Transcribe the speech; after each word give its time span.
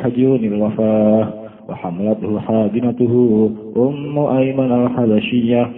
الحجون 0.00 0.44
الوفاة 0.44 1.28
وحملته 1.68 2.38
حاضنته 2.40 3.50
أم 3.76 4.18
أيمن 4.18 4.72
الحبشية 4.72 5.70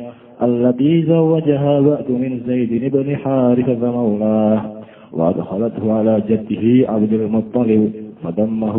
التي 0.43 1.03
زوجها 1.03 1.81
بأت 1.81 2.11
من 2.11 2.41
زيد 2.47 2.93
بن 2.97 3.17
حارثة 3.17 3.93
مولاه 3.93 4.63
وأدخلته 5.13 5.93
على 5.93 6.23
جده 6.29 6.93
عبد 6.93 7.13
المطلب 7.13 7.93
فدمه 8.25 8.77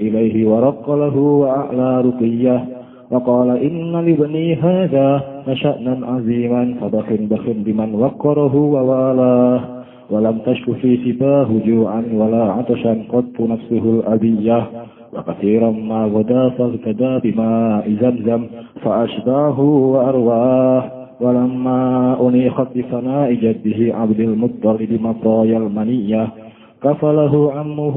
إليه 0.00 0.48
ورق 0.48 0.90
له 0.90 1.16
وأعلى 1.18 2.00
رقية 2.00 2.64
وقال 3.10 3.50
إن 3.50 3.92
لابني 3.92 4.54
هذا 4.54 5.22
لشأنا 5.48 6.06
عظيما 6.06 6.74
فبخ 6.80 7.06
بخ 7.10 7.42
بمن 7.48 7.94
وقره 7.94 8.56
ووالاه. 8.56 9.75
ولم 10.09 10.37
تشك 10.45 10.71
في 10.71 10.97
سباه 11.05 11.47
جوعا 11.65 12.03
ولا 12.13 12.43
عطشا 12.51 13.03
قط 13.09 13.41
نفسه 13.41 13.99
الأبية 13.99 14.67
وكثيرا 15.13 15.71
ما 15.71 16.05
غدا 16.05 16.49
فاغتدى 16.49 17.31
بماء 17.31 17.91
زمزم 18.01 18.45
فأشباه 18.81 19.59
وأرواه 19.59 20.91
ولما 21.21 22.17
أنيخت 22.29 22.67
بفناء 22.75 23.33
جده 23.33 23.95
عبد 23.95 24.19
المطلب 24.19 24.99
مطايا 25.01 25.57
المنية 25.57 26.27
كفله 26.83 27.51
عمه 27.53 27.95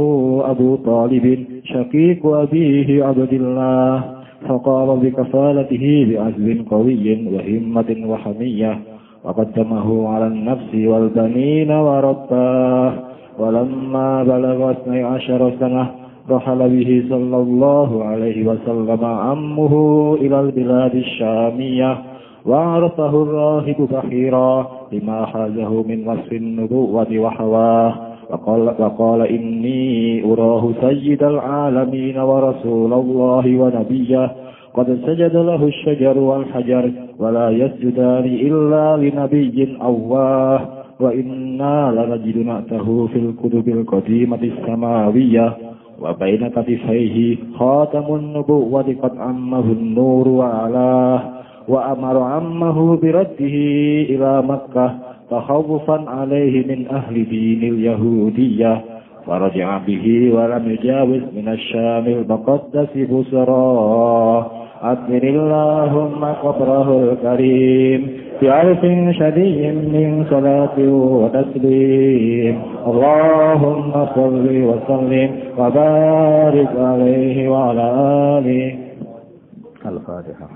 أبو 0.51 0.77
طالب 0.77 1.45
شقيق 1.65 2.27
أبيه 2.27 3.05
عبد 3.05 3.33
الله 3.33 4.05
فقام 4.49 4.99
بكفالته 5.01 6.07
بعزم 6.11 6.63
قوي 6.71 7.27
وهمة 7.33 7.97
وحمية 8.07 8.79
وقدمه 9.24 10.08
على 10.08 10.28
النفس 10.28 10.76
والبنين 10.76 11.72
ورباه. 11.72 12.94
ولما 13.40 14.24
بلغ 14.24 14.72
اثني 14.72 15.04
عشر 15.04 15.52
سنة 15.60 15.92
رحل 16.30 16.70
به 16.70 17.04
صلى 17.10 17.38
الله 17.38 18.04
عليه 18.04 18.48
وسلم 18.48 19.06
عمه 19.06 19.74
إلى 20.22 20.40
البلاد 20.40 20.96
الشامية 20.96 21.98
وعرفه 22.46 23.24
الراهب 23.24 23.88
بحيرا 23.92 24.68
لما 24.92 25.26
حازه 25.26 25.84
من 25.88 26.08
وصف 26.08 26.34
النبوة 26.34 27.08
وحواه. 27.20 27.94
وقال, 28.30 28.62
وقال 28.80 29.22
إني 29.22 30.24
أراه 30.34 30.70
سيد 30.82 31.24
العالمين 31.24 32.20
ورسول 32.20 32.94
الله 32.94 33.60
ونبيه. 33.60 34.32
قد 34.74 35.00
سجد 35.06 35.36
له 35.36 35.64
الشجر 35.64 36.18
والحجر 36.18 36.92
ولا 37.19 37.51
يسجدان 37.51 38.25
إلا 38.25 38.97
لنبي 38.97 39.79
أواه 39.83 40.61
وإنا 41.01 41.93
لنجد 41.97 42.39
نأته 42.47 43.07
في 43.07 43.19
الكتب 43.19 43.69
القديمة 43.69 44.39
السماوية 44.43 45.57
وبين 46.03 46.49
كتفيه 46.49 47.37
خاتم 47.59 48.15
النبوة 48.15 48.97
قد 49.03 49.17
عمه 49.19 49.61
النور 49.73 50.29
وعلاه 50.29 51.21
وأمر 51.69 52.19
عمه 52.23 52.97
برده 52.97 53.55
إلى 54.13 54.43
مكة 54.43 54.95
تخوفا 55.31 56.05
عليه 56.11 56.67
من 56.67 56.87
أهل 56.89 57.15
دين 57.29 57.63
اليهودية 57.75 58.85
فرجع 59.30 59.78
به 59.78 60.32
ولم 60.36 60.72
يجاوز 60.72 61.22
من 61.36 61.48
الشام 61.48 62.06
المقدس 62.06 62.98
بسراه 62.98 64.52
أكبر 64.82 65.24
اللهم 65.24 66.26
قبره 66.26 66.90
الكريم 67.04 68.08
بعرف 68.42 68.82
شديد 69.20 69.76
من 69.96 70.26
صلاة 70.30 70.78
وتسليم. 71.20 72.56
اللهم 72.88 73.92
صل 74.16 74.48
وسلم 74.70 75.30
وبارك 75.58 76.72
عليه 76.78 77.50
وعلى 77.50 77.86
آله. 78.38 78.78
الفاتحة. 79.86 80.48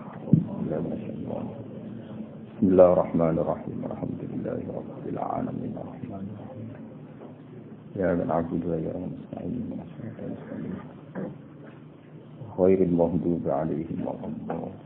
بسم 2.57 2.67
الله 2.71 2.93
الرحمن 2.93 3.35
الرحيم. 3.43 3.77
الحمد 3.91 4.21
لله 4.31 4.61
رب 4.79 5.05
العالمين. 5.13 5.73
الرحمن 5.83 6.25
الرحيم 6.33 6.52
يا 7.96 8.14
من 8.14 8.28
عبد 8.30 8.62
ويا 8.66 8.94
نستعين 8.94 9.70
غير 12.58 12.78
المغضوب 12.82 13.42
عليهم 13.48 13.98
ولا 14.06 14.26
الضالين 14.32 14.76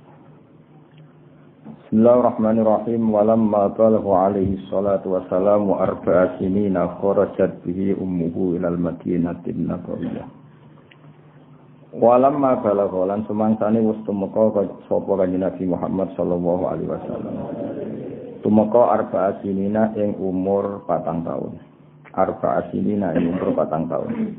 بسم 1.62 1.96
الله 2.00 2.14
الرحمن 2.20 2.56
الرحيم 2.64 3.02
ولما 3.14 3.62
بلغ 3.66 4.04
عليه 4.24 4.50
الصلاة 4.60 5.04
والسلام 5.06 5.64
أربع 5.70 6.16
سنين 6.38 6.76
خرجت 6.88 7.52
به 7.66 7.80
أمه 8.02 8.36
إلى 8.56 8.68
المدينة 8.68 9.42
النبوية 9.46 10.24
Walamma 11.92 12.64
balagha 12.64 13.04
lan 13.04 13.20
sumangsane 13.28 13.76
wis 13.84 14.00
tumeka 14.08 14.64
sapa 14.88 15.12
kanjeng 15.12 15.44
Nabi 15.44 15.68
Muhammad 15.68 16.08
sallallahu 16.16 16.64
alaihi 16.64 16.88
wasallam. 16.88 17.36
Tumeka 18.40 18.96
arba'a 18.96 19.44
sinina 19.44 19.92
ing 20.00 20.16
umur 20.16 20.88
patang 20.88 21.20
tahun. 21.20 21.60
Arba'a 22.17 22.73
sinina 22.73 23.13
ing 23.13 23.29
umur 23.29 23.53
patang 23.53 23.85
tahun. 23.85 24.33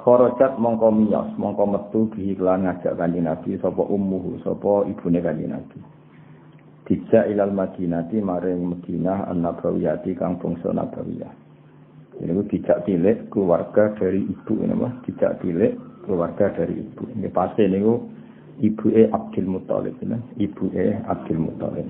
Kharajat 0.00 0.56
mongko 0.56 0.88
miyos, 0.94 1.28
mongko 1.36 1.64
metu 1.66 2.00
ngajak 2.14 2.94
kanjeng 2.96 3.26
Nabi 3.26 3.58
sapa 3.58 3.82
ummuhu, 3.84 4.38
sapa 4.40 4.86
ibune 4.88 5.20
kanjeng 5.20 5.50
Nabi. 5.50 5.78
Dijak 6.88 7.28
ilal 7.30 7.52
Madinati 7.52 8.18
maring 8.18 8.66
Madinah 8.66 9.28
an-Nabawiyati 9.30 10.16
kang 10.16 10.40
bangsa 10.40 10.72
Nabawiyah. 10.72 11.30
Ini 12.20 12.36
dijak 12.50 12.84
cilik 12.84 13.32
keluarga 13.32 13.96
dari 13.96 14.20
ibu 14.26 14.52
ini 14.60 14.74
mah, 14.76 14.92
dijak 15.08 15.40
cilik 15.40 15.72
keluarga 16.04 16.52
dari 16.52 16.80
ibu. 16.82 17.08
Ini 17.16 17.28
pasti 17.32 17.64
ini 17.64 17.80
ibu 18.60 18.86
e 18.92 19.08
Abdul 19.08 19.48
Muthalib, 19.48 19.96
ibu 20.36 20.64
e 20.76 21.00
Abdul 21.08 21.40
Muthalib. 21.40 21.88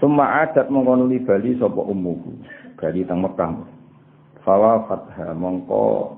Semua 0.00 0.44
adat 0.44 0.68
mengkonuli 0.72 1.20
Bali 1.24 1.56
sapa 1.56 1.80
umuhu, 1.84 2.32
Bali 2.76 3.02
teng 3.08 3.24
Mekah. 3.24 3.52
Fawa 4.44 4.84
fatha 4.86 5.32
mongko 5.32 6.14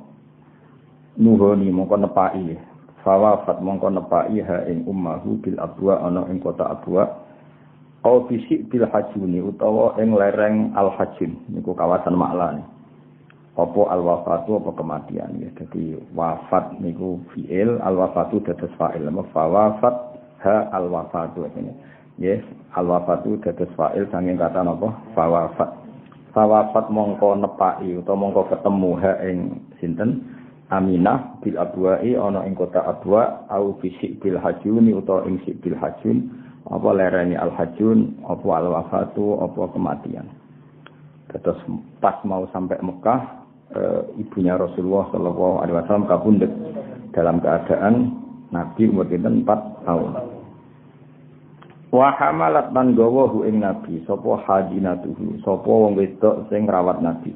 nuhoni 1.17 1.71
mongko 1.71 1.97
nepai. 2.03 2.59
Fawa 3.07 3.47
fat 3.47 3.63
mongko 3.63 3.89
nepai 3.95 4.43
ha 4.43 4.67
ing 4.69 4.85
ummahu 4.85 5.39
bil 5.41 5.57
abwa 5.63 6.03
ana 6.03 6.27
ing 6.29 6.43
kota 6.43 6.67
abwa. 6.67 7.07
Au 8.03 8.27
bisik 8.27 8.69
bil 8.69 8.85
hajuni 8.91 9.39
utawa 9.43 9.95
ing 10.03 10.13
lereng 10.13 10.75
al 10.75 10.91
hajun 10.99 11.39
niku 11.51 11.73
kawasan 11.79 12.15
Makla 12.19 12.59
nih. 12.59 12.67
apa 13.59 13.91
al 13.91 14.07
wafatu 14.07 14.63
apa 14.63 14.71
kematian 14.71 15.35
ya 15.43 15.51
jadi 15.59 15.99
wafat 16.15 16.79
niku 16.79 17.19
fiil 17.35 17.83
al 17.83 17.99
wafatu 17.99 18.39
dados 18.47 18.71
fa'il 18.79 19.03
apa 19.03 19.23
fa 19.35 19.51
wafat 19.51 19.95
ha 20.47 20.71
al 20.71 20.87
wafatu 20.87 21.43
ini 21.59 21.75
yes 22.23 22.39
al 22.79 22.87
wafatu 22.87 23.35
dados 23.43 23.67
fa'il 23.75 24.07
saking 24.15 24.39
kata 24.39 24.63
napa 24.63 24.95
fa 25.11 25.27
wafat 26.47 26.87
fa 26.87 26.87
wafat 26.87 26.87
mongko 26.95 27.29
nepaki 27.41 27.89
utawa 27.99 28.21
mongko 28.23 28.43
ketemu 28.53 28.91
ha 29.03 29.13
ing 29.27 29.39
sinten? 29.83 30.11
Aminah 30.69 31.41
bil 31.41 31.57
abwa'i 31.57 32.13
ana 32.13 32.45
ing 32.45 32.53
kota 32.53 32.85
Abwa 32.85 33.49
au 33.49 33.73
bisik 33.81 34.21
bil 34.21 34.37
hajuni 34.37 34.93
utawa 34.93 35.25
ing 35.25 35.41
sik 35.43 35.59
bil 35.65 35.75
hajun. 35.75 36.29
Apa 36.69 36.93
lereni 36.93 37.35
al 37.35 37.49
hajun? 37.57 38.21
Apa 38.29 38.47
al 38.61 38.67
wafatu? 38.71 39.41
Apa 39.41 39.73
kematian? 39.73 40.29
Terus 41.33 41.57
pas 42.05 42.21
mau 42.29 42.45
sampai 42.53 42.77
Mekah 42.85 43.21
e, 43.73 43.81
ibunya 44.21 44.57
Rasulullah 44.57 45.09
Shallallahu 45.13 45.61
Alaihi 45.65 45.77
Wasallam 45.77 46.09
kabundut 46.09 46.53
dalam 47.13 47.41
keadaan 47.41 47.95
Nabi 48.49 48.89
umur 48.89 49.09
kita 49.09 49.29
empat 49.29 49.61
tahun. 49.85 50.38
Wahamalat 51.89 52.77
dan 52.77 52.93
gawahu 52.93 53.49
ing 53.49 53.65
Nabi, 53.65 54.05
sopo 54.05 54.37
hadinatuhu, 54.37 55.41
sopo 55.41 55.89
wong 55.89 55.97
wedok 55.97 56.45
sing 56.53 56.69
rawat 56.69 57.01
Nabi. 57.01 57.33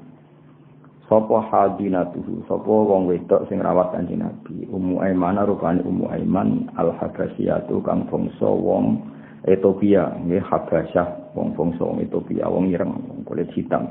Sopo 1.08 1.40
hadinatuhu, 1.40 2.44
sopo 2.44 2.84
wong 2.84 3.08
wedok 3.08 3.48
sing 3.48 3.64
rawat 3.64 3.96
kanjeng 3.96 4.20
Nabi. 4.20 4.68
Ummu 4.68 5.00
Aiman 5.00 5.40
rupane 5.48 5.80
Ummu 5.80 6.04
Aiman 6.12 6.68
al 6.76 6.92
Habasyatu 7.00 7.80
kang 7.80 8.04
bangsa 8.12 8.44
wong 8.44 9.00
Ethiopia, 9.48 10.20
nggih 10.20 10.44
Habasyah 10.44 11.32
wong 11.32 11.56
bangsa 11.56 11.82
wong 11.88 12.04
Ethiopia, 12.04 12.44
wong 12.44 12.68
ireng, 12.68 12.92
wong 12.92 13.24
kulit 13.24 13.48
hitam. 13.56 13.88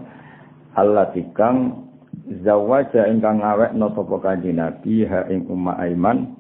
Allah 0.77 1.09
tikang 1.09 1.89
zawaja 2.45 3.09
ingkang 3.09 3.41
ngawekno 3.41 3.97
sapa 3.97 4.15
kanjeng 4.21 4.61
Nabi 4.61 5.09
ha 5.09 5.25
ing 5.25 5.49
Umma 5.49 5.73
Aiman 5.81 6.37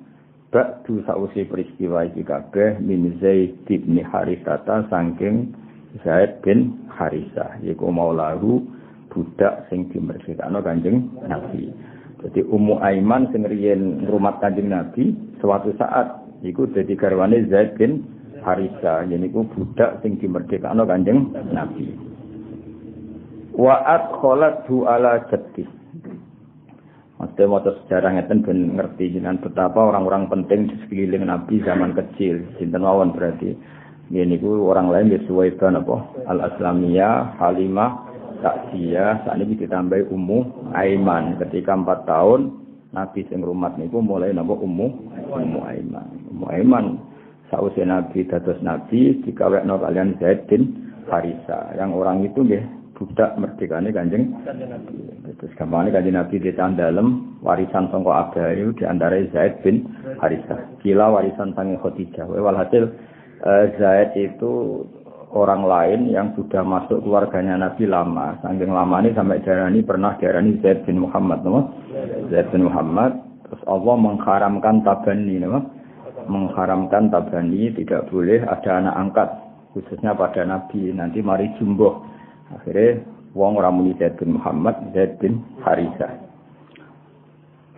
ba'du 0.51 0.99
sausi 1.07 1.47
peristiwa 1.47 2.03
iki 2.11 2.27
kabeh 2.27 2.77
min 2.83 3.15
Zaid 3.23 3.63
bin 3.63 3.95
Harithata 4.03 4.83
saking 4.91 5.55
Zaid 6.03 6.43
bin 6.43 6.75
Harisah 6.91 7.63
yaiku 7.63 7.87
maulahu 7.87 8.59
budak 9.07 9.67
sing 9.71 9.87
dimerdekakno 9.91 10.59
kanjeng 10.59 11.07
Nabi. 11.23 11.71
Jadi 12.21 12.45
Ummu 12.47 12.83
Aiman 12.83 13.31
sing 13.31 13.47
ngrumat 13.47 14.43
kanjeng 14.43 14.67
Nabi 14.71 15.15
suatu 15.39 15.71
saat 15.79 16.19
iku 16.43 16.67
dadi 16.67 16.99
garwane 16.99 17.47
Zaid 17.47 17.79
bin 17.79 18.03
Harisah 18.43 19.07
yaiku 19.07 19.47
budak 19.55 20.03
sing 20.03 20.19
dimerdekakno 20.19 20.83
kanjeng 20.83 21.31
Nabi. 21.55 21.95
Wa 23.55 23.83
adkhalathu 23.87 24.83
ala 24.83 25.27
jaddi 25.31 25.63
Maksudnya 27.21 27.53
mau 27.53 27.61
sejarah 27.61 28.17
ngeten 28.17 28.41
ben 28.41 28.73
ngerti 28.81 29.13
dengan 29.13 29.37
betapa 29.37 29.77
orang-orang 29.77 30.25
penting 30.25 30.73
di 30.73 30.75
sekeliling 30.81 31.29
Nabi 31.29 31.61
zaman 31.61 31.93
kecil. 31.93 32.41
Sinten 32.57 32.81
mawon 32.81 33.13
berarti. 33.13 33.53
Ini 34.09 34.41
ku 34.41 34.65
orang 34.65 34.89
lain 34.89 35.13
ya 35.13 35.21
Suwaibah 35.29 35.69
apa? 35.69 35.97
Al-Aslamiyah, 36.27 37.37
Halimah, 37.37 37.91
Takjiyah, 38.41 39.23
saat 39.23 39.37
ini 39.37 39.53
ditambahi 39.53 40.09
Ummu 40.09 40.73
Aiman. 40.73 41.37
Ketika 41.37 41.77
empat 41.77 42.09
tahun, 42.09 42.57
Nabi 42.89 43.21
sing 43.29 43.45
rumat 43.45 43.77
niku 43.77 44.01
mulai 44.01 44.33
napa 44.33 44.57
Ummu 44.57 44.87
Ummu 45.29 45.59
Aiman. 45.61 46.07
Ummu 46.33 46.45
Aiman 46.49 46.85
sausé 47.53 47.85
Nabi 47.85 48.25
dados 48.25 48.57
Nabi 48.65 49.21
dikawekno 49.21 49.77
kalian 49.77 50.17
Zaid 50.17 50.49
bin 50.49 50.89
Harisa. 51.05 51.69
Yang 51.77 51.91
orang 52.01 52.17
itu 52.25 52.39
nggih 52.41 52.80
budak 53.01 53.33
merdekane 53.41 53.89
Kanjeng. 53.89 54.29
Terus 55.41 55.53
gampangane 55.57 55.89
Kanjeng 55.89 56.13
Nabi 56.21 56.37
ditan 56.37 56.77
dalem 56.77 57.41
warisan 57.41 57.89
sangka 57.89 58.13
Abdul 58.13 58.53
itu 58.53 58.71
di 58.77 58.83
antara 58.85 59.17
Zaid 59.33 59.65
bin 59.65 59.89
Harisa. 60.21 60.69
Kila 60.85 61.09
warisan 61.09 61.57
sange 61.57 61.81
Khadijah. 61.81 62.29
Walhasil 62.29 62.93
uh, 63.41 63.65
Zaid 63.81 64.13
itu 64.13 64.85
orang 65.33 65.65
lain 65.65 65.99
yang 66.13 66.37
sudah 66.37 66.61
masuk 66.61 67.01
keluarganya 67.01 67.57
Nabi 67.57 67.89
lama. 67.89 68.37
Saking 68.45 68.69
lama 68.69 69.01
ini 69.01 69.17
sampai 69.17 69.41
darani 69.41 69.81
pernah 69.81 70.13
darani 70.21 70.61
Zaid 70.61 70.85
bin 70.85 71.01
Muhammad, 71.01 71.41
nama? 71.41 71.61
Zaid 72.29 72.53
bin 72.53 72.69
Muhammad. 72.69 73.17
Terus 73.49 73.63
Allah 73.65 73.95
mengharamkan 73.97 74.85
tabani, 74.85 75.41
nama? 75.41 75.59
Mengharamkan 76.29 77.09
tabani 77.09 77.73
tidak 77.73 78.13
boleh 78.13 78.45
ada 78.45 78.77
anak 78.77 78.95
angkat 78.95 79.29
khususnya 79.73 80.13
pada 80.13 80.45
Nabi. 80.45 80.93
Nanti 80.93 81.25
mari 81.25 81.49
jumbo. 81.57 82.10
Akhirnya 82.59 83.03
wong 83.31 83.59
ramuni 83.59 83.95
Zaid 83.95 84.19
bin 84.19 84.35
Muhammad, 84.35 84.75
Zaid 84.91 85.15
bin 85.23 85.39
Harisa. 85.63 86.07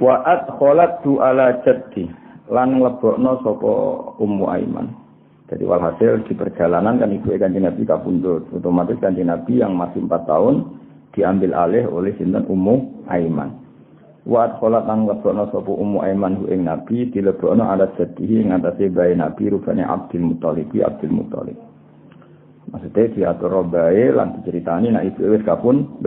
Wa 0.01 0.25
adkhalat 0.25 1.05
ala 1.05 1.61
jaddi 1.61 2.09
lan 2.49 2.81
lebokno 2.81 3.39
sapa 3.45 3.71
Ummu 4.17 4.45
Aiman. 4.49 4.87
Jadi 5.53 5.63
walhasil 5.69 6.25
di 6.25 6.33
perjalanan 6.33 6.97
kan 6.97 7.13
ibu 7.13 7.29
kanji 7.37 7.61
Nabi 7.61 7.85
kabundut. 7.85 8.49
Otomatis 8.49 8.97
kanji 8.97 9.21
Nabi 9.21 9.61
yang 9.61 9.77
masih 9.77 10.01
empat 10.01 10.25
tahun 10.25 10.65
diambil 11.13 11.53
alih 11.53 11.85
oleh 11.93 12.09
sinten 12.17 12.41
Ummu 12.49 13.05
Aiman. 13.05 13.53
Wa 14.25 14.49
adkhalat 14.49 14.87
lan 14.89 15.05
lebokno 15.05 15.45
sapa 15.53 15.67
Ummu 15.69 16.01
Aiman 16.01 16.41
hu 16.41 16.49
ing 16.49 16.65
Nabi 16.65 17.11
dilebokno 17.13 17.61
ala 17.69 17.91
jaddihi 17.93 18.49
ing 18.49 18.49
atase 18.55 18.89
bayi 18.89 19.13
Nabi 19.13 19.53
rupane 19.53 19.85
Abdul 19.85 20.25
Muthalib 20.33 20.73
Abdul 20.73 21.13
Muthalib. 21.13 21.72
Maksudnya 22.71 23.11
diatur 23.11 23.67
bae 23.67 24.13
lan 24.13 24.39
diceritani 24.39 24.93
nek 24.93 25.13
ibu 25.13 25.35
wis 25.35 25.43
kapun 25.43 25.99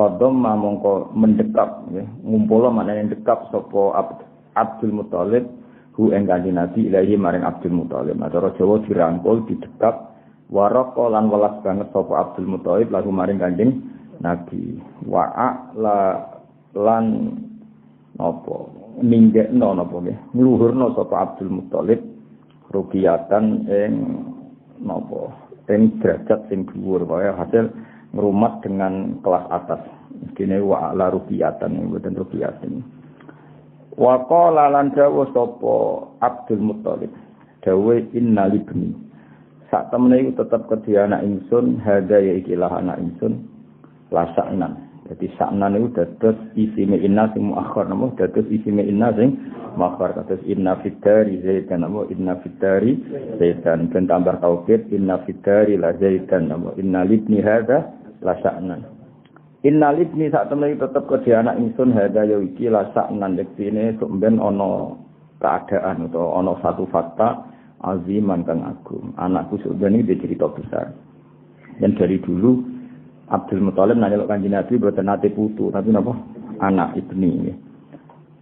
Fadom 0.00 0.40
mongko 0.40 1.12
mendekap 1.12 1.84
ya. 1.92 2.00
Ngumpul 2.24 2.72
mana 2.72 2.96
yang 2.96 3.12
dekap 3.12 3.52
sapa 3.52 4.08
Abdul 4.56 4.96
Muthalib 4.96 5.44
hu 5.92 6.08
ing 6.08 6.24
kanjeng 6.24 6.56
Nabi 6.56 6.88
ilahi 6.88 7.20
maring 7.20 7.44
Abdul 7.44 7.76
Muthalib. 7.76 8.16
Nah, 8.16 8.32
cara 8.32 8.48
Jawa 8.56 8.80
dirangkul 8.88 9.44
didekap 9.44 10.16
waraka 10.48 11.04
lan 11.04 11.28
welas 11.28 11.52
banget 11.60 11.92
sapa 11.92 12.16
Abdul 12.16 12.48
Muthalib 12.48 12.88
lagu 12.88 13.12
maring 13.12 13.44
kanjeng 13.44 13.76
Nabi. 14.24 14.80
Wa'a 15.04 15.76
la 15.76 15.98
lan 16.72 17.04
napa 18.16 18.56
ninggekno 19.04 19.74
napa 19.76 19.96
nggih 20.00 20.18
ngluhurno 20.32 20.96
sapa 20.96 21.28
Abdul 21.28 21.60
Muthalib 21.60 22.00
rukiatan 22.72 23.68
ing 23.68 23.92
napa 24.80 25.49
ing 25.70 26.02
derajat 26.02 26.50
sing 26.50 26.66
dhuwur 26.66 27.06
kaya 27.06 27.32
hasil 27.38 27.70
ngrumat 28.12 28.60
dengan 28.66 29.22
kelas 29.22 29.46
atas. 29.54 29.82
Kene 30.34 30.58
wa 30.60 30.90
ala 30.90 31.14
rukiatan 31.14 31.88
mboten 31.88 32.18
rukiatan. 32.18 32.82
Wa 33.94 34.26
qala 34.26 34.68
lan 34.74 34.90
dawu 34.92 35.30
sapa 35.30 35.74
Abdul 36.18 36.60
Muthalib. 36.60 37.12
Dawe 37.62 37.94
inna 38.16 38.50
libni. 38.50 38.90
Sak 39.70 39.94
temene 39.94 40.18
iku 40.26 40.42
tetep 40.42 40.66
kedhi 40.66 40.98
anak 40.98 41.22
ingsun, 41.22 41.78
hada 41.86 42.18
ya 42.18 42.34
ikilah 42.42 42.82
anak 42.82 42.98
ingsun. 42.98 43.46
Lasaknan. 44.10 44.89
Jadi 45.10 45.26
saknan 45.34 45.74
itu 45.74 45.90
dados 45.90 46.38
isime 46.54 46.94
inna 47.02 47.26
sing 47.34 47.50
muakhir 47.50 47.90
namo 47.90 48.14
dados 48.14 48.46
isime 48.46 48.86
inna 48.86 49.10
sing 49.18 49.42
muakhir 49.74 50.14
kados 50.14 50.38
inna 50.46 50.78
fitari 50.86 51.42
zaitan 51.42 51.82
namo 51.82 52.06
inna 52.06 52.38
fitari 52.38 52.94
zaitan 53.42 53.90
ben 53.90 54.06
tambah 54.06 54.38
tauhid 54.38 54.86
inna 54.94 55.18
fitari 55.26 55.74
la 55.74 55.98
zaitan 55.98 56.46
namo 56.46 56.78
inna 56.78 57.02
libni 57.02 57.42
hada 57.42 57.90
la 58.22 58.38
saknan. 58.38 58.86
Inna 59.66 59.90
libni 59.90 60.30
sak 60.30 60.46
temene 60.46 60.78
tetep 60.78 61.02
kedhi 61.10 61.34
anak 61.34 61.58
ingsun 61.58 61.90
hada 61.90 62.22
ya 62.22 62.38
iki 62.38 62.70
la 62.70 62.94
saknan 62.94 63.34
yektine 63.34 63.98
sok 63.98 64.14
ben 64.22 64.38
ana 64.38 64.94
keadaan 65.42 66.06
atau 66.06 66.38
ana 66.38 66.54
satu 66.62 66.86
fakta 66.86 67.50
aziman 67.82 68.46
kang 68.46 68.62
agung. 68.62 69.10
Anakku 69.18 69.58
sebenarnya 69.58 70.06
dia 70.06 70.22
cerita 70.22 70.46
besar. 70.54 70.94
Dan 71.82 71.98
dari 71.98 72.22
dulu 72.22 72.69
Abdul 73.30 73.62
Muthalib 73.62 73.94
nanya 73.94 74.26
kanjeng 74.26 74.50
Nabi 74.50 74.74
boten 74.74 75.06
nate 75.06 75.30
putu, 75.30 75.70
tapi 75.70 75.94
napa? 75.94 76.18
Anak 76.58 76.98
ibni. 76.98 77.54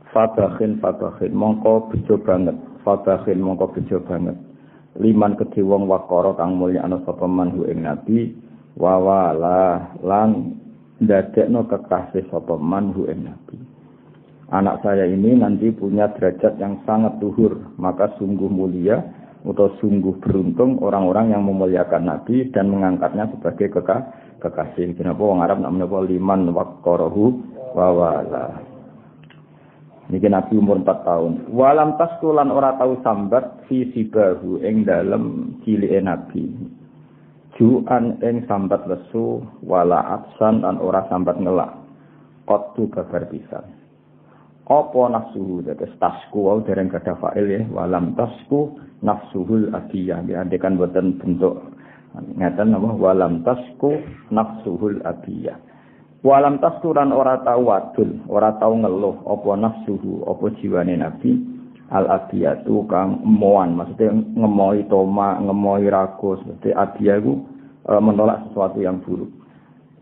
Fabakhin 0.09 0.81
fabakhin 0.81 1.37
mongko 1.37 1.93
bejo 1.93 2.17
banget. 2.25 2.57
Fabakhin 2.81 3.45
mongko 3.45 3.69
bejo 3.77 4.01
banget. 4.09 4.33
Liman 4.97 5.37
kedhe 5.37 5.61
wong 5.61 5.85
wakara 5.87 6.33
kang 6.41 6.57
mulya 6.57 6.89
ana 6.89 7.05
sapa 7.05 7.29
manhu 7.29 7.69
ing 7.69 7.85
Nabi 7.85 8.33
wa 8.81 8.97
wala 8.97 9.93
lan 10.01 10.57
ndadekno 11.05 11.69
kekasih 11.69 12.25
sapa 12.33 12.57
manhu 12.57 13.05
ing 13.13 13.29
Nabi. 13.29 13.61
Anak 14.49 14.81
saya 14.81 15.05
ini 15.05 15.37
nanti 15.37 15.69
punya 15.69 16.09
derajat 16.17 16.57
yang 16.57 16.81
sangat 16.89 17.21
luhur, 17.21 17.77
maka 17.77 18.17
sungguh 18.17 18.49
mulia 18.49 19.05
atau 19.45 19.69
sungguh 19.77 20.17
beruntung 20.25 20.81
orang-orang 20.81 21.37
yang 21.37 21.45
memuliakan 21.45 22.09
Nabi 22.09 22.49
dan 22.49 22.73
mengangkatnya 22.73 23.29
sebagai 23.29 23.77
kekasih 23.77 24.28
kekasih. 24.39 24.95
Kenapa 24.95 25.21
wong 25.23 25.43
Arab 25.43 25.63
nak 25.63 25.75
menapa 25.75 26.03
liman 26.07 26.51
waqarahu 26.55 27.25
wa 27.75 27.89
wala. 27.93 28.47
Niki 30.09 30.25
Nabi 30.25 30.57
umur 30.57 30.81
4 30.81 31.05
tahun. 31.05 31.33
Walam 31.53 32.01
taskulan 32.01 32.49
ora 32.49 32.73
tahu 32.81 32.97
sambat 33.05 33.69
fi 33.69 33.93
sibahu 33.93 34.65
ing 34.65 34.89
dalem 34.89 35.57
cilike 35.63 36.01
Nabi. 36.01 36.49
Juan 37.61 38.17
ing 38.25 38.49
sambat 38.49 38.89
lesu 38.89 39.45
wala 39.61 40.01
atsan 40.17 40.65
dan 40.65 40.81
ora 40.81 41.05
sambat 41.13 41.37
ngelak. 41.37 41.77
Qattu 42.49 42.89
kabar 42.89 43.29
pisan. 43.29 43.69
Apa 44.69 45.13
nafsuhu 45.13 45.65
dados 45.65 45.93
tasku 46.01 46.45
wau 46.45 46.61
dereng 46.65 46.93
gadah 46.93 47.17
fa'il 47.21 47.49
ya 47.49 47.61
walam 47.73 48.13
tasku 48.17 48.77
nafsuhul 49.01 49.73
adiyah 49.73 50.21
ya 50.29 50.45
kan 50.61 50.77
boten 50.77 51.17
bentuk 51.17 51.57
Ngeten 52.37 52.75
apa 52.75 52.91
walam 52.95 53.47
tasku 53.47 53.99
nafsuhul 54.35 55.03
abiyah. 55.03 55.59
Walam 56.19 56.59
taskuran 56.59 57.15
ora 57.15 57.39
tau 57.47 57.63
wadul, 57.71 58.19
ora 58.27 58.51
tau 58.59 58.75
ngeluh 58.75 59.23
apa 59.23 59.51
nafsuhu, 59.55 60.27
apa 60.27 60.51
jiwane 60.59 60.99
Nabi 60.99 61.31
al 61.95 62.11
abiyatu 62.11 62.85
kang 62.91 63.23
emoan, 63.23 63.79
maksudnya 63.79 64.13
ngemoi 64.13 64.83
toma, 64.91 65.39
ngemoi 65.39 65.87
ragus, 65.87 66.43
maksudnya 66.43 66.75
abiyah 66.75 67.17
itu 67.23 67.33
e, 67.87 67.93
menolak 68.03 68.51
sesuatu 68.51 68.83
yang 68.83 68.99
buruk. 69.07 69.31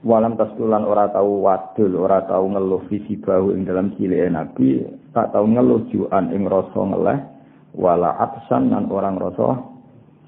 Walam 0.09 0.41
taskulan 0.41 0.89
ora 0.89 1.13
tau 1.13 1.45
wadul, 1.45 1.93
ora 2.01 2.25
tau 2.25 2.49
ngeluh 2.49 2.89
visi 2.89 3.21
bahu 3.21 3.53
ing 3.53 3.69
dalam 3.69 3.93
cilik 4.01 4.33
Nabi, 4.33 4.89
tak 5.13 5.37
tau 5.37 5.45
ngeluh 5.45 5.85
juan 5.93 6.33
ing 6.33 6.49
rasa 6.49 6.81
ngeleh, 6.81 7.19
wala 7.77 8.17
atsan 8.17 8.73
dan 8.73 8.89
orang 8.89 9.21
rasa 9.21 9.61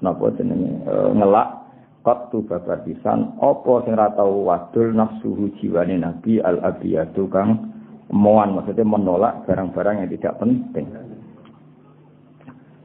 napa 0.05 0.31
jenenge 0.37 0.85
e, 0.85 0.93
ngelak 1.17 1.58
Qattu 1.99 2.47
babar 2.47 2.79
pisan 2.87 3.35
apa 3.43 3.73
sing 3.83 3.93
ora 3.99 4.07
tau 4.15 4.47
wadul 4.47 4.95
nafsuhu 4.95 5.51
jiwane 5.59 5.99
Nabi 5.99 6.39
al 6.39 6.63
abiyatu 6.63 7.27
kang 7.27 7.75
moan 8.07 8.55
maksudnya 8.55 8.87
menolak 8.87 9.43
barang-barang 9.43 10.01
yang 10.01 10.09
tidak 10.15 10.39
penting. 10.39 10.87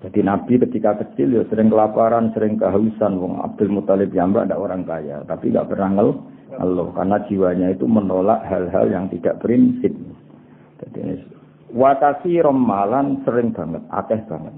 Jadi 0.05 0.21
Nabi 0.21 0.61
ketika 0.61 1.01
kecil 1.01 1.33
ya 1.33 1.43
sering 1.49 1.73
kelaparan, 1.73 2.35
sering 2.37 2.61
kehausan. 2.61 3.17
Wong 3.17 3.41
Abdul 3.41 3.73
Muthalib 3.73 4.13
Jamba 4.13 4.45
ada 4.45 4.61
orang 4.61 4.85
kaya, 4.85 5.25
tapi 5.25 5.49
nggak 5.49 5.71
pernah 5.73 5.89
ngeluh 5.97 6.93
karena 6.93 7.17
jiwanya 7.25 7.73
itu 7.73 7.89
menolak 7.89 8.45
hal-hal 8.45 8.91
yang 8.93 9.09
tidak 9.09 9.41
prinsip. 9.41 9.95
Jadi 10.83 11.25
wakasi 11.73 12.43
romalan 12.45 13.25
sering 13.25 13.57
banget, 13.57 13.81
akeh 13.89 14.21
banget. 14.29 14.55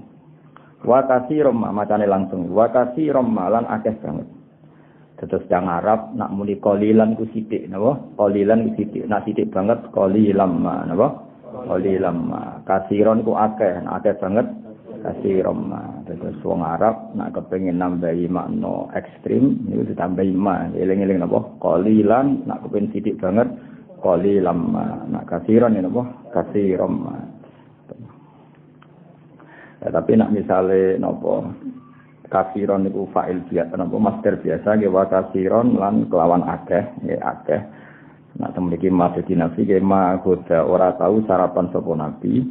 Wakasi 0.85 1.41
rom 1.41 1.65
macane 1.65 2.05
langsung. 2.05 2.53
Wakasi 2.53 3.09
romalan 3.09 3.65
akeh 3.65 3.97
banget. 3.97 4.27
Terus 5.17 5.43
yang 5.49 5.65
Arab 5.65 6.13
nak 6.13 6.29
muni 6.29 6.61
kolilan 6.61 7.17
ku 7.17 7.25
sidik 7.33 7.65
napa? 7.73 7.97
Kolilan 8.13 8.69
ku. 8.69 8.85
Nak 9.09 9.25
sidik 9.25 9.49
banget 9.49 9.81
kolilam 9.89 10.61
napa? 10.61 11.25
Kolilam. 11.65 12.29
Kasiron 12.63 13.25
ku 13.25 13.33
akeh, 13.33 13.81
nak 13.81 14.05
akeh 14.05 14.13
banget 14.21 14.47
kasiron. 15.01 15.73
Terus 16.05 16.37
wong 16.45 16.61
Arab 16.61 17.17
nak 17.17 17.33
kepengin 17.33 17.81
nambahi 17.81 18.29
makna 18.29 18.93
ekstrim 18.93 19.57
niku 19.65 19.89
ditambahi 19.89 20.31
ma. 20.37 20.69
Eling-eling 20.77 21.17
napa? 21.17 21.41
Kolilan 21.57 22.45
nak 22.45 22.61
kepengin 22.65 22.93
sidik 22.93 23.17
banget 23.17 23.49
Koli 23.97 24.37
lama. 24.37 25.09
Nah, 25.09 25.25
kasiron 25.25 25.73
ini 25.73 25.89
apa? 25.89 26.03
Kasiron. 26.29 26.93
Ya, 29.81 29.93
tapi 29.93 30.17
nak 30.17 30.33
misalnya 30.33 30.97
nopo 31.01 31.45
kasiron 32.27 32.87
itu 32.87 33.07
fa'il 33.11 33.43
biasa. 33.47 33.73
Nopo 33.75 33.99
master 33.99 34.39
biasa 34.39 34.79
ge 34.79 34.87
wa 34.87 35.07
kasiron 35.07 35.75
lan 35.75 36.07
kelawan 36.11 36.43
akeh 36.43 36.83
ya 37.07 37.17
akeh. 37.23 37.61
Nak 38.37 38.53
temriki 38.53 38.91
masih 38.93 39.25
nabi 39.33 39.65
ge 39.65 39.81
ma 39.81 40.19
goda 40.21 40.63
ora 40.63 40.93
tahu 40.95 41.25
sarapan 41.25 41.71
sapa 41.73 41.91
nabi. 41.97 42.45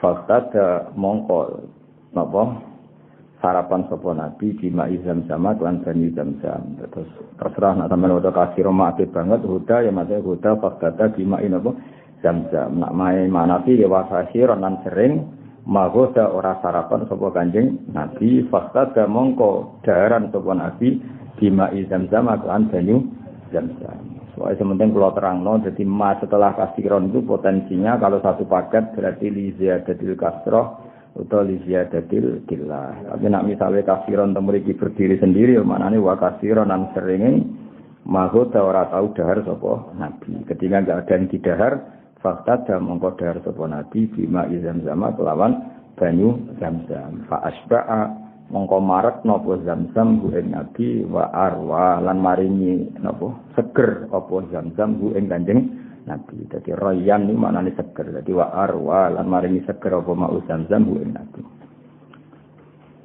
Fakta 0.00 0.92
mongko 0.98 1.64
nopo 2.12 2.42
sarapan 3.44 3.84
sapa 3.92 4.10
nabi 4.16 4.56
di 4.56 4.72
sama 5.28 5.52
lan 5.60 5.84
bani 5.84 6.08
zam-zam 6.16 6.80
terus 6.80 7.08
terserah 7.36 7.76
nak 7.76 7.92
sampean 7.92 8.16
udah 8.16 8.32
kasih 8.32 8.64
roma 8.64 8.96
banget 8.96 9.40
huda 9.44 9.84
ya 9.84 9.92
maksudnya 9.92 10.24
huda 10.24 10.50
fakta 10.64 11.12
di 11.12 11.28
ma 11.28 11.36
apa 11.36 11.70
zam-zam 12.24 12.80
nak 12.80 12.96
main 12.96 13.28
manapi 13.28 13.76
ya 13.76 13.84
wasasi 13.84 14.48
ronan 14.48 14.80
sering 14.80 15.43
magoda 15.64 16.28
ora 16.28 16.60
sarapan 16.60 17.08
sapa 17.08 17.28
kanjeng 17.32 17.80
nabi 17.92 18.44
fakta 18.52 18.92
ga 18.92 19.04
mongko 19.08 19.80
daharan 19.84 20.28
sapa 20.28 20.52
nabi 20.52 21.00
di 21.40 21.50
izam 21.50 22.06
sama 22.12 22.38
lan 22.44 22.70
banyu 22.70 23.02
zam-zam 23.50 24.14
Soalnya 24.34 24.66
sementing 24.66 24.90
kalau 24.90 25.14
terang 25.14 25.46
no, 25.46 25.62
jadi 25.62 25.86
ma 25.86 26.18
setelah 26.18 26.58
kasiron 26.58 27.14
itu 27.14 27.22
potensinya 27.22 27.94
kalau 28.02 28.18
satu 28.18 28.42
paket 28.50 28.90
berarti 28.98 29.30
li 29.30 29.54
ziyadatil 29.54 30.18
kasroh 30.18 30.82
utawa 31.14 31.46
li 31.46 31.62
ziyadatil 31.62 32.42
killah. 32.50 33.14
Tapi 33.14 33.30
nak 33.30 33.46
misalnya 33.46 33.86
kasiron 33.86 34.34
temuriki 34.34 34.74
berdiri 34.74 35.22
sendiri, 35.22 35.54
mana 35.62 35.86
nih 35.86 36.02
wa 36.02 36.18
kasiron 36.18 36.66
dan 36.66 36.90
seringin 36.98 37.46
mahut 38.02 38.50
ora 38.58 38.90
tahu 38.90 39.14
dahar 39.14 39.38
sopo 39.46 39.94
nabi. 39.94 40.42
Ketika 40.50 40.82
nggak 40.82 41.06
ada 41.06 41.14
yang 41.14 41.30
didahar, 41.30 41.72
fakta 42.24 42.64
dan 42.64 42.88
dahar 42.88 43.36
sopo 43.44 43.68
nabi 43.68 44.08
bima 44.08 44.48
izam 44.48 44.80
zama 44.80 45.12
kelawan 45.12 45.60
banyu 46.00 46.40
zam-zam. 46.56 47.28
Fa 47.28 47.44
asba'a 47.44 48.08
mongko 48.48 48.80
maret 48.80 49.28
nopo 49.28 49.60
zam-zam 49.60 50.24
bu 50.24 50.32
nabi 50.32 51.04
wa 51.04 51.28
arwa 51.28 52.00
lan 52.00 52.24
maringi 52.24 52.96
nopo 53.04 53.52
seger 53.52 54.08
opo 54.08 54.40
zam-zam 54.48 54.96
bu 54.96 55.12
kanjeng 55.12 55.84
Nabi. 56.04 56.36
Jadi 56.52 56.76
royan 56.76 57.24
ini 57.24 57.32
maknanya 57.32 57.80
seger. 57.80 58.12
Jadi 58.20 58.30
wa 58.36 58.52
arwa 58.52 59.08
lan 59.08 59.24
maringi 59.24 59.64
seger 59.64 59.92
apa 59.96 60.12
mau 60.12 60.36
zam-zam 60.44 60.84
bu 60.84 61.00
Nabi. 61.00 61.40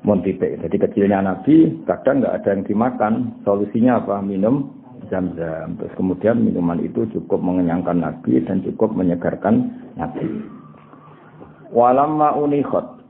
Montipe. 0.03 0.59
Jadi 0.59 0.75
kecilnya 0.75 1.23
Nabi 1.23 1.83
kadang 1.87 2.23
nggak 2.23 2.43
ada 2.43 2.49
yang 2.55 2.63
dimakan. 2.67 3.13
Solusinya 3.47 4.03
apa? 4.03 4.19
Minum 4.19 4.78
zam-zam. 5.09 5.75
Terus 5.77 5.93
kemudian 5.97 6.39
minuman 6.39 6.79
itu 6.79 7.05
cukup 7.11 7.41
mengenyangkan 7.41 7.99
Nabi 7.99 8.39
dan 8.45 8.61
cukup 8.63 8.93
menyegarkan 8.95 9.67
Nabi. 9.97 10.25
Walamma 11.73 12.37
unikhot. 12.37 13.01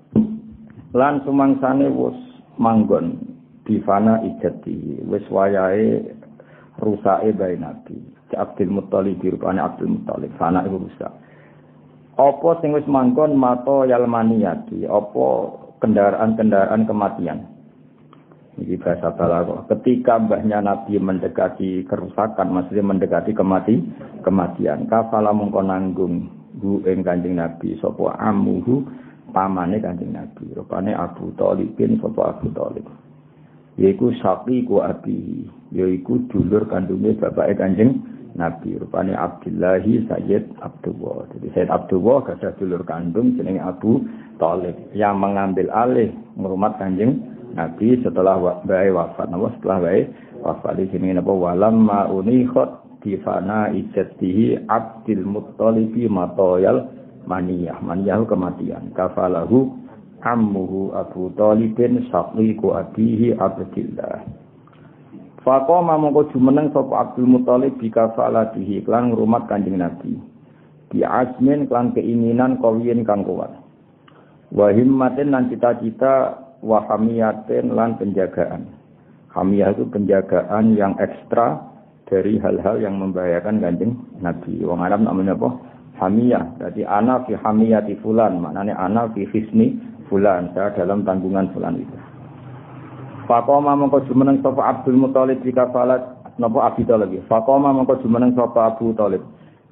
Lan 0.98 1.22
sumangsane 1.24 1.86
wus 1.94 2.18
manggon 2.58 3.20
difana 3.68 4.24
ijati. 4.26 5.06
Wis 5.06 5.24
wayahe 5.30 6.16
rusake 6.82 7.36
bae 7.38 7.56
Nabi. 7.56 8.00
Abdul 8.34 8.70
Muttalib 8.70 9.22
rupane 9.22 9.58
Abdul 9.58 9.90
Muttalib 10.00 10.30
anak 10.38 10.70
ibu 10.70 10.86
rusak 10.86 11.10
apa 12.20 12.50
sing 12.60 12.76
wis 12.76 12.84
mato 12.84 13.88
yalmaniyati 13.88 14.84
apa 14.84 15.28
kendaraan-kendaraan 15.80 16.84
kematian 16.84 17.48
ini 18.60 18.76
bahasa 18.76 19.16
balago 19.16 19.64
ketika 19.72 20.20
mbahnya 20.20 20.60
Nabi 20.60 21.00
mendekati 21.00 21.88
kerusakan 21.88 22.52
maksudnya 22.52 22.84
mendekati 22.84 23.32
kemati 23.32 23.80
kematian. 24.22 24.86
Kafala 24.92 25.32
mengko 25.32 25.64
nanggung 25.64 26.28
bu 26.60 26.84
ing 26.84 27.02
Kanjeng 27.02 27.40
Nabi. 27.40 27.80
Sapa 27.80 28.20
amuhu 28.20 28.84
pamane 29.32 29.80
Kanjeng 29.80 30.12
Nabi. 30.12 30.52
Rupane 30.52 30.92
Abu 30.92 31.32
Thalib 31.40 31.74
bin 31.80 31.98
sapa 32.04 32.36
Abu 32.36 32.52
Thalib 32.52 32.86
yaiku 33.80 34.12
ku 34.68 34.84
abi 34.84 35.48
yaiku 35.72 36.20
dulur 36.28 36.68
kandungnya 36.68 37.16
bapak 37.16 37.56
Kanjeng 37.56 38.04
Nabi. 38.36 38.76
Rupane 38.76 39.16
Abdullahi 39.16 40.04
Sayyid 40.06 40.60
Abdullah. 40.60 41.32
Jadi 41.32 41.48
Sayyid 41.56 41.72
Abdullah 41.72 42.28
gada 42.28 42.52
dulur 42.60 42.84
kandung 42.84 43.40
jenenge 43.40 43.64
Abu 43.64 44.04
Thalib 44.36 44.76
yang 44.92 45.20
mengambil 45.20 45.72
alih 45.72 46.12
merumat 46.40 46.80
kanjeng 46.80 47.20
Nabi 47.54 47.98
setelah 48.06 48.38
bayi 48.66 48.94
wafat. 48.94 49.30
Napa 49.30 49.54
setelah 49.58 49.78
bayi 49.82 50.02
wafat 50.42 50.74
di 50.78 50.86
sini 50.94 51.14
napa 51.18 51.34
walam 51.34 51.86
ma 51.86 52.06
unikhat 52.10 53.02
di 53.02 53.16
fana 53.24 53.72
ijatihi 53.74 54.68
Abdul 54.70 55.24
Muttalib 55.26 55.94
matoyal 56.12 56.86
maniyah. 57.26 57.80
Maniyah 57.82 58.22
kematian. 58.30 58.94
Kafalahu 58.94 59.74
ammuhu 60.24 60.92
Abu 60.94 61.32
Talibin 61.40 62.06
saqiqu 62.12 62.68
abihi 62.76 63.36
Abdillah. 63.40 64.28
Fakoma 65.40 65.96
mongko 65.96 66.36
jumeneng 66.36 66.70
sapa 66.76 67.10
Abdul 67.10 67.26
Muthalib 67.40 67.80
bika 67.80 68.12
falatihi 68.14 68.84
klan 68.84 69.16
ngrumat 69.16 69.48
Kanjeng 69.48 69.80
Nabi. 69.80 70.20
Di 70.92 71.06
azmin 71.06 71.70
klan 71.70 71.96
keinginan 71.96 72.60
kawiyen 72.60 73.08
kang 73.08 73.24
kuat. 73.24 73.54
Wa 74.52 74.74
lan 74.74 75.48
cita-cita 75.54 76.49
wa 76.64 76.84
hamiyatin 76.88 77.74
lan 77.74 77.96
penjagaan. 78.00 78.80
Hamiyah 79.30 79.78
itu 79.78 79.86
penjagaan 79.94 80.74
yang 80.74 80.98
ekstra 80.98 81.62
dari 82.10 82.42
hal-hal 82.42 82.82
yang 82.82 82.98
membahayakan 82.98 83.62
Kanjeng 83.62 83.94
Nabi. 84.20 84.66
Wong 84.66 84.82
Arab 84.82 85.06
namanya 85.06 85.38
apa? 85.38 85.50
Hamiyah. 86.02 86.58
Jadi 86.58 86.82
ana 86.90 87.22
fi 87.30 87.38
hamiyati 87.38 87.94
fulan, 88.02 88.42
maknanya 88.42 88.74
ana 88.82 89.06
fi 89.14 89.30
hisni 89.30 89.78
fulan. 90.10 90.50
Saya 90.58 90.74
dalam 90.74 91.06
tanggungan 91.06 91.54
fulan 91.54 91.78
itu. 91.78 91.98
Fakoma 93.30 93.78
mongko 93.78 94.10
jumeneng 94.10 94.42
sapa 94.42 94.66
Abdul 94.66 94.98
Muthalib 94.98 95.46
jika 95.46 95.70
falat 95.70 96.02
napa 96.42 96.74
Abi 96.74 96.82
Thalib. 96.82 97.14
Fakoma 97.30 97.70
mongko 97.70 98.02
jumeneng 98.02 98.34
sapa 98.34 98.74
Abu 98.74 98.98
Thalib 98.98 99.22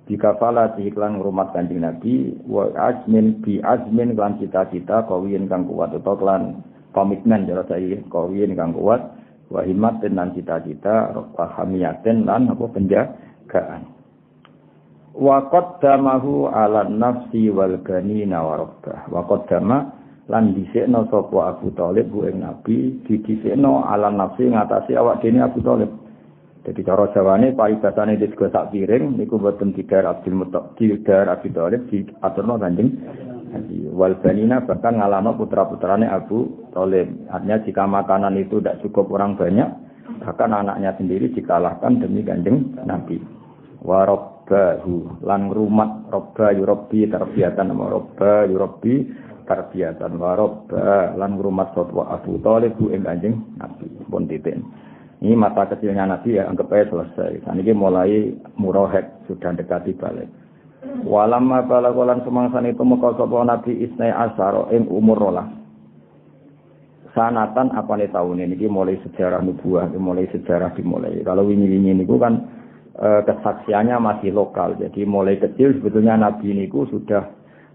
jika 0.06 0.38
falat 0.38 0.78
iklan 0.78 1.18
rumah 1.20 1.50
Kanjeng 1.52 1.82
Nabi 1.82 2.38
wa 2.46 2.70
azmin 2.78 3.42
bi 3.42 3.58
azmin 3.60 4.14
lan 4.14 4.38
cita-cita 4.38 5.04
kawiyen 5.10 5.50
kang 5.52 5.66
kuat 5.66 5.92
utawa 5.92 6.16
klan 6.16 6.44
komitmen 6.98 7.46
jare 7.46 7.62
saya 7.70 8.02
kawiyen 8.10 8.58
kang 8.58 8.74
kuat 8.74 8.98
wa 9.54 9.62
himmat 9.62 10.02
lan 10.10 10.34
cita-cita 10.34 11.14
wa 11.14 11.46
hamiyaten 11.54 12.26
lan 12.26 12.50
apa 12.50 12.66
penjagaan. 12.74 13.82
Wa 15.18 15.50
qaddamahu 15.50 16.50
ala 16.50 16.86
nafsi 16.90 17.50
wal 17.54 17.78
ganina 17.86 18.42
wa 18.42 18.54
rabbah. 18.66 19.10
Wa 19.10 19.22
qaddama 19.30 19.78
lan 20.30 20.54
dhisikno 20.58 21.06
sapa 21.10 21.58
Abu 21.58 21.74
Thalib 21.74 22.10
bu 22.14 22.30
ing 22.30 22.42
Nabi 22.42 23.02
didhisikno 23.06 23.82
ala 23.86 24.10
nafsi 24.14 24.50
ngatasi 24.50 24.94
awak 24.98 25.22
dene 25.22 25.42
Abu 25.46 25.62
Thalib. 25.62 25.90
Jadi 26.68 26.84
cara 26.84 27.08
jawane 27.16 27.56
di 27.56 28.28
juga 28.28 28.52
sak 28.52 28.76
piring 28.76 29.16
niku 29.16 29.40
boten 29.40 29.72
didar 29.72 30.04
Abdul 30.04 30.36
Muttalib 30.36 30.76
didar 30.76 31.32
Abu 31.32 31.48
Thalib 31.56 31.88
diaturno 31.88 32.60
Kanjeng 32.60 32.92
Nabi. 33.56 33.88
Wal 33.88 34.20
banina 34.20 34.60
bahkan 34.60 35.00
ngalama 35.00 35.32
putra-putrane 35.40 36.12
Abu 36.12 36.68
Thalib. 36.76 37.08
Artinya 37.32 37.64
jika 37.64 37.88
makanan 37.88 38.36
itu 38.36 38.60
tidak 38.60 38.84
cukup 38.84 39.16
orang 39.16 39.40
banyak, 39.40 39.70
bahkan 40.20 40.52
anaknya 40.52 40.92
sendiri 41.00 41.32
dikalahkan 41.32 42.04
demi 42.04 42.28
Kanjeng 42.28 42.76
Nabi. 42.84 43.16
Wa 43.80 44.04
rabbahu 44.04 45.24
lan 45.24 45.48
rumat 45.48 46.12
robba 46.12 46.52
yurabbi 46.52 47.08
tarbiyatan 47.08 47.72
nama 47.72 47.88
robba 47.88 48.44
yurabbi 48.44 49.08
tarbiyatan 49.48 50.20
wa 50.20 50.36
rabba 50.36 51.16
lan 51.16 51.40
ngrumat 51.40 51.72
sapa 51.72 52.12
Abu 52.12 52.44
Thalib 52.44 52.76
bu 52.76 52.92
ing 52.92 53.08
Kanjeng 53.08 53.40
Nabi 53.56 53.88
pun 54.12 54.28
titik. 54.28 54.60
Ini 55.18 55.34
mata 55.34 55.66
kecilnya 55.66 56.06
Nabi 56.06 56.38
ya 56.38 56.46
anggap 56.46 56.70
aja 56.70 56.94
selesai. 56.94 57.42
Saat 57.42 57.58
ini 57.58 57.74
mulai 57.74 58.38
murohet 58.54 59.26
sudah 59.26 59.50
dekati 59.58 59.98
balik. 59.98 60.30
Walamma 61.02 61.66
balagolan 61.66 62.22
semangsan 62.22 62.70
itu 62.70 62.86
sapa 62.86 63.38
Nabi 63.42 63.82
Isnai 63.82 64.14
Asaro 64.14 64.70
ing 64.70 64.86
umur 64.86 65.18
rolas. 65.18 65.50
Sanatan 67.18 67.74
apa 67.74 67.98
nih 67.98 68.14
tahun 68.14 68.46
ini 68.46 68.70
mulai 68.70 69.02
sejarah 69.02 69.42
nubuah, 69.42 69.90
mulai 69.98 70.30
sejarah 70.30 70.78
dimulai. 70.78 71.26
Kalau 71.26 71.50
wingi-wingi 71.50 71.98
ini 71.98 72.06
kan 72.06 72.46
eh, 72.94 73.22
kesaksiannya 73.26 73.98
masih 73.98 74.38
lokal. 74.38 74.78
Jadi 74.78 75.02
mulai 75.02 75.42
kecil 75.42 75.82
sebetulnya 75.82 76.14
Nabi 76.14 76.54
ini 76.54 76.70
sudah 76.70 77.26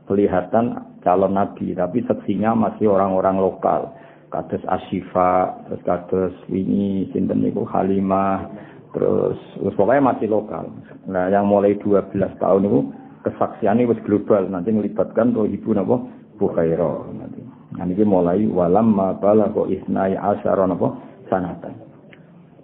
kelihatan 0.07 0.99
calon 1.03 1.35
nabi, 1.35 1.75
tapi 1.75 2.03
seksinya 2.07 2.55
masih 2.55 2.91
orang-orang 2.91 3.39
lokal. 3.39 3.95
Kados 4.33 4.65
Asyifa, 4.65 5.61
terus 5.69 5.83
kados 5.85 6.33
ini 6.49 7.05
sinten 7.13 7.45
niku 7.45 7.69
Halimah, 7.69 8.49
terus 8.97 9.37
pokoknya 9.77 10.09
masih 10.09 10.33
lokal. 10.33 10.73
Nah, 11.05 11.29
yang 11.29 11.45
mulai 11.45 11.77
12 11.77 12.17
tahun 12.41 12.65
itu 12.65 12.81
kesaksiannya 13.29 13.93
wis 13.93 14.01
global, 14.09 14.49
nanti 14.49 14.73
melibatkan 14.73 15.37
tuh 15.37 15.45
ibu 15.45 15.77
napa 15.77 16.01
Bukhaira 16.41 17.13
nanti. 17.13 17.45
Nah, 17.77 17.85
ini 17.85 18.05
mulai 18.09 18.49
walam 18.49 18.97
ma 18.97 19.13
kok 19.21 19.69
isnai 19.69 20.17
asyara 20.17 20.65
napa 20.65 20.97
sanatan. 21.29 21.93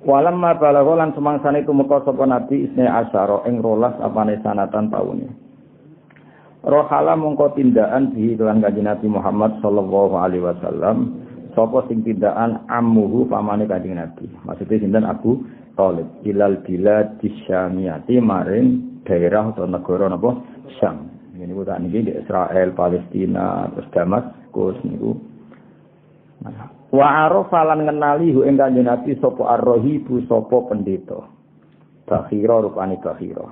Walamma 0.09 0.55
balagha 0.57 0.95
lan 0.95 1.11
semangsane 1.13 1.67
tumeka 1.67 2.07
sapa 2.07 2.23
nabi 2.23 2.71
isne 2.71 2.87
asyara 2.87 3.43
ing 3.51 3.59
rolas 3.59 3.99
apane 3.99 4.39
sanatan 4.47 4.95
taune. 4.95 5.27
Rohala 6.63 7.19
mongko 7.19 7.55
tindakan 7.59 8.15
di 8.15 8.35
lan 8.39 8.63
kanjeng 8.63 8.87
Nabi 8.87 9.07
Muhammad 9.11 9.59
sallallahu 9.63 10.15
alaihi 10.19 10.43
wasallam 10.43 11.28
sapa 11.59 11.91
sing 11.91 12.07
tindakan 12.07 12.62
ammuhu 12.71 13.27
pamane 13.27 13.67
kanjeng 13.67 13.99
Nabi. 13.99 14.31
Maksudnya 14.47 14.79
sinten 14.79 15.03
Abu 15.03 15.43
Thalib 15.75 16.07
ilal 16.23 16.62
bilad 16.62 17.19
disyamiyati 17.19 18.23
maring 18.23 19.03
daerah 19.03 19.50
atau 19.50 19.67
negara 19.67 20.07
napa 20.07 20.38
Syam. 20.79 21.11
Ini 21.35 21.55
ku 21.55 21.62
tak 21.62 21.79
niki 21.83 22.03
di 22.03 22.12
Israel, 22.19 22.75
Palestina, 22.75 23.71
terus 23.71 23.87
Damaskus 23.95 24.79
niku. 24.87 25.15
Wa 26.95 27.31
arafa 27.31 27.62
lan 27.62 27.87
ngenali 27.87 28.35
hu 28.35 28.47
ing 28.47 28.59
kanjeng 28.59 28.87
Nabi 28.87 29.19
sapa 29.19 29.59
ar-rahibu 29.59 30.23
sapa 30.31 30.67
pendeta. 30.71 31.27
Bakhira 32.07 32.62
rupane 32.62 33.03
bakhira. 33.03 33.50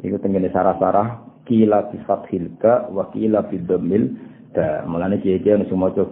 Iku 0.00 0.16
tengene 0.20 0.48
sarah-sarah 0.52 1.20
kila 1.44 1.92
bi 1.92 2.00
fathil 2.08 2.56
ka 2.56 2.88
wa 2.88 3.08
kila 3.12 3.44
bi 3.48 3.56
dhammil 3.60 4.04
da. 4.52 4.84
Mulane 4.84 5.16
kiye-kiye 5.20 5.56
ana 5.56 5.64
sing 5.68 5.80
maca 5.80 6.04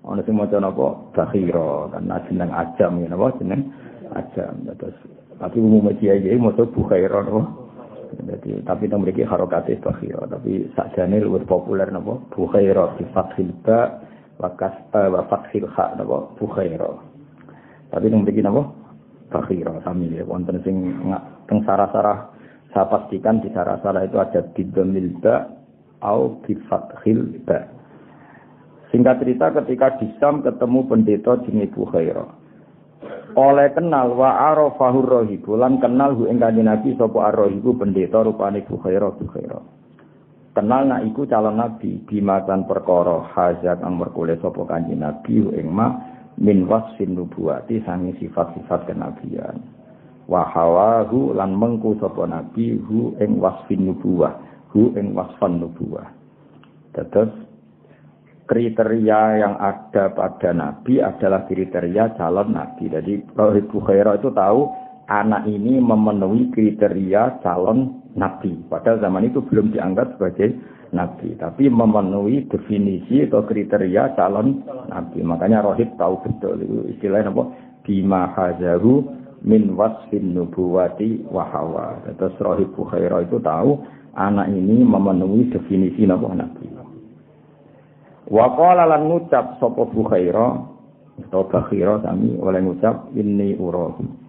Ana 0.00 0.24
sing 0.24 0.32
maca 0.36 0.56
napa? 0.56 0.96
Bakhira. 1.12 1.92
Karena 1.92 2.16
jeneng 2.24 2.50
ajam 2.50 2.92
ya 3.04 3.08
napa? 3.12 3.26
Jeneng 3.36 3.62
ajam. 4.16 4.54
Terus 4.80 4.96
tapi 5.36 5.56
umum 5.60 5.92
kiye-kiye 5.92 6.40
maca 6.40 6.64
Bukhaira 6.64 7.20
napa. 7.20 7.42
Jadi, 8.10 8.66
tapi 8.66 8.90
yang 8.90 9.04
memiliki 9.06 9.22
harokatnya 9.22 9.78
Bakhira. 9.84 10.24
Tapi 10.26 10.72
sakjane 10.72 11.20
lebih 11.20 11.44
populer 11.44 11.88
napa? 11.92 12.16
Bukhaira 12.32 12.96
bi 12.96 13.04
fathil 13.12 13.52
ka 13.60 14.00
wakas 14.40 14.74
uh, 14.96 15.08
wa 15.12 15.22
fathil 15.28 15.68
kha 15.68 16.00
napa? 16.00 16.32
Bukhaira. 16.40 16.90
Tapi 17.92 18.08
nang 18.08 18.24
mriki 18.24 18.40
napa? 18.40 18.72
Bakhira. 19.28 19.78
Sami 19.84 20.10
ya 20.16 20.24
wonten 20.24 20.58
sing 20.64 20.96
teng 21.46 21.60
sarah-sarah 21.68 22.34
saya 22.70 22.86
pastikan 22.86 23.42
di 23.42 23.50
sarah-sarah 23.50 24.06
itu 24.06 24.16
ada 24.18 24.46
bidamil 24.54 25.10
ba 25.18 25.50
au 26.02 26.38
bi 26.42 26.54
fathil 26.66 27.42
ba 27.46 27.66
singkat 28.90 29.22
cerita 29.22 29.54
ketika 29.62 29.96
di 30.02 30.10
Sam 30.18 30.42
ketemu 30.42 30.86
pendeta 30.86 31.38
jenenge 31.46 31.72
Bukhaira 31.74 32.26
oleh 33.38 33.70
kenal 33.72 34.18
wa 34.18 34.50
arafahur 34.50 35.06
rahibu 35.06 35.54
lan 35.54 35.78
kenal 35.78 36.18
hu 36.18 36.26
ing 36.26 36.42
kanjeng 36.42 36.66
Nabi 36.66 36.98
sapa 36.98 37.30
ar-rahibu 37.30 37.78
pendeta 37.78 38.26
rupane 38.26 38.66
Bukhaira 38.66 39.14
Bukhaira 39.14 39.62
kenal 40.50 40.90
nak 40.90 41.06
iku 41.06 41.24
calon 41.30 41.62
nabi 41.62 42.02
bimatan 42.10 42.66
perkara 42.66 43.22
hajat 43.32 43.78
ang 43.86 44.02
merkule 44.02 44.34
sapa 44.42 44.66
kanjeng 44.66 44.98
nabi 44.98 45.46
ing 45.54 45.70
ma 45.70 45.94
min 46.40 46.66
wasfin 46.66 47.14
nubuwati 47.14 47.84
sangi 47.84 48.16
sifat-sifat 48.16 48.88
kenabian. 48.88 49.60
Wa 50.30 50.46
hawahu 50.48 51.36
lan 51.36 51.54
mengku 51.54 52.00
sapa 52.00 52.24
nabi 52.24 52.80
hu 52.80 53.14
ing 53.20 53.38
wasfin 53.38 53.86
nubuwah 53.86 54.40
hu 54.72 54.94
ing 54.96 55.12
wasfan 55.12 55.60
nubuwah. 55.60 56.08
Terus 56.96 57.30
kriteria 58.50 59.20
yang 59.38 59.54
ada 59.62 60.10
pada 60.10 60.50
nabi 60.50 60.98
adalah 60.98 61.46
kriteria 61.46 62.18
calon 62.18 62.50
nabi 62.50 62.90
jadi 62.90 63.22
Rohid 63.38 63.70
Bukhaira 63.70 64.18
itu 64.18 64.34
tahu 64.34 64.66
anak 65.10 65.46
ini 65.50 65.82
memenuhi 65.82 66.54
kriteria 66.54 67.42
calon 67.42 68.00
nabi. 68.14 68.54
Padahal 68.70 69.02
zaman 69.02 69.26
itu 69.26 69.42
belum 69.42 69.74
dianggap 69.74 70.16
sebagai 70.16 70.54
nabi, 70.94 71.34
tapi 71.34 71.66
memenuhi 71.66 72.46
definisi 72.46 73.26
atau 73.26 73.42
kriteria 73.42 74.14
calon 74.14 74.62
nabi. 74.86 75.18
Makanya 75.26 75.66
Rohib 75.66 75.98
tahu 75.98 76.22
betul 76.22 76.62
istilahnya 76.94 77.34
apa? 77.34 77.44
Bima 77.82 78.30
hazaru 78.38 79.10
min 79.42 79.74
wasfin 79.74 80.30
nubuwati 80.30 81.26
wahawa. 81.26 82.06
Terus 82.14 82.38
Rohib 82.38 82.70
Bukhaira 82.78 83.26
itu 83.26 83.42
tahu 83.42 83.82
anak 84.14 84.46
ini 84.54 84.86
memenuhi 84.86 85.50
definisi 85.50 86.06
nabi. 86.06 86.79
Nabi. 88.30 88.34
Waqala 88.38 88.86
lan 88.86 89.02
ngucap 89.10 89.58
sapa 89.58 89.82
Bukhaira 89.90 90.48
atau 91.26 91.42
Bakhira 91.50 92.00
sami 92.00 92.38
oleh 92.38 92.62
ngucap 92.64 93.12
ini 93.12 93.58
urahu 93.58 94.20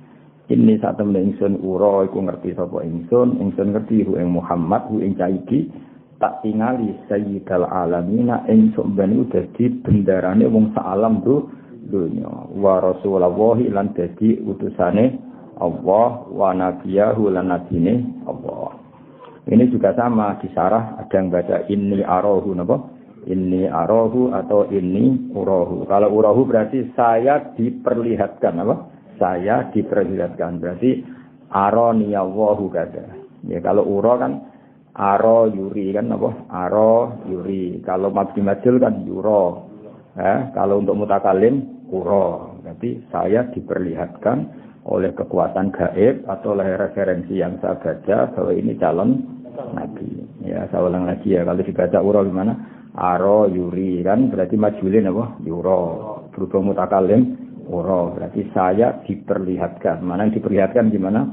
ini 0.52 0.76
saat 0.84 1.00
temen 1.00 1.32
ingsun 1.32 1.64
uro 1.64 2.04
iku 2.04 2.20
ngerti 2.28 2.52
sapa 2.52 2.84
ingsun, 2.84 3.40
ingsun 3.40 3.72
ngerti 3.72 4.04
hu 4.04 4.20
ing 4.20 4.36
Muhammad 4.36 4.84
hu 4.92 5.00
ing 5.00 5.16
caiki 5.16 5.72
tak 6.20 6.44
tingali 6.44 6.92
sayyidal 7.08 7.64
alamina 7.66 8.44
ing 8.52 8.76
sampeyan 8.76 9.16
iku 9.16 9.26
dadi 9.32 9.72
bendarane 9.80 10.44
wong 10.52 10.76
alam 10.76 11.24
tu 11.24 11.48
dunya 11.88 12.28
wa 12.52 12.84
rasulullah 12.84 13.58
lan 13.58 13.96
dadi 13.96 14.44
utusane 14.44 15.16
Allah 15.62 16.10
wa 16.28 16.50
nabiyahu 16.52 17.32
lan 17.32 17.48
nabine 17.54 18.26
Allah. 18.28 18.76
Ini 19.48 19.72
juga 19.74 19.96
sama 19.96 20.38
di 20.38 20.50
sarah 20.54 21.00
ada 21.00 21.10
yang 21.16 21.32
baca 21.34 21.66
ini 21.70 22.02
arohu 22.06 22.54
napa? 22.54 22.78
Ini 23.21 23.69
arohu 23.69 24.34
atau 24.34 24.65
ini 24.73 25.29
urahu. 25.29 25.86
Kalau 25.86 26.10
urahu 26.10 26.49
berarti 26.49 26.89
saya 26.97 27.53
diperlihatkan 27.53 28.57
apa? 28.57 28.75
saya 29.21 29.69
diperlihatkan. 29.69 30.57
Berarti 30.57 31.05
aroni 31.53 32.17
Allahu 32.17 32.73
kada. 32.73 33.05
Ya 33.45 33.62
kalau 33.62 33.86
uro 33.86 34.17
kan 34.17 34.41
aro 34.97 35.45
yuri 35.45 35.93
kan 35.93 36.10
apa? 36.10 36.29
Aro 36.49 37.21
yuri. 37.29 37.86
Kalau 37.86 38.10
mabdi 38.10 38.41
majul 38.41 38.81
kan 38.81 39.05
yuro. 39.05 39.69
Ya, 40.17 40.49
kalau 40.57 40.81
untuk 40.81 40.97
mutakalim 40.97 41.86
uro. 41.93 42.57
Berarti 42.65 43.05
saya 43.13 43.45
diperlihatkan 43.53 44.60
oleh 44.81 45.13
kekuatan 45.13 45.69
gaib 45.69 46.25
atau 46.25 46.57
oleh 46.57 46.73
referensi 46.73 47.38
yang 47.38 47.62
saya 47.62 47.77
baca 47.77 48.34
bahwa 48.34 48.51
ini 48.51 48.73
calon 48.81 49.21
nabi. 49.77 50.10
Ya, 50.41 50.65
saya 50.73 50.89
ulang 50.89 51.05
lagi 51.05 51.38
ya. 51.38 51.45
Kalau 51.45 51.62
dibaca 51.62 51.97
uro 52.01 52.25
gimana? 52.25 52.57
Aro 52.91 53.47
yuri 53.47 54.04
kan 54.04 54.27
berarti 54.27 54.60
majulin 54.60 55.12
apa? 55.12 55.39
Yuro. 55.47 55.80
Berhubung 56.32 56.71
mutakalim 56.71 57.41
uro 57.71 58.12
berarti 58.12 58.51
saya 58.51 58.99
diperlihatkan 59.08 60.04
mana 60.04 60.27
yang 60.27 60.36
diperlihatkan 60.36 60.91
gimana 60.91 61.23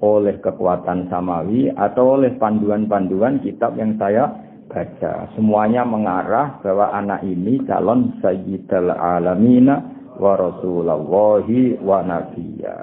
oleh 0.00 0.38
kekuatan 0.40 1.10
samawi 1.10 1.68
atau 1.74 2.16
oleh 2.16 2.38
panduan-panduan 2.38 3.42
kitab 3.42 3.76
yang 3.76 3.98
saya 3.98 4.30
baca 4.70 5.28
semuanya 5.34 5.82
mengarah 5.82 6.62
bahwa 6.62 6.94
anak 6.94 7.26
ini 7.26 7.60
calon 7.66 8.16
sayyidal 8.22 8.94
alamina 8.94 9.82
wa 10.16 10.38
rasulallahi 10.38 11.82
wa 11.82 12.00
nabiyya 12.06 12.78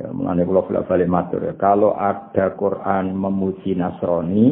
ya 0.00 0.08
mengenai 0.08 0.48
kalau 0.48 0.72
ya. 1.36 1.54
kalau 1.60 1.90
ada 1.94 2.46
Quran 2.56 3.12
memuji 3.12 3.76
Nasrani 3.76 4.46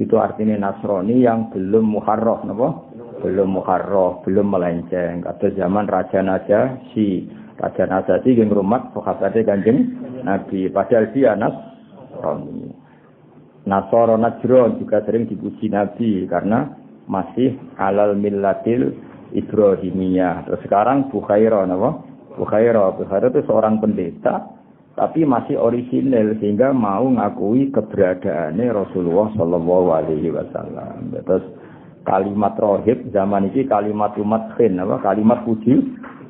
itu 0.00 0.16
artinya 0.16 0.56
Nasrani 0.56 1.20
yang 1.20 1.52
belum 1.52 1.84
muharraf 2.00 2.48
napa 2.48 2.90
belum 3.20 3.60
muharraf, 3.60 4.24
belum 4.24 4.48
melenceng. 4.48 5.20
Kata 5.22 5.52
zaman 5.52 5.86
Raja 5.86 6.24
Naja 6.24 6.80
si 6.90 7.28
Raja 7.60 7.84
Naja 7.84 8.24
si 8.24 8.32
yang 8.32 8.48
rumah 8.48 8.88
sahabatnya 8.96 9.44
kanjeng 9.44 9.78
Nabi. 10.24 10.72
Padahal 10.72 11.12
dia 11.12 11.36
Nasrani. 11.36 12.72
Nasoro 13.68 14.16
Najron 14.16 14.80
juga 14.80 15.04
sering 15.04 15.28
dipuji 15.28 15.68
Nabi 15.68 16.24
karena 16.24 16.72
masih 17.04 17.60
alal 17.76 18.16
millatil 18.16 18.96
Ibrahimiyah. 19.36 20.48
Terus 20.48 20.64
sekarang 20.64 21.12
Bukhaira, 21.12 21.68
nama? 21.68 22.00
Bukhaira. 22.40 22.96
Bukhaira 22.96 23.28
itu 23.28 23.44
seorang 23.44 23.78
pendeta, 23.78 24.48
tapi 24.98 25.22
masih 25.22 25.54
orisinil 25.54 26.34
sehingga 26.42 26.74
mau 26.74 27.06
ngakui 27.06 27.70
keberadaannya 27.70 28.74
Rasulullah 28.74 29.30
Shallallahu 29.38 29.88
Alaihi 29.94 30.34
Wasallam. 30.34 31.14
Terus 31.14 31.46
kalimat 32.02 32.58
rohib 32.58 33.08
zaman 33.14 33.54
ini 33.54 33.64
kalimat 33.70 34.18
umat 34.18 34.58
khin 34.58 34.82
apa? 34.82 34.98
Kalimat 34.98 35.46
puji 35.46 35.78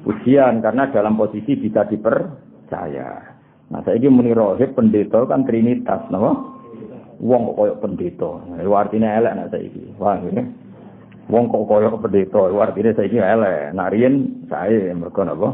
pujian 0.05 0.61
karena 0.61 0.93
dalam 0.93 1.17
posisi 1.17 1.57
bisa 1.57 1.89
dipercaya. 1.89 3.41
Nah 3.71 3.81
saya 3.87 3.97
ini 3.97 4.13
muni 4.13 4.37
rohib 4.37 4.77
pendeta 4.77 5.25
kan 5.25 5.47
trinitas 5.49 6.05
nama 6.13 6.37
wong 7.21 7.53
kok 7.53 7.57
koyok 7.57 7.81
pendeta. 7.81 8.31
Itu 8.61 8.73
artinya 8.77 9.09
elek 9.17 9.33
nak 9.41 9.49
saya 9.57 9.65
ini 9.65 9.83
wah 9.97 10.17
ini 10.21 10.43
wong 11.33 11.49
kok 11.49 11.65
koyok 11.65 11.97
pendeta 12.03 12.41
itu 12.51 12.59
artinya 12.61 12.91
saya 12.93 13.09
ini 13.09 13.19
elek 13.19 13.59
rien 13.95 14.15
saya 14.53 14.93
mereka 14.93 15.23
apa 15.25 15.49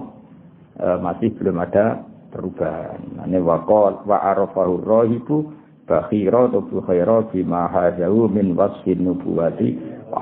e, 0.81 0.87
masih 1.05 1.29
belum 1.37 1.57
ada 1.61 2.15
perubahan 2.37 3.25
ini 3.25 3.40
wakol 3.40 4.05
wa 4.05 4.20
arafahu 4.20 4.85
rohibu 4.85 5.57
bakhira 5.88 6.53
atau 6.53 6.61
bukhaira 6.68 7.25
bima 7.33 7.64
hajahu 7.72 8.29
min 8.29 8.53
wasfin 8.53 9.01
nubuwati 9.01 9.81
wa 10.12 10.20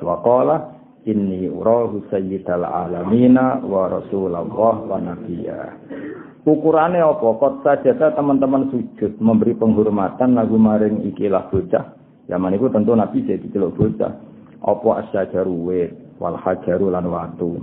Waqala 0.00 0.72
inni 1.04 1.52
urahu 1.52 2.08
sayyidal 2.08 2.64
alamina 2.64 3.60
wa 3.60 3.92
rasulullah 3.92 4.48
wa 4.48 4.96
nabiyya. 4.96 5.68
Ukurane 6.48 6.98
apa? 7.04 7.28
Kot 7.36 7.60
saja 7.60 7.92
teman-teman 8.16 8.72
sujud 8.72 9.20
memberi 9.20 9.52
penghormatan 9.52 10.32
lagu 10.32 10.56
maring 10.56 11.04
ikilah 11.12 11.52
bocah. 11.52 11.92
Zaman 12.26 12.56
itu 12.56 12.72
tentu 12.72 12.96
Nabi 12.96 13.20
jadi 13.20 13.46
celuk 13.52 13.76
bocah. 13.76 14.16
Apa 14.64 14.88
asyajaru 15.06 15.54
wit 15.68 15.92
wal 16.16 16.40
hajaru 16.40 16.88
watu. 16.88 17.60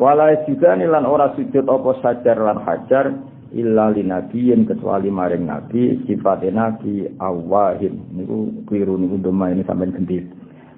Wala 0.00 0.32
juga 0.48 0.72
lan 0.80 1.04
ora 1.04 1.36
sujud 1.36 1.68
apa 1.68 2.00
sajar 2.00 2.40
lan 2.40 2.64
hajar 2.64 3.12
illa 3.52 3.92
linabiyin 3.92 4.64
kecuali 4.64 5.12
maring 5.12 5.44
nabi 5.44 6.00
sifat 6.08 6.48
nabi 6.48 7.04
awahin 7.20 8.00
niku 8.16 8.64
keliru 8.64 8.96
niku 8.96 9.20
doma 9.20 9.52
ini 9.52 9.60
sampai 9.68 9.92
ganti. 9.92 10.24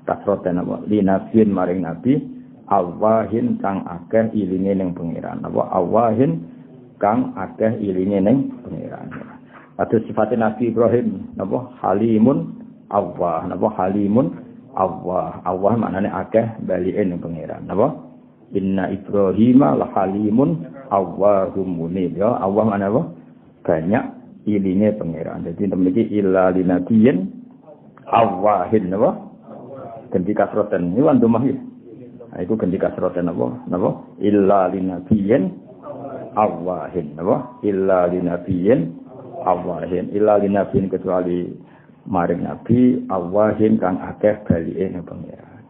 Kasroten 0.02 0.58
apa? 0.58 0.82
Linabiyin 0.90 1.54
maring 1.54 1.86
nabi 1.86 2.18
awahin 2.66 3.62
kang 3.62 3.86
akeh 3.86 4.26
ilinge 4.34 4.74
ning 4.74 4.90
pangeran. 4.90 5.38
Apa? 5.46 5.70
Awahin 5.70 6.42
kang 6.98 7.30
akeh 7.38 7.78
ilinge 7.78 8.18
ning 8.18 8.50
pangeran. 8.66 9.06
Atau 9.78 10.02
sifat 10.02 10.34
nabi 10.34 10.74
Ibrahim 10.74 11.38
apa? 11.38 11.70
Halimun 11.78 12.58
awah. 12.90 13.46
Napa 13.46 13.70
halimun 13.78 14.34
awah. 14.74 15.38
Awah 15.46 15.78
maknane 15.78 16.10
akeh 16.10 16.58
balike 16.66 17.06
ning 17.06 17.22
pangeran. 17.22 17.70
Napa 17.70 18.10
inna 18.52 18.92
ibrahima 18.92 19.74
la 19.76 19.88
halimun 19.96 20.68
munib. 21.64 22.16
Ya 22.16 22.36
Allah 22.36 22.64
mana 22.68 22.86
apa? 22.92 23.02
Banyak 23.64 24.04
ilinge 24.44 24.92
pangeran. 24.98 25.46
Jadi 25.48 25.70
memiliki 25.72 26.02
illa 26.12 26.52
linabiyin 26.52 27.30
awahin 28.08 28.92
apa? 28.92 29.10
Ganti 30.12 30.32
kasroten 30.36 30.92
ini 30.92 31.00
wantu 31.00 31.26
mah 31.30 31.42
ya? 31.46 31.56
Nah, 32.32 32.40
itu 32.44 32.52
ganti 32.60 32.76
kasroten 32.76 33.32
apa? 33.32 33.46
Apa? 33.72 33.90
Illa 34.20 34.68
linabiyin 34.68 35.42
awahin 36.36 37.16
apa? 37.16 37.36
Illa 37.64 38.10
linabiyin 38.12 38.80
awahin 39.42 40.12
illa 40.14 40.38
linabiyin 40.38 40.86
kecuali 40.92 41.50
maring 42.06 42.42
nabi 42.46 43.02
awahin 43.08 43.78
kang 43.80 43.96
akeh 43.98 44.36
balike 44.44 44.92
pangeran? 45.06 45.62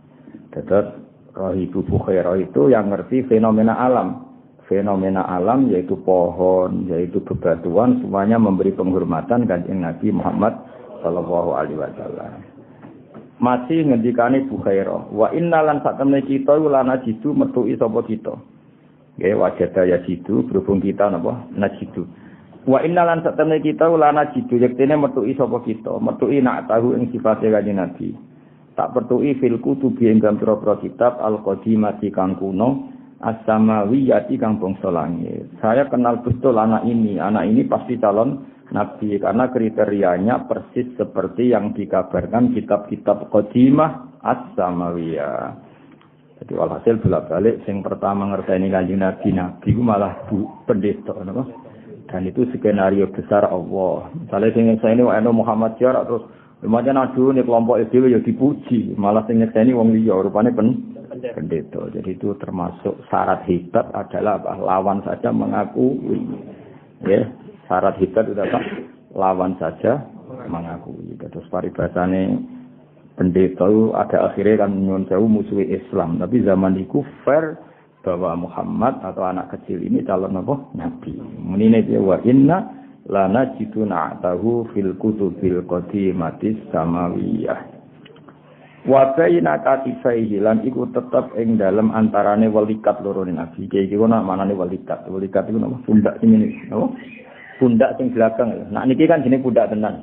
Terus 0.53 1.02
Rahibu 1.33 1.81
Bukhairah 1.89 2.37
itu 2.37 2.69
yang 2.69 2.93
ngerti 2.93 3.25
fenomena 3.25 3.77
alam 3.81 4.33
fenomena 4.73 5.29
alam 5.29 5.69
yaitu 5.69 6.01
pohon, 6.01 6.89
yaitu 6.89 7.21
bebatuan 7.21 8.01
semuanya 8.01 8.41
memberi 8.41 8.73
penghormatan 8.73 9.45
kanjeng 9.45 9.85
Nabi 9.85 10.09
Muhammad 10.09 10.57
Shallallahu 11.05 11.51
Alaihi 11.53 11.77
Wasallam. 11.77 12.33
Masih 13.43 13.85
ngendikane 13.85 14.49
Bukhairah, 14.49 15.13
wa 15.13 15.29
innalan 15.35 15.85
sak 15.85 16.01
temne 16.01 16.25
kita 16.25 16.57
lana 16.57 17.03
jitu 17.05 17.37
metuki 17.37 17.77
sapa 17.77 18.01
kita. 18.07 18.35
Nggih 19.21 19.37
wajada 19.37 19.83
ya 19.85 19.99
jitu 20.09 20.47
berhubung 20.49 20.81
kita 20.81 21.11
napa 21.13 21.51
najidu. 21.53 22.09
Wa 22.65 22.81
innalan 22.87 23.21
sak 23.27 23.35
temne 23.37 23.59
kita 23.59 23.91
lana 23.93 24.31
jitu 24.33 24.57
metuki 24.57 25.35
sapa 25.37 25.59
kita, 25.67 26.01
metuki 26.01 26.39
nak 26.39 26.71
tahu 26.71 26.95
ing 26.95 27.11
sifate 27.11 27.51
kanjeng 27.51 27.83
Nabi. 27.83 28.15
Tak 28.73 28.97
pertuki 28.97 29.37
fil 29.37 29.61
kutubi 29.61 30.09
ing 30.09 30.25
dalam 30.25 30.41
kitab 30.81 31.21
al-qadimati 31.21 32.09
kang 32.09 32.41
kuno 32.41 32.89
as-samawiyati 33.23 34.35
kang 34.41 34.59
bangsa 34.59 34.91
langit. 34.91 35.47
Saya 35.63 35.87
kenal 35.87 36.25
betul 36.25 36.59
anak 36.59 36.83
ini. 36.89 37.21
Anak 37.21 37.47
ini 37.47 37.69
pasti 37.69 38.01
calon 38.01 38.49
nabi 38.73 39.21
karena 39.21 39.53
kriterianya 39.53 40.49
persis 40.49 40.89
seperti 40.97 41.53
yang 41.53 41.77
dikabarkan 41.77 42.57
kitab-kitab 42.57 43.29
qadimah 43.29 44.21
as-samawiyah. 44.25 45.73
Jadi 46.43 46.59
walhasil 46.59 46.99
bolak-balik 46.99 47.63
sing 47.63 47.87
pertama 47.87 48.27
ngerteni 48.35 48.67
kanjeng 48.67 48.99
Nabi 48.99 49.31
Nabi 49.31 49.69
ku 49.79 49.83
malah 49.87 50.27
bu 50.27 50.67
pendeta? 50.67 51.15
Dan 52.11 52.27
itu 52.27 52.43
skenario 52.51 53.07
besar 53.15 53.47
Allah. 53.47 54.11
Misalnya 54.11 54.51
sing 54.51 54.67
saya 54.83 54.99
ini 54.99 55.31
Muhammad 55.31 55.79
Jarak 55.79 56.11
terus 56.11 56.27
lumayan 56.63 56.99
aduh 56.99 57.35
nih 57.35 57.43
kelompok 57.43 57.83
itu 57.83 58.07
ya 58.07 58.23
dipuji, 58.23 58.95
malah 58.95 59.27
sing 59.27 59.43
ini 59.43 59.75
wong 59.75 59.91
liya 59.99 60.15
rupane 60.23 60.55
pen 60.55 60.93
pendeta. 61.13 61.91
Jadi 61.93 62.17
itu 62.17 62.33
termasuk 62.41 63.05
syarat 63.13 63.45
hibat 63.45 63.93
adalah 63.93 64.41
apa? 64.41 64.57
lawan 64.59 64.99
saja 65.05 65.29
mengakui. 65.29 66.19
Ya, 67.05 67.29
syarat 67.69 67.99
hibat 68.01 68.31
itu 68.31 68.41
apa? 68.41 68.61
Lawan 69.13 69.59
saja 69.61 70.07
mengakui. 70.49 71.19
Terus 71.21 71.47
paribasane 71.53 72.41
pendeta 73.19 73.69
itu 73.69 73.93
ada 73.93 74.33
akhirnya 74.33 74.65
kan 74.65 74.73
jauh 75.07 75.29
musuh 75.29 75.61
Islam. 75.61 76.23
Tapi 76.23 76.47
zaman 76.47 76.81
itu 76.81 77.05
fair 77.27 77.61
bahwa 78.03 78.49
Muhammad 78.49 78.99
atau 79.05 79.23
anak 79.23 79.55
kecil 79.55 79.79
ini 79.79 80.03
calon 80.03 80.39
apa? 80.39 80.59
Nabi. 80.75 81.15
Menine 81.39 81.85
dia 81.87 82.03
wa 82.03 82.19
inna 82.25 82.82
lana 83.11 83.55
jitu 83.59 83.83
na'tahu 83.83 84.71
fil 84.71 84.95
kutubil 84.99 85.67
qadimatis 85.67 86.59
samawiyah. 86.71 87.73
wa 88.83 89.15
baina 89.15 89.63
katifaihi 89.63 90.43
lan 90.43 90.67
iku 90.67 90.91
tetep 90.91 91.31
ing 91.39 91.55
dalem 91.55 91.95
antarane 91.95 92.51
walikat 92.51 92.99
loro 93.03 93.23
nabi. 93.23 93.71
Iki 93.71 93.87
iki 93.87 93.95
ana 93.95 94.23
manane 94.23 94.59
walikat. 94.59 95.07
Walikat 95.07 95.47
iku 95.51 95.59
nama 95.63 95.79
pundak 95.87 96.19
sing 96.19 96.35
ngene 96.35 96.67
napa 96.67 96.91
pundak 97.63 97.95
sing 97.95 98.11
belakang 98.11 98.51
nah 98.75 98.83
niki 98.83 99.07
kan 99.07 99.23
jenenge 99.23 99.47
pundak 99.47 99.71
tenan. 99.71 100.03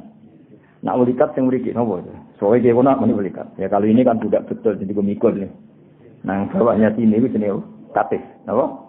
Nak 0.80 0.96
walikat 0.96 1.36
sing 1.36 1.52
mriki 1.52 1.76
napa 1.76 2.00
soe 2.40 2.56
iki 2.56 2.72
ana 2.72 2.96
manane 2.96 3.20
walikat. 3.20 3.48
Ya 3.60 3.68
kalau 3.68 3.88
ini 3.88 4.08
kan 4.08 4.20
pundak 4.24 4.48
betul 4.48 4.80
jadi 4.80 4.96
mikul 4.96 5.36
nih. 5.36 5.52
Nang 6.24 6.48
bawahnya 6.52 6.96
sini 6.96 7.20
iku 7.20 7.28
jenenge 7.36 7.60
katif 7.92 8.24
napa 8.48 8.89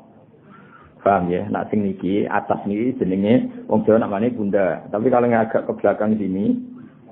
paham 1.01 1.33
ya 1.33 1.49
nak 1.49 1.73
sing 1.73 1.85
niki 1.85 2.29
atas 2.29 2.61
niki 2.69 2.97
jenenge 3.01 3.49
wong 3.67 3.85
Jawa 3.89 4.05
namanya 4.05 4.33
bunda 4.33 4.85
tapi 4.93 5.09
kalau 5.09 5.29
agak 5.29 5.65
ke 5.65 5.73
belakang 5.81 6.17
sini 6.21 6.57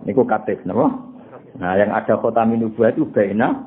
niku 0.05 0.23
katif 0.29 0.61
napa 0.69 1.09
Nah, 1.59 1.75
yang 1.75 1.91
ada 1.91 2.15
kota 2.23 2.47
minubuah 2.47 2.95
itu 2.95 3.09
baina 3.11 3.67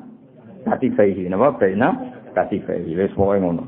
katifaihi. 0.64 1.28
Napa 1.28 1.58
baina 1.60 1.92
katifaihi. 2.32 2.96
Wis 2.96 3.12
pokoke 3.12 3.42
ngono. 3.42 3.64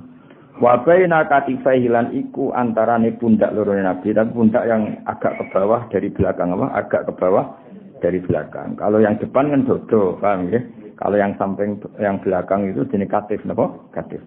Wa 0.62 0.80
baina 0.80 1.28
katifaihi 1.28 1.92
lan 1.92 2.14
iku 2.16 2.54
antarane 2.56 3.12
pundak 3.20 3.52
loro 3.52 3.76
Nabi, 3.76 4.16
tapi 4.16 4.32
pundak 4.32 4.64
yang 4.64 5.02
agak 5.04 5.36
ke 5.36 5.44
bawah 5.52 5.84
dari 5.92 6.08
belakang 6.08 6.56
apa? 6.56 6.66
Agak 6.72 7.10
ke 7.10 7.12
bawah 7.18 7.58
dari 8.00 8.22
belakang. 8.24 8.78
Kalau 8.80 9.02
yang 9.02 9.20
depan 9.20 9.52
kan 9.52 9.66
dodo, 9.68 10.16
paham 10.22 10.48
ya? 10.48 10.62
Kalau 10.94 11.18
yang 11.18 11.34
samping 11.36 11.82
yang 12.00 12.22
belakang 12.22 12.70
itu 12.70 12.86
jenis 12.88 13.12
katif 13.12 13.44
napa? 13.44 13.76
Katif. 13.92 14.24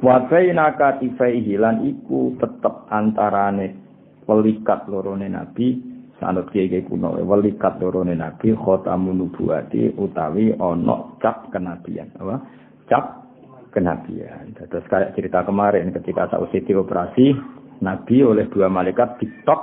Wa 0.00 0.24
baina 0.32 0.72
katifaihi 0.76 1.60
lan 1.60 1.84
iku 1.84 2.36
tetep 2.40 2.88
antarane 2.88 3.76
pelikat 4.24 4.88
loro 4.88 5.12
Nabi. 5.16 5.90
Sanut 6.20 6.52
kiai 6.52 6.84
kuno 6.84 7.16
walikat 7.24 7.80
lorone 7.80 8.12
nabi 8.12 8.52
khotamun 8.52 9.24
nubuwati 9.24 9.96
utawi 9.96 10.52
ana 10.52 11.16
cap 11.16 11.48
kenabian 11.48 12.12
apa? 12.20 12.44
Cap 12.92 13.04
kenabian. 13.72 14.52
Terus 14.52 14.84
kayak 14.92 15.16
cerita 15.16 15.40
kemarin 15.48 15.96
ketika 15.96 16.28
sausi 16.28 16.60
operasi 16.76 17.32
nabi 17.80 18.20
oleh 18.20 18.52
dua 18.52 18.68
malaikat 18.68 19.16
ditok 19.16 19.60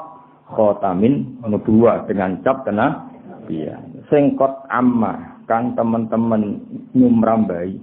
khotamin 0.50 1.46
nubuwa 1.46 2.10
dengan 2.10 2.42
cap 2.42 2.66
kenabian. 2.66 4.02
Sengkot 4.10 4.66
amma 4.74 5.46
kang 5.46 5.78
teman-teman 5.78 6.58
nyumrambai 6.98 7.78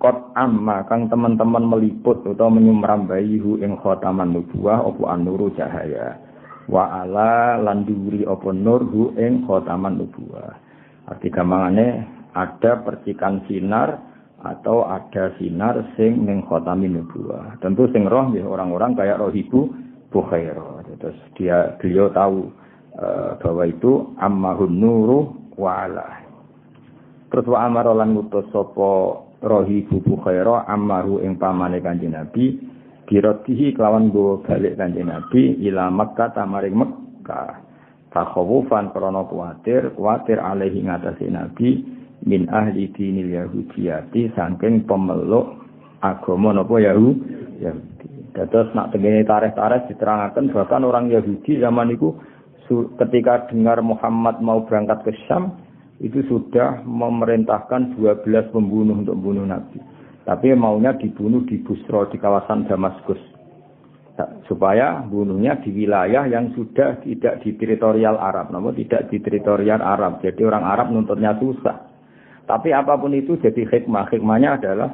kot 0.00 0.32
amma 0.32 0.88
kang 0.88 1.12
teman-teman 1.12 1.68
meliput 1.68 2.24
atau 2.24 2.48
menyumrambai 2.48 3.36
hu 3.36 3.60
ing 3.60 3.76
khotaman 3.76 4.32
nubuwah 4.32 4.80
opo 4.80 5.04
anuru 5.12 5.52
cahaya 5.52 6.16
wa 6.72 7.04
ala 7.04 7.60
landuri 7.60 8.24
apa 8.24 8.48
nur 8.56 8.80
hu 8.88 9.12
ing 9.20 9.44
khotaman 9.44 10.00
nubuwah. 10.00 10.56
Arti 11.04 11.28
gampangane 11.28 12.08
ada 12.32 12.80
percikan 12.80 13.44
sinar 13.44 14.00
atau 14.40 14.88
ada 14.88 15.36
sinar 15.36 15.92
sing 16.00 16.24
ning 16.24 16.48
khotamin 16.48 16.96
nubuwah. 16.96 17.60
Tentu 17.60 17.84
sing 17.92 18.08
roh 18.08 18.32
ya 18.32 18.48
orang-orang 18.48 18.96
kayak 18.96 19.20
roh 19.20 19.28
ibu 19.28 19.68
Bukhairah. 20.10 20.82
Terus 20.98 21.18
dia 21.38 21.78
beliau 21.78 22.10
tahu 22.10 22.50
uh, 22.98 23.38
bahwa 23.38 23.62
itu 23.62 24.10
ammahun 24.18 24.74
nuru 24.74 25.20
wa 25.54 25.86
ala. 25.86 26.26
Terus 27.30 27.46
wa 27.46 27.62
amara 27.62 27.94
lan 27.94 28.18
ngutus 28.18 28.50
sapa 29.40 29.64
rohibu 29.64 30.04
Bukhairah 30.04 30.68
ammahu 30.68 31.24
ing 31.24 31.40
pamane 31.40 31.80
Kanjeng 31.80 32.12
Nabi 32.12 32.60
biratihi 33.08 33.72
kelawan 33.72 34.12
go 34.12 34.44
balik 34.44 34.76
kanjeng 34.76 35.08
Nabi 35.08 35.56
ila 35.64 35.88
Makkah 35.88 36.36
tamaring 36.36 36.76
Mekkah 36.76 37.64
takhawufan 38.12 38.92
krana 38.92 39.24
kuwatir 39.24 39.96
kuwatir 39.96 40.36
alaihi 40.36 40.84
ngatasi 40.84 41.32
Nabi 41.32 41.80
min 42.28 42.52
ahli 42.52 42.92
dinil 42.92 43.32
yahudiyati 43.32 44.36
saking 44.36 44.84
pemeluk 44.84 45.56
agama 46.04 46.52
napa 46.52 46.76
Yahudi. 46.76 47.64
Yahudi 47.64 48.06
dados 48.36 48.68
nak 48.76 48.92
tengene 48.94 49.24
tarikh-tarikh 49.26 49.90
diterangaken 49.90 50.52
bahkan 50.52 50.84
orang 50.84 51.08
Yahudi 51.10 51.58
zaman 51.58 51.96
itu 51.96 52.14
ketika 52.70 53.50
dengar 53.50 53.82
Muhammad 53.82 54.38
mau 54.38 54.62
berangkat 54.62 55.02
ke 55.02 55.12
Syam 55.26 55.58
itu 56.00 56.24
sudah 56.26 56.80
memerintahkan 56.82 57.96
12 57.96 58.24
pembunuh 58.52 58.96
untuk 58.96 59.16
membunuh 59.20 59.44
Nabi 59.44 59.78
tapi 60.24 60.52
maunya 60.56 60.96
dibunuh 60.96 61.44
di 61.44 61.60
Busro 61.60 62.08
di 62.08 62.16
kawasan 62.16 62.68
Damaskus 62.68 63.20
supaya 64.44 65.00
bunuhnya 65.06 65.60
di 65.64 65.72
wilayah 65.72 66.28
yang 66.28 66.52
sudah 66.52 67.00
tidak 67.00 67.40
di 67.40 67.56
teritorial 67.56 68.20
Arab, 68.20 68.52
namun 68.52 68.76
tidak 68.76 69.08
di 69.08 69.16
teritorial 69.16 69.80
Arab. 69.80 70.20
Jadi 70.20 70.44
orang 70.44 70.64
Arab 70.66 70.92
nuntutnya 70.92 71.32
susah. 71.40 71.88
Tapi 72.44 72.74
apa 72.74 72.98
pun 73.00 73.14
itu 73.16 73.38
jadi 73.40 73.64
hikmah. 73.64 74.10
Hikmahnya 74.10 74.60
adalah 74.60 74.90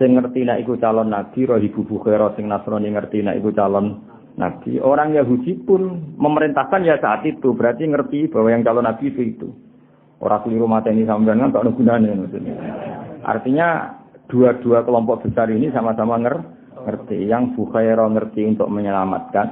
sing 0.00 0.16
ngerti 0.16 0.48
nek 0.48 0.64
iku 0.64 0.80
calon 0.80 1.12
nabi 1.12 1.44
roh 1.44 1.60
ibu 1.60 1.84
bukhara 1.84 2.32
sing 2.32 2.48
nasrani 2.48 2.88
ngerti 2.88 3.20
nek 3.20 3.36
iku 3.36 3.52
calon 3.52 4.00
nabi 4.40 4.80
orang 4.80 5.12
Yahudi 5.12 5.60
pun 5.68 6.16
memerintahkan 6.16 6.88
ya 6.88 6.96
saat 6.96 7.20
itu 7.28 7.52
berarti 7.52 7.84
ngerti 7.84 8.32
bahwa 8.32 8.48
yang 8.48 8.64
calon 8.64 8.88
nabi 8.88 9.12
itu 9.12 9.20
itu 9.20 9.48
orang 10.20 10.40
keliru 10.44 10.68
mata 10.68 10.92
ini 10.92 11.08
sampean 11.08 11.40
kan 11.40 11.52
tak 11.52 11.66
gunanya 11.72 12.12
maksudnya 12.12 12.54
artinya 13.24 13.68
dua-dua 14.28 14.86
kelompok 14.86 15.26
besar 15.26 15.50
ini 15.50 15.72
sama-sama 15.74 16.20
ngerti 16.20 17.26
yang 17.26 17.52
Bukhaira 17.56 18.06
ngerti 18.08 18.46
untuk 18.46 18.68
menyelamatkan 18.70 19.46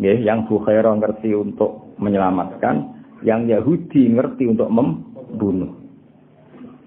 ya, 0.00 0.12
yang 0.16 0.44
Bukhaira 0.48 0.92
ngerti 0.96 1.32
untuk 1.32 1.96
menyelamatkan 2.00 3.04
yang 3.22 3.46
Yahudi 3.46 4.10
ngerti 4.12 4.50
untuk 4.50 4.68
membunuh 4.72 5.72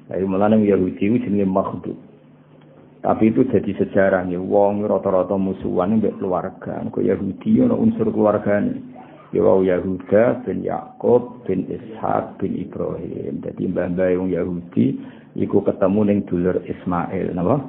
dari 0.06 0.26
mulanya 0.28 0.60
Yahudi 0.60 1.02
itu 1.02 1.18
jenis 1.30 1.48
makhluk 1.50 1.98
tapi 3.06 3.30
itu 3.30 3.46
jadi 3.46 3.70
sejarah 3.86 4.26
nih. 4.26 4.42
Wong 4.42 4.82
rata-rata 4.82 5.38
musuhan 5.38 6.02
mbek 6.02 6.18
keluarga. 6.18 6.82
Kok 6.90 7.06
Yahudi 7.06 7.62
ana 7.62 7.78
unsur 7.78 8.10
keluargane. 8.10 8.82
Ya 9.34 9.42
wau 9.42 9.66
Yahuda 9.66 10.46
bin 10.46 10.62
Yakub 10.62 11.42
bin 11.50 11.66
Ishak 11.66 12.38
bin 12.38 12.58
Ibrahim. 12.62 13.42
Jadi 13.42 13.66
mbah-mbah 13.72 14.14
wong 14.22 14.30
Yahudi 14.30 15.02
iku 15.34 15.66
ketemu 15.66 16.00
ning 16.06 16.20
dulur 16.30 16.62
Ismail, 16.62 17.34
napa? 17.34 17.66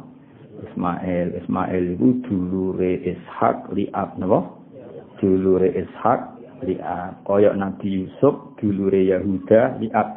Ismail, 0.68 1.36
Ismail 1.44 1.82
iku 1.96 2.08
dulure 2.28 3.00
Ishak 3.00 3.72
liab, 3.72 4.20
napa? 4.20 4.52
Dulure 5.16 5.72
Ishak 5.72 6.20
liab. 6.68 7.24
Koyok 7.24 7.54
Nabi 7.56 8.04
Yusuf 8.04 8.56
dulure 8.60 9.00
Yahuda 9.00 9.80
liab. 9.80 10.08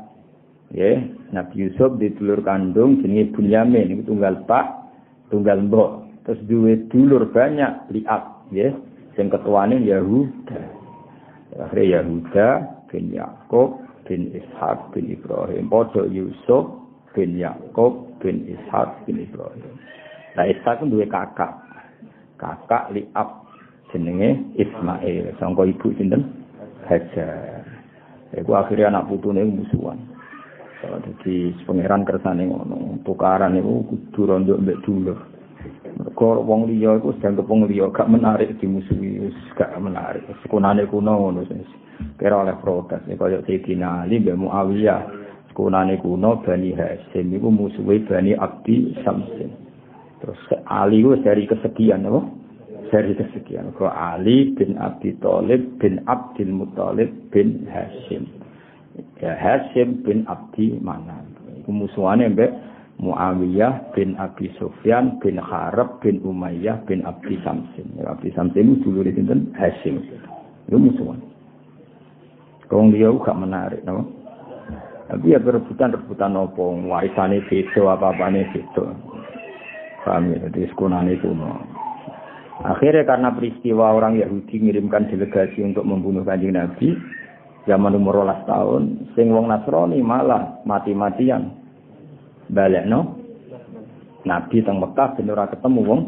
Ya, 0.70 1.02
Nabi 1.34 1.66
Yusuf 1.66 1.98
di 1.98 2.14
dulur 2.14 2.46
kandung 2.46 3.02
jenenge 3.02 3.34
Bunyamin 3.34 3.90
iku 3.90 4.14
tunggal 4.14 4.46
pak 4.46 4.80
tunggal 5.34 5.66
mbok 5.66 6.06
terus 6.30 6.42
duwe 6.46 6.78
dulur 6.94 7.26
banyak 7.34 7.90
liat 7.90 8.24
ya 8.54 8.70
sing 9.18 9.34
ketuane 9.34 9.82
Yahuda 9.82 10.79
akhirnya 11.60 12.00
Yahuda 12.00 12.48
bin 12.88 13.12
Yakub 13.12 13.84
bin 14.08 14.32
Ishak 14.34 14.96
bin 14.96 15.12
Ibrahim. 15.12 15.70
Padha 15.70 16.08
Yusuf 16.10 16.66
bin 17.14 17.38
Yakub 17.38 18.18
bin 18.24 18.48
Ishak 18.48 19.06
bin 19.06 19.22
Ibrahim. 19.22 19.76
Nah 20.40 20.46
Ishak 20.48 20.82
duwe 20.88 21.06
kakak. 21.06 21.54
Kakak 22.40 22.96
liat 22.96 23.30
jenenge 23.92 24.40
Ismail. 24.56 25.36
Sangka 25.38 25.68
ibu 25.68 25.92
sinten? 26.00 26.24
Hajar. 26.88 27.68
Iku 28.34 28.56
akhirnya 28.56 28.94
anak 28.94 29.12
putune 29.12 29.44
musuhan. 29.44 30.00
Jadi 30.80 31.52
pangeran 31.68 32.08
kersane 32.08 32.48
ngono, 32.48 33.04
tukaran 33.04 33.60
itu 33.60 33.84
kudu 33.84 34.22
rondo 34.24 34.56
mbek 34.56 34.80
dulur. 34.88 35.20
Mergo 36.00 36.40
wong 36.48 36.72
liya 36.72 36.96
iku 36.96 37.12
sedang 37.20 37.44
wong 37.44 37.68
liya 37.68 37.92
gak 37.92 38.08
menarik 38.08 38.56
dimusuhi, 38.64 39.20
gak 39.60 39.76
menarik. 39.84 40.24
Sekunane 40.48 40.88
kuno 40.88 41.12
ngono 41.12 41.44
wis. 41.44 41.68
Kira 42.16 42.40
oleh 42.40 42.56
protes 42.64 43.04
kaya 43.04 43.44
Sayyidina 43.44 44.08
Ali 44.08 44.24
mbek 44.24 44.40
Muawiyah. 44.40 45.02
Sekunane 45.52 46.00
kuno 46.00 46.40
Bani 46.40 46.72
Hasyim 46.72 47.36
iku 47.36 47.52
musuhi 47.52 48.00
Bani 48.08 48.32
Abdi 48.32 48.96
Samsin. 49.04 49.52
Terus 50.24 50.40
Ali 50.72 51.04
ku 51.04 51.20
dari 51.20 51.44
kesekian 51.44 52.08
apa? 52.08 52.24
Dari 52.96 53.12
kesekian. 53.20 53.76
Kau 53.76 53.92
Ali 53.92 54.56
bin 54.56 54.80
Abi 54.80 55.20
Thalib 55.20 55.84
bin 55.84 56.00
Abdul 56.08 56.48
Muthalib 56.48 57.12
bin 57.36 57.68
Hashim. 57.68 58.24
ya 59.20 59.36
Hashim 59.36 60.00
bin 60.08 60.24
Abdi 60.32 60.80
Manan. 60.80 61.36
Iku 61.60 61.76
musuhane 61.76 62.32
mbek 62.32 62.52
Muawiyah 63.00 63.96
bin 63.96 64.20
Abi 64.20 64.52
Sufyan 64.60 65.24
bin 65.24 65.40
Harab 65.40 66.04
bin 66.04 66.20
Umayyah 66.20 66.84
bin 66.84 67.08
Abdi 67.08 67.40
Samsin. 67.48 67.88
Ya, 67.96 68.12
Abdi 68.12 68.28
Samsin 68.36 68.76
itu 68.76 68.92
dulu 68.92 69.08
di 69.08 69.16
sinten 69.16 69.56
Hashim. 69.56 70.04
Itu 70.68 70.76
musuhan. 70.76 71.24
Kong 72.68 72.92
dia 72.92 73.08
gak 73.10 73.40
menarik, 73.40 73.82
no? 73.88 74.04
Tapi 75.10 75.34
ya 75.34 75.42
berebutan-rebutan 75.42 76.38
nopo, 76.38 76.70
warisane 76.86 77.42
beda, 77.50 77.98
apa-apane 77.98 78.46
beda. 78.54 78.86
Paham 80.06 80.30
ya, 80.30 80.46
jadi 80.46 80.70
sekunane 80.70 81.18
kuno. 81.18 81.50
Akhirnya 82.62 83.08
karena 83.08 83.34
peristiwa 83.34 83.96
orang 83.96 84.22
Yahudi 84.22 84.60
mengirimkan 84.62 85.10
delegasi 85.10 85.66
untuk 85.66 85.88
membunuh 85.88 86.22
kanjeng 86.22 86.54
Nabi, 86.54 86.94
zaman 87.66 87.98
umur 87.98 88.22
rolas 88.22 88.44
tahun 88.46 89.10
sing 89.16 89.32
wong 89.34 89.50
Nasrani 89.50 89.98
malah 90.04 90.62
mati-matian 90.68 91.60
balik 92.52 92.86
no? 92.86 93.18
Nabi 94.28 94.62
teng 94.62 94.84
Mekah 94.84 95.16
ben 95.16 95.32
ora 95.32 95.48
ketemu 95.48 95.80
wong. 95.86 96.02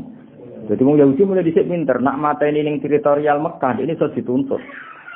Jadi 0.70 0.82
wong 0.86 0.96
Yahudi 1.00 1.22
mulai 1.26 1.48
dhisik 1.48 1.66
pinter 1.66 1.98
nak 2.04 2.20
ini 2.44 2.62
ning 2.62 2.84
teritorial 2.84 3.42
Mekah 3.42 3.82
ini 3.82 3.98
sudah 3.98 4.14
dituntut. 4.14 4.62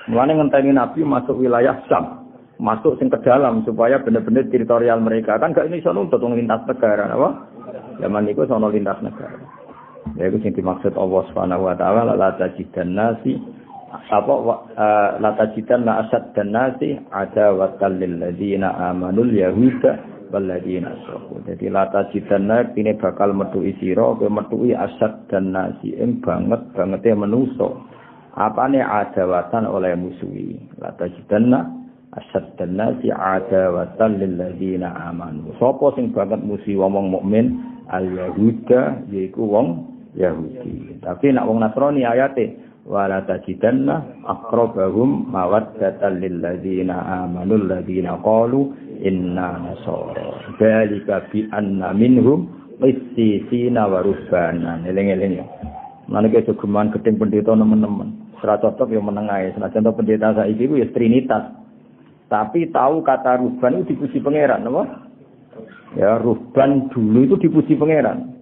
Mulane 0.10 0.38
ngenteni 0.38 0.72
Nabi 0.74 1.02
masuk 1.02 1.42
wilayah 1.42 1.82
Syam 1.90 2.26
masuk 2.56 2.96
sing 3.00 3.12
ke 3.12 3.20
dalam 3.24 3.68
supaya 3.68 4.00
benar-benar 4.00 4.48
teritorial 4.48 5.04
mereka. 5.04 5.36
Kan 5.40 5.52
gak 5.52 5.68
ini 5.68 5.84
nuntut 5.84 6.24
wong 6.24 6.40
lintas 6.40 6.64
negara 6.64 7.12
apa? 7.12 7.30
Zaman 8.00 8.32
itu 8.32 8.48
sono 8.48 8.72
lintas 8.72 9.00
negara. 9.04 9.40
Ya 10.16 10.32
itu 10.32 10.40
sing 10.40 10.56
dimaksud 10.56 10.96
Allah 10.96 11.22
Subhanahu 11.32 11.68
wa 11.68 11.76
taala 11.76 12.16
la 12.16 12.32
tajidan 12.40 12.96
nasi 12.96 13.36
apa 13.96 14.34
uh, 14.76 15.10
latajidan 15.24 15.88
la 15.88 16.06
asad 16.06 16.36
dan 16.36 16.52
nasi 16.52 17.00
ada 17.16 17.56
watal 17.56 17.96
lil 17.96 18.20
ladina 18.20 18.76
amanul 18.92 19.32
yahuda 19.32 20.15
wal 20.32 20.46
ladina 20.46 20.96
asrafu. 20.96 21.42
Jadi 21.46 21.70
latajidan 21.70 22.50
ini 22.78 22.94
bakal 22.98 23.34
metuhi 23.34 23.74
sira 23.82 24.16
kowe 24.16 24.30
metuhi 24.30 24.72
asad 24.74 25.28
dan 25.30 25.52
nasi. 25.54 25.94
Ing 25.98 26.22
banget 26.22 26.62
banget 26.74 27.02
e 27.06 27.14
menuso 27.14 27.82
apane 28.36 28.82
adawatan 28.82 29.66
oleh 29.70 29.94
musuhi? 30.00 30.58
Latajidan 30.82 31.54
asad 32.16 32.46
dan 32.58 32.78
nasi 32.80 33.10
ada 33.12 33.74
watal 33.74 34.16
lil 34.16 34.38
ladina 34.40 34.94
amanu. 35.10 35.54
Sapa 35.58 35.94
sing 35.98 36.14
banget 36.16 36.42
musuhi 36.42 36.80
wong 36.80 37.12
mukmin? 37.12 37.60
Al 37.86 38.10
yahuda 38.10 39.06
yaiku 39.14 39.46
wong 39.46 39.96
Yahudi. 40.16 41.04
Tapi 41.04 41.36
nak 41.36 41.46
wong 41.46 41.60
Nasrani 41.60 42.08
ayate 42.08 42.56
wala 42.88 43.26
tajidanna 43.28 44.24
aqrabahum 44.24 45.28
mawaddatan 45.34 46.22
lil 46.24 46.40
ladzina 46.40 47.26
amanu 47.26 47.60
ladzina 47.66 48.16
qalu 48.24 48.72
inna 49.02 49.60
nasara. 49.60 50.56
Dalika 50.60 51.28
bi 51.32 51.48
anna 51.52 51.92
minhum 51.92 52.48
qissisina 52.80 53.88
wa 53.88 54.04
rubbana 54.04 54.84
eling-eling 54.84 55.42
ya. 55.42 55.46
Manake 56.06 56.46
jogeman 56.46 56.94
gedeng 56.94 57.18
pendeta 57.18 57.58
nemen-nemen. 57.58 58.38
Ora 58.46 58.62
cocok 58.62 58.94
ya 58.94 59.02
menengae 59.02 59.58
senajan 59.58 59.90
pendeta 59.90 60.38
saiki 60.38 60.70
ku 60.70 60.78
ya 60.78 60.86
trinitas. 60.94 61.50
Tapi 62.30 62.70
tahu 62.70 63.02
kata 63.02 63.42
ruban 63.42 63.82
itu 63.82 63.98
dipuji 63.98 64.22
pangeran 64.22 64.70
apa? 64.70 64.84
Ya 65.98 66.22
ruban 66.22 66.94
dulu 66.94 67.26
itu 67.26 67.36
dipuji 67.42 67.74
pangeran. 67.74 68.36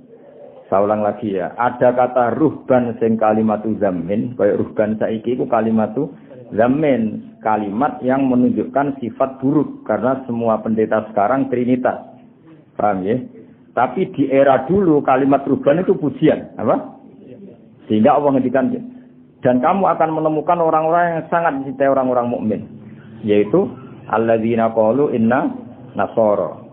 Saya 0.68 0.84
ulang 0.90 1.08
lagi 1.08 1.38
ya. 1.38 1.56
Ada 1.56 1.94
kata 1.96 2.34
ruhban 2.36 2.98
sing 3.00 3.16
kalimatu 3.16 3.78
zamin. 3.80 4.34
Kayak 4.36 4.60
ruhban 4.60 4.98
saiki 5.00 5.40
itu 5.40 5.48
kalimatu 5.48 6.12
zamin. 6.56 7.34
Kalimat 7.44 8.00
yang 8.06 8.30
menunjukkan 8.32 9.04
sifat 9.04 9.44
buruk. 9.44 9.84
Karena 9.84 10.24
semua 10.24 10.64
pendeta 10.64 11.06
sekarang 11.12 11.52
trinitas. 11.52 12.00
Paham 12.80 13.04
ya? 13.04 13.20
Tapi 13.74 14.14
di 14.14 14.30
era 14.30 14.64
dulu 14.70 15.02
kalimat 15.02 15.44
ruhban 15.44 15.82
itu 15.82 15.98
pujian. 15.98 16.54
Apa? 16.56 17.02
Sehingga 17.90 18.16
Allah 18.16 18.38
ngedikan 18.38 18.70
dan 19.44 19.60
kamu 19.60 19.84
akan 19.92 20.10
menemukan 20.16 20.56
orang-orang 20.56 21.20
yang 21.20 21.24
sangat 21.28 21.52
mencintai 21.60 21.92
orang-orang 21.92 22.32
mukmin, 22.32 22.62
yaitu 23.28 23.68
alladzina 24.08 24.72
qalu 24.72 25.12
inna 25.12 25.52
nasara 26.00 26.64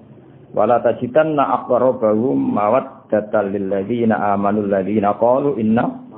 wala 0.55 0.79
tajidanna 0.79 1.63
aqrabahum 1.63 2.39
mawat 2.39 3.11
datal 3.11 3.51
lilladzina 3.51 4.35
amanu 4.35 4.71
alladzina 4.71 5.19
qalu 5.19 5.59
inna 5.59 6.10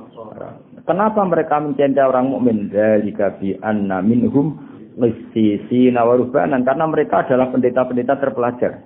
Kenapa 0.83 1.23
mereka 1.23 1.63
mencintai 1.63 2.03
orang 2.03 2.27
mukmin? 2.27 2.67
Dzalika 2.67 3.39
bi 3.39 3.55
anna 3.63 4.03
minhum 4.03 4.59
qissisina 4.99 6.03
wa 6.03 6.19
rubanan 6.19 6.67
karena 6.67 6.85
mereka 6.91 7.23
adalah 7.23 7.47
pendeta-pendeta 7.55 8.19
terpelajar. 8.19 8.83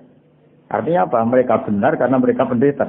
Artinya 0.69 1.10
apa? 1.10 1.25
Mereka 1.25 1.65
benar 1.65 1.97
karena 1.97 2.21
mereka 2.21 2.45
pendeta. 2.45 2.86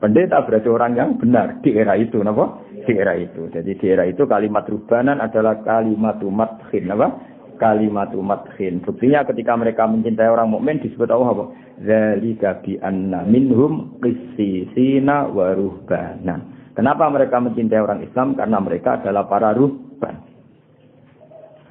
Pendeta 0.00 0.40
berarti 0.40 0.68
orang 0.72 0.92
yang 0.96 1.10
benar 1.20 1.60
di 1.60 1.76
era 1.76 2.00
itu, 2.00 2.16
napa? 2.24 2.64
Di 2.72 2.92
era 2.96 3.12
itu. 3.16 3.48
Jadi 3.52 3.76
di 3.76 3.86
era 3.92 4.08
itu 4.08 4.24
kalimat 4.24 4.64
rubanan 4.68 5.20
adalah 5.20 5.60
kalimat 5.60 6.16
umat 6.24 6.64
khin, 6.72 6.88
apa? 6.88 7.12
Kalimat 7.60 8.12
umat 8.16 8.56
khin. 8.56 8.80
Buktinya 8.80 9.24
ketika 9.28 9.52
mereka 9.52 9.84
mencintai 9.84 10.32
orang 10.32 10.48
mukmin 10.48 10.80
disebut 10.80 11.12
Allah 11.12 11.28
apa? 11.28 11.44
Zalika 11.84 12.56
bi 12.64 12.80
anna 12.80 13.20
minhum 13.28 14.00
qissisina 14.00 15.28
wa. 15.28 15.52
Kenapa 16.76 17.08
mereka 17.08 17.40
mencintai 17.40 17.80
orang 17.80 18.04
Islam? 18.04 18.36
Karena 18.36 18.60
mereka 18.60 19.00
adalah 19.00 19.24
para 19.24 19.56
ruhban. 19.56 20.20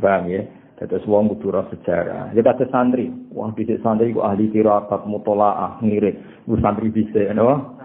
Paham 0.02 0.26
ya? 0.28 0.42
Terus 0.76 1.08
wong 1.08 1.32
kudu 1.32 1.56
sejarah. 1.72 2.36
Ya 2.36 2.42
kata 2.44 2.68
santri, 2.68 3.08
wong 3.32 3.56
bisa 3.56 3.80
santri 3.80 4.12
ku 4.12 4.20
ahli 4.20 4.52
kiraat 4.52 4.92
mutolaah 5.08 5.80
ngirit. 5.80 6.20
Ku 6.44 6.60
santri 6.60 6.92
bisa, 6.92 7.32
no? 7.32 7.80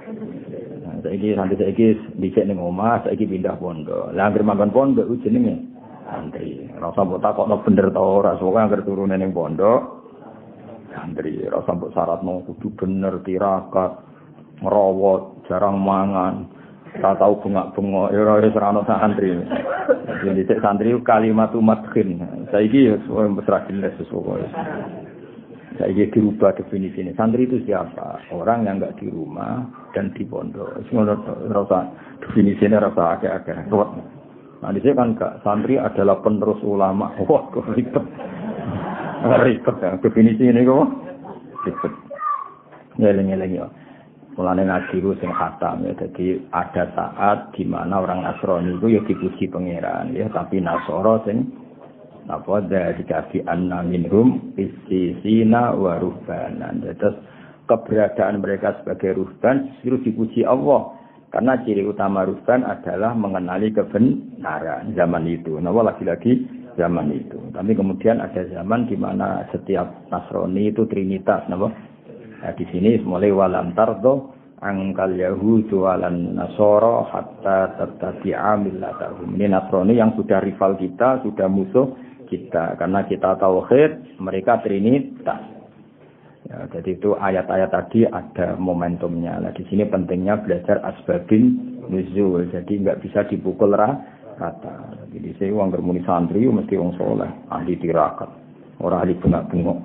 Saiki 1.00 1.38
santri 1.38 1.54
saiki 1.54 1.87
dicek 2.18 2.50
ning 2.50 2.59
omah, 2.59 3.06
saiki 3.06 3.30
pindah 3.30 3.54
pondok. 3.62 4.11
Lah 4.11 4.26
anggere 4.26 4.42
manggon 4.42 4.74
pondok 4.74 5.06
ku 5.06 5.14
jenenge 5.22 5.54
santri. 6.02 6.66
Ora 6.74 6.90
usah 6.90 7.04
mbok 7.06 7.22
takokno 7.22 7.62
bener 7.62 7.94
ta 7.94 8.02
ora, 8.02 8.35
soalnya 8.42 8.66
anggere 8.66 8.83
turune 8.83 9.14
ning 9.14 9.30
pondok 9.30 9.80
santri. 10.90 11.46
Ora 11.46 11.62
usah 11.62 11.74
mbok 11.78 11.94
syaratno 11.94 12.42
kudu 12.42 12.68
bener 12.74 13.22
tirakat, 13.22 13.92
ngerawat, 14.66 15.46
jarang 15.46 15.78
mangan. 15.78 16.35
Ora 16.98 17.14
tau 17.14 17.38
bengak-bengok, 17.38 18.11
ya 18.11 18.18
ora 18.26 18.42
wis 18.42 18.57
santri. 18.87 19.31
Jadi 20.26 20.42
cek 20.42 20.59
santri 20.59 20.90
kalimat 21.07 21.55
madkhin. 21.55 22.18
Saiki 22.50 22.90
ya 22.90 22.98
wis 22.98 23.07
ora 23.46 23.62
jelas 23.70 23.94
sesuatu. 23.94 24.42
Saya 25.79 26.05
dirubah 26.12 26.53
definisi 26.59 27.00
ini. 27.00 27.14
Santri 27.14 27.46
itu 27.46 27.62
siapa? 27.64 28.20
Orang 28.35 28.68
yang 28.68 28.83
nggak 28.83 29.00
di 29.00 29.09
rumah 29.09 29.64
dan 29.96 30.12
di 30.12 30.26
pondok. 30.26 30.76
Menurut 30.92 31.24
rasa 31.48 31.88
definisi 32.20 32.68
ini 32.68 32.76
rasa 32.76 33.16
agak-agak 33.16 33.70
ruwet. 33.72 33.88
Nah 34.61 34.70
di 34.76 34.81
sini 34.85 34.92
kan 34.92 35.16
gak 35.16 35.40
santri 35.40 35.81
adalah 35.81 36.20
penerus 36.20 36.61
ulama. 36.61 37.09
Wah, 37.29 37.48
kok 37.48 37.64
ribet. 37.72 38.05
ribet 39.40 39.76
ya. 39.81 39.96
Definisi 40.05 40.53
ini 40.53 40.68
kok 40.68 40.85
ribet. 41.64 41.92
Ngeleng-ngeleng 43.00 43.53
ya. 43.57 43.66
Mulane 44.38 44.62
ngaji 44.62 44.96
ku 45.02 45.10
sing 45.18 45.34
khatam 45.34 45.82
ya. 45.84 45.92
Jadi 45.98 46.38
ada 46.54 46.84
saat 46.94 47.50
di 47.58 47.66
mana 47.66 47.98
orang 47.98 48.22
Nasrani 48.22 48.78
itu 48.78 48.86
ya 48.86 49.00
dipuji 49.02 49.50
pangeran 49.50 50.14
ya, 50.14 50.30
tapi 50.30 50.62
Nasoro 50.62 51.22
sing 51.26 51.50
apa 52.30 52.62
dari 52.62 53.02
kafi 53.02 53.42
anna 53.50 53.82
minhum 53.82 54.54
istisina 54.54 55.74
wa 55.74 55.98
ruhbanan. 55.98 56.78
Terus 56.94 57.18
keberadaan 57.66 58.38
mereka 58.38 58.78
sebagai 58.82 59.18
ruhban 59.18 59.74
justru 59.82 59.98
dipuji 60.06 60.46
Allah. 60.46 60.94
Karena 61.30 61.62
ciri 61.62 61.86
utama 61.86 62.26
ruhban 62.26 62.66
adalah 62.66 63.14
mengenali 63.14 63.70
kebenaran 63.70 64.90
zaman 64.98 65.30
itu. 65.30 65.62
Nah, 65.62 65.70
lagi-lagi 65.70 66.42
zaman 66.74 67.14
itu. 67.14 67.38
Tapi 67.54 67.70
kemudian 67.78 68.18
ada 68.18 68.42
zaman 68.50 68.90
di 68.90 68.98
mana 68.98 69.46
setiap 69.54 70.10
Nasrani 70.10 70.74
itu 70.74 70.90
trinitas, 70.90 71.46
nah, 71.46 71.70
nah 72.40 72.53
di 72.57 72.64
sini 72.72 72.96
mulai 73.05 73.29
walam 73.29 73.76
tardo 73.76 74.40
angkal 74.61 75.16
yahudu 75.16 75.88
walan 75.88 76.37
nasoro 76.37 77.09
hatta 77.09 77.81
tertabi'a 77.81 78.61
millatahum. 78.61 79.35
Ini 79.35 79.48
Nasrani 79.48 79.96
yang 79.96 80.12
sudah 80.14 80.44
rival 80.44 80.76
kita, 80.76 81.24
sudah 81.24 81.48
musuh, 81.48 81.96
kita. 82.29 82.76
Karena 82.76 83.03
kita 83.09 83.40
tauhid 83.40 84.20
mereka 84.20 84.61
trinitas. 84.61 85.40
Ya, 86.50 86.66
jadi 86.72 86.98
itu 86.98 87.14
ayat-ayat 87.14 87.70
tadi 87.72 88.05
ada 88.05 88.59
momentumnya. 88.59 89.38
Nah 89.38 89.53
di 89.55 89.64
sini 89.70 89.87
pentingnya 89.88 90.40
belajar 90.44 90.83
asbabin 90.83 91.57
nuzul. 91.88 92.48
Jadi 92.53 92.85
nggak 92.85 93.00
bisa 93.00 93.24
dipukul 93.26 93.72
rata. 93.72 94.76
Jadi 95.11 95.37
saya 95.37 95.50
uang 95.57 95.72
bermuni 95.72 96.03
santri 96.05 96.42
mesti 96.44 96.74
uang 96.74 96.96
soleh 96.98 97.31
ahli 97.55 97.79
tirakat. 97.79 98.29
Orang 98.81 99.05
ahli 99.05 99.14
bengak-bengok. 99.20 99.79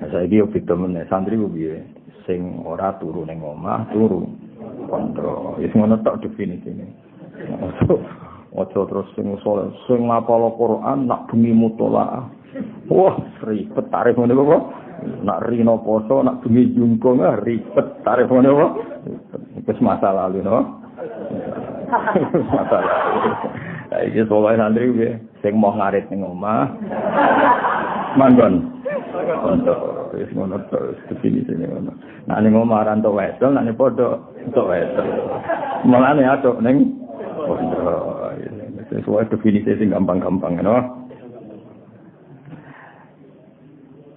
Nah, 0.00 0.08
saya 0.10 0.26
dia 0.26 0.42
temen 0.44 0.98
santri 1.06 1.38
piye 1.38 1.99
sing 2.30 2.62
ora 2.62 2.94
turu 3.02 3.26
ning 3.26 3.42
omah 3.42 3.90
turu 3.90 4.30
kontrol 4.86 5.58
wis 5.58 5.74
ngono 5.74 5.98
tok 6.06 6.22
definisine 6.22 6.86
Ojo 8.50 8.82
terus 8.90 9.06
sing 9.14 9.30
soleh, 9.46 9.70
sing 9.86 10.10
ngapal 10.10 10.50
Quran 10.58 11.06
nak 11.06 11.30
bengi 11.30 11.54
mutolaah. 11.54 12.26
Wah, 12.90 13.14
ribet 13.46 13.86
tarif 13.94 14.18
ngene 14.18 14.34
kok. 14.34 14.62
Nak 15.22 15.46
rino 15.46 15.78
poso, 15.86 16.18
nak 16.18 16.42
bengi 16.42 16.74
jungkong, 16.74 17.22
ah, 17.22 17.38
ribet 17.38 18.02
tarif 18.02 18.26
ngene 18.26 18.50
kok. 18.50 18.72
Wis 19.70 19.78
masa 19.78 20.10
lalu 20.10 20.42
no. 20.42 20.82
masa 22.50 22.78
lalu. 22.82 23.30
Lah 23.90 24.00
iki 24.06 24.22
soleh 24.26 24.58
santri 24.58 24.90
piye? 24.98 25.10
Sing 25.46 25.54
mau 25.54 25.70
ngarit 25.70 26.10
ning 26.10 26.26
omah. 26.26 26.74
Manggon. 28.18 28.79
Untuk 29.28 29.78
wis 30.16 30.30
ngono 30.34 30.56
terus 30.68 30.98
definisine 31.08 31.66
ngono. 31.66 31.92
Nak 32.26 32.38
ning 32.42 32.52
omah 32.54 32.84
ora 32.86 32.96
entuk 32.96 33.16
wesel, 33.16 33.50
nak 33.52 33.64
ning 33.66 33.76
padha 33.76 34.18
entuk 34.42 34.66
wesel. 34.68 35.06
Mulane 35.86 36.22
atuk 36.26 36.56
ning 36.60 36.94
pondok. 37.36 38.32
Sesuai 38.90 39.30
definisi 39.30 39.78
sing 39.78 39.94
gampang-gampang, 39.94 40.58
no? 40.66 40.76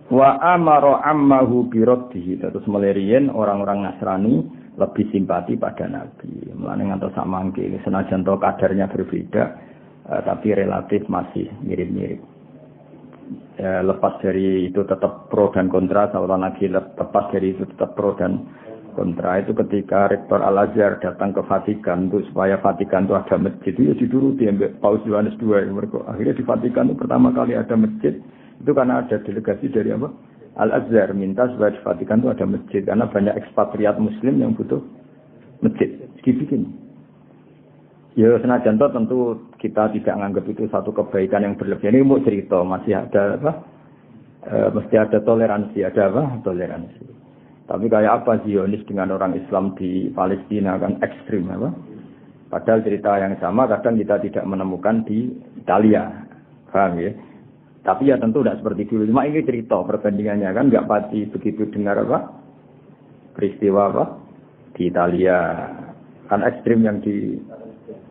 Wa 0.10 0.42
amaro 0.42 0.98
ammahu 0.98 1.70
biraddihi. 1.70 2.42
Terus 2.42 2.66
melirian 2.66 3.30
orang-orang 3.30 3.86
Nasrani 3.86 4.42
lebih 4.74 5.14
simpati 5.14 5.54
pada 5.62 5.86
Nabi. 5.86 6.50
Mulane 6.58 6.90
ngantos 6.90 7.14
sak 7.14 7.30
mangke 7.30 7.70
senajan 7.86 8.26
to 8.26 8.34
kadarnya 8.42 8.90
berbeda, 8.90 9.44
eh, 10.10 10.22
tapi 10.26 10.58
relatif 10.58 11.06
masih 11.06 11.46
mirip-mirip. 11.62 12.33
Ya, 13.54 13.86
lepas 13.86 14.18
dari 14.18 14.74
itu 14.74 14.82
tetap 14.82 15.30
pro 15.30 15.54
dan 15.54 15.70
kontra, 15.70 16.10
seorang 16.10 16.42
lagi 16.42 16.66
lepas 16.66 17.30
dari 17.30 17.54
itu 17.54 17.70
tetap 17.70 17.94
pro 17.94 18.18
dan 18.18 18.50
kontra. 18.98 19.46
Itu 19.46 19.54
ketika 19.54 20.10
rektor 20.10 20.42
Al 20.42 20.58
Azhar 20.58 20.98
datang 20.98 21.38
ke 21.38 21.42
Vatikan 21.46 22.10
untuk 22.10 22.26
supaya 22.34 22.58
Vatikan 22.58 23.06
itu 23.06 23.14
ada 23.14 23.38
masjid. 23.38 23.74
Itu 23.78 23.82
ya 23.90 23.94
dituruti 23.94 24.50
ya 24.50 24.54
Paus 24.82 25.06
Yohanes 25.06 25.38
II 25.38 25.54
mereka 25.70 26.02
akhirnya 26.10 26.34
di 26.34 26.46
Vatikan 26.46 26.90
itu 26.90 26.98
pertama 26.98 27.30
kali 27.30 27.54
ada 27.54 27.78
masjid. 27.78 28.18
Itu 28.58 28.72
karena 28.74 29.06
ada 29.06 29.22
delegasi 29.22 29.70
dari 29.70 29.94
apa? 29.94 30.10
Al 30.58 30.70
Azhar 30.74 31.14
minta 31.14 31.46
supaya 31.54 31.78
di 31.78 31.82
Vatikan 31.86 32.26
itu 32.26 32.30
ada 32.34 32.46
masjid 32.50 32.82
karena 32.82 33.06
banyak 33.06 33.38
ekspatriat 33.38 34.02
Muslim 34.02 34.34
yang 34.42 34.58
butuh 34.58 34.82
masjid. 35.62 35.94
Dibikin 36.26 36.83
ya 38.14 38.38
senajan 38.42 38.78
itu 38.78 38.88
tentu 38.94 39.18
kita 39.58 39.90
tidak 39.94 40.14
menganggap 40.18 40.46
itu 40.50 40.70
satu 40.70 40.94
kebaikan 40.94 41.46
yang 41.46 41.56
berlebihan 41.58 41.98
ini 41.98 42.06
mau 42.06 42.22
cerita 42.22 42.62
masih 42.62 42.94
ada 42.98 43.42
apa 43.42 43.52
e, 44.46 44.56
mesti 44.70 44.96
ada 45.02 45.18
toleransi 45.22 45.80
ada 45.82 46.14
apa 46.14 46.24
toleransi 46.46 47.14
tapi 47.64 47.88
kayak 47.88 48.24
apa 48.24 48.44
Zionis 48.44 48.84
dengan 48.84 49.16
orang 49.16 49.40
Islam 49.40 49.72
di 49.80 50.12
Palestina 50.12 50.76
kan 50.76 51.00
ekstrim 51.00 51.48
apa? 51.48 51.72
Padahal 52.52 52.84
cerita 52.84 53.18
yang 53.18 53.40
sama 53.40 53.66
kadang 53.72 53.96
kita 53.96 54.20
tidak 54.20 54.44
menemukan 54.44 55.08
di 55.08 55.32
Italia. 55.58 56.28
Paham 56.70 57.00
ya? 57.00 57.12
Tapi 57.88 58.12
ya 58.12 58.20
tentu 58.20 58.44
tidak 58.44 58.60
seperti 58.62 58.88
dulu. 58.88 59.10
Cuma 59.10 59.26
ini 59.26 59.42
cerita 59.48 59.80
perbandingannya 59.80 60.50
kan 60.52 60.70
nggak 60.70 60.88
pasti 60.88 61.26
begitu 61.32 61.72
dengar 61.72 62.04
apa? 62.04 62.36
Peristiwa 63.34 63.82
apa? 63.90 64.06
Di 64.76 64.92
Italia. 64.92 65.40
Kan 66.28 66.44
ekstrim 66.44 66.84
yang 66.84 67.00
di 67.00 67.40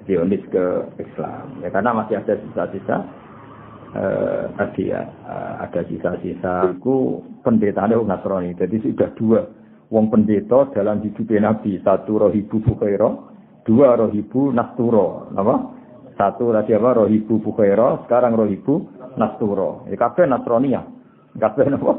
Zionis 0.06 0.42
ke 0.50 0.64
Islam. 0.98 1.62
Ya 1.62 1.68
karena 1.70 1.90
masih 1.94 2.18
ada 2.18 2.34
sisa-sisa 2.38 2.96
eh, 3.94 4.44
tadi 4.58 4.82
ya 4.90 5.02
eh, 5.06 5.52
ada 5.68 5.80
sisa-sisa 5.86 6.74
itu 6.74 7.22
pendetanya 7.46 7.98
orang 7.98 8.18
Nasrani. 8.18 8.50
Jadi 8.58 8.76
sudah 8.82 9.10
dua 9.14 9.40
wong 9.92 10.08
pendeta 10.08 10.72
dalam 10.72 11.04
hidup 11.04 11.28
Nabi. 11.36 11.78
Satu 11.84 12.16
rohibu 12.16 12.64
bukhairo, 12.64 13.30
dua 13.68 13.94
rohibu 13.94 14.50
nasturo. 14.50 15.28
Apa? 15.36 15.54
Satu 16.16 16.52
tadi 16.52 16.72
apa? 16.76 17.04
Rohibu 17.04 17.40
bukhairo, 17.40 18.04
sekarang 18.08 18.36
rohibu 18.36 18.88
nasturo. 19.16 19.84
Ya 19.88 19.96
kabeh 20.00 20.28
Nasronia. 20.28 20.84
Kabeh 21.36 21.68
apa? 21.68 21.92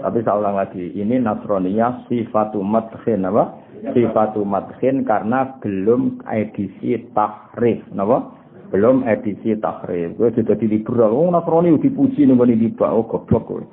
Tapi 0.00 0.24
saya 0.24 0.40
ulang 0.40 0.56
lagi, 0.56 0.96
ini 0.96 1.20
Nasronia 1.20 2.08
sifatu 2.08 2.64
madkhin 2.64 3.20
apa? 3.28 3.59
Sifatu 3.80 4.44
madkhin 4.44 5.08
karena 5.08 5.56
belum 5.64 6.20
edisi 6.28 7.00
tahrif. 7.16 7.80
Apa? 7.96 8.40
belum 8.70 9.02
edisi 9.04 9.58
takrib. 9.58 10.16
Gue 10.16 10.30
sudah 10.32 10.54
di 10.56 10.66
liberal. 10.70 11.10
Oh 11.12 11.28
Nasrani 11.28 11.74
dipuji 11.76 12.24
nih 12.24 12.34
bani 12.38 12.54
tiba. 12.56 12.94
Oh 12.94 13.04
goblok 13.04 13.44
gue. 13.50 13.66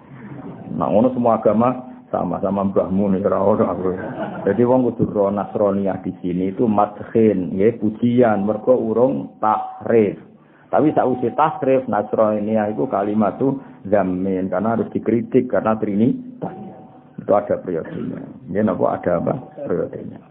Nah 0.74 0.90
ngono 0.90 1.14
semua 1.14 1.40
agama 1.40 1.70
sama-sama 2.10 2.68
mbahmu 2.68 3.14
nih 3.14 3.24
aku. 3.24 3.94
Jadi 4.50 4.62
wong 4.66 4.90
kudu 4.92 5.06
ro 5.14 5.30
Nasrani 5.30 5.88
di 6.02 6.12
sini 6.20 6.52
itu 6.52 6.66
madkhin, 6.66 7.56
ya 7.56 7.72
pujian 7.78 8.44
mergo 8.44 8.74
urung 8.76 9.38
takrib. 9.38 10.18
Tapi 10.68 10.92
sausi 10.92 11.32
takrib 11.38 11.88
Nasrani 11.88 12.58
itu 12.74 12.84
kalimat 12.90 13.40
tuh 13.40 13.62
zamin 13.88 14.52
karena 14.52 14.76
harus 14.76 14.90
dikritik 14.92 15.48
karena 15.48 15.78
trinitas. 15.80 16.67
Itu 17.28 17.36
ada 17.36 17.60
periodenya. 17.60 18.24
Ya 18.56 18.64
napa 18.64 18.96
ada 18.96 19.20
apa 19.20 19.36
periodenya. 19.68 20.24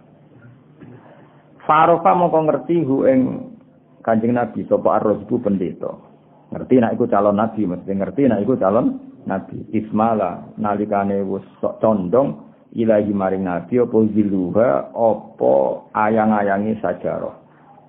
Farofa 1.69 2.17
mau 2.17 2.33
ngerti 2.33 2.81
hu 2.89 3.05
ing 3.05 3.21
Kanjeng 4.01 4.39
Nabi 4.39 4.63
sapa 4.65 5.03
arroz 5.03 5.21
iku 5.27 5.43
pendeta. 5.43 5.93
Ngerti 6.55 6.79
nek 6.79 6.95
iku 6.95 7.11
calon 7.11 7.37
nabi, 7.43 7.67
mesti 7.67 7.91
ngerti 7.91 8.31
nek 8.31 8.41
iku 8.47 8.55
calon 8.55 9.03
nabi. 9.27 9.67
Ismala 9.75 10.55
nalikane 10.63 11.27
wis 11.27 11.43
condong 11.83 12.39
ilahi 12.71 13.11
maring 13.11 13.43
nabi 13.43 13.83
apa 13.83 13.99
ziluha 14.15 14.95
apa 14.95 15.53
ayang-ayangi 15.91 16.79
sajarah. 16.79 17.35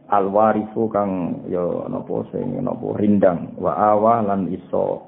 Alwarifu 0.10 0.90
kang 0.90 1.44
ya 1.46 1.86
napa 1.86 2.26
sing 2.34 2.58
napa 2.66 2.98
rindang 2.98 3.54
wa 3.62 3.78
awa 3.78 4.26
lan 4.26 4.50
iso 4.50 5.06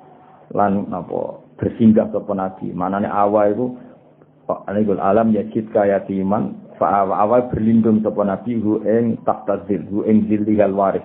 lan 0.53 0.85
napa 0.93 1.41
bersinggah 1.57 2.13
sapa 2.13 2.37
nabi. 2.37 2.69
Manane 2.69 3.09
awa 3.09 3.49
iku 3.49 3.73
Alikul 4.65 4.97
alam 4.97 5.29
yajid 5.29 5.69
kayatiman 5.69 6.69
Fa'awa 6.79 7.19
awal 7.19 7.51
berlindung 7.51 7.99
sapa 7.99 8.23
nabi 8.23 8.55
hu 8.55 8.79
ing 8.87 9.19
taktazil 9.27 9.83
hu 9.91 10.07
ing 10.07 10.31
zillihal 10.31 10.71
waris. 10.71 11.03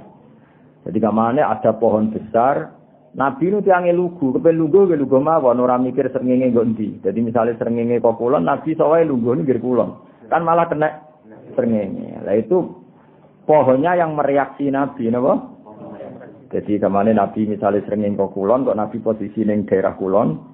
Jadi 0.87 1.03
kamane 1.03 1.43
ada 1.43 1.75
pohon 1.75 2.15
besar, 2.15 2.71
Nabi 3.19 3.51
nu 3.51 3.59
tiange 3.59 3.91
lugu, 3.91 4.39
kepen 4.39 4.55
lugu 4.55 4.87
ke 4.87 4.95
lugu 4.95 5.19
mawon 5.19 5.59
ora 5.59 5.75
mikir 5.79 6.11
srengenge 6.15 6.51
nggo 6.51 6.63
endi. 6.63 6.99
Jadi 7.03 7.19
misalnya 7.23 7.59
srengenge 7.59 7.99
kok 7.99 8.19
kulon, 8.23 8.47
Nabi 8.47 8.79
sawae 8.79 9.03
lugu 9.03 9.35
nggih 9.35 9.59
kulon. 9.59 9.99
Kan 10.31 10.47
malah 10.47 10.71
kena 10.71 11.03
srengenge. 11.59 12.23
Lah 12.23 12.39
itu 12.39 12.87
pohonnya 13.47 13.99
yang 13.99 14.15
mereaksi 14.15 14.71
Nabi 14.71 15.11
napa? 15.11 15.51
Jadi 16.55 16.79
ke 16.79 16.87
mana 16.87 17.11
Nabi 17.11 17.51
misalnya 17.51 17.83
srengenge 17.83 18.15
kok 18.15 18.35
kok 18.39 18.79
Nabi 18.79 18.97
posisi 19.03 19.43
ning 19.43 19.67
daerah 19.67 19.99
kulon, 19.99 20.54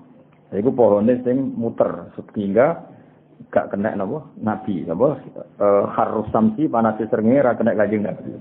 iku 0.55 0.71
pohonnya 0.75 1.19
sing 1.23 1.55
muter. 1.55 2.11
Sehingga 2.35 2.91
gak 3.51 3.75
kena 3.75 3.95
napa? 3.95 4.27
Nabi 4.43 4.87
napa? 4.87 5.21
E, 5.59 5.67
harus 5.95 6.27
samsi 6.35 6.67
panas 6.67 6.99
srengenge 6.99 7.45
ra 7.45 7.55
kena 7.55 7.77
kanjeng 7.79 8.07
nabi. 8.07 8.35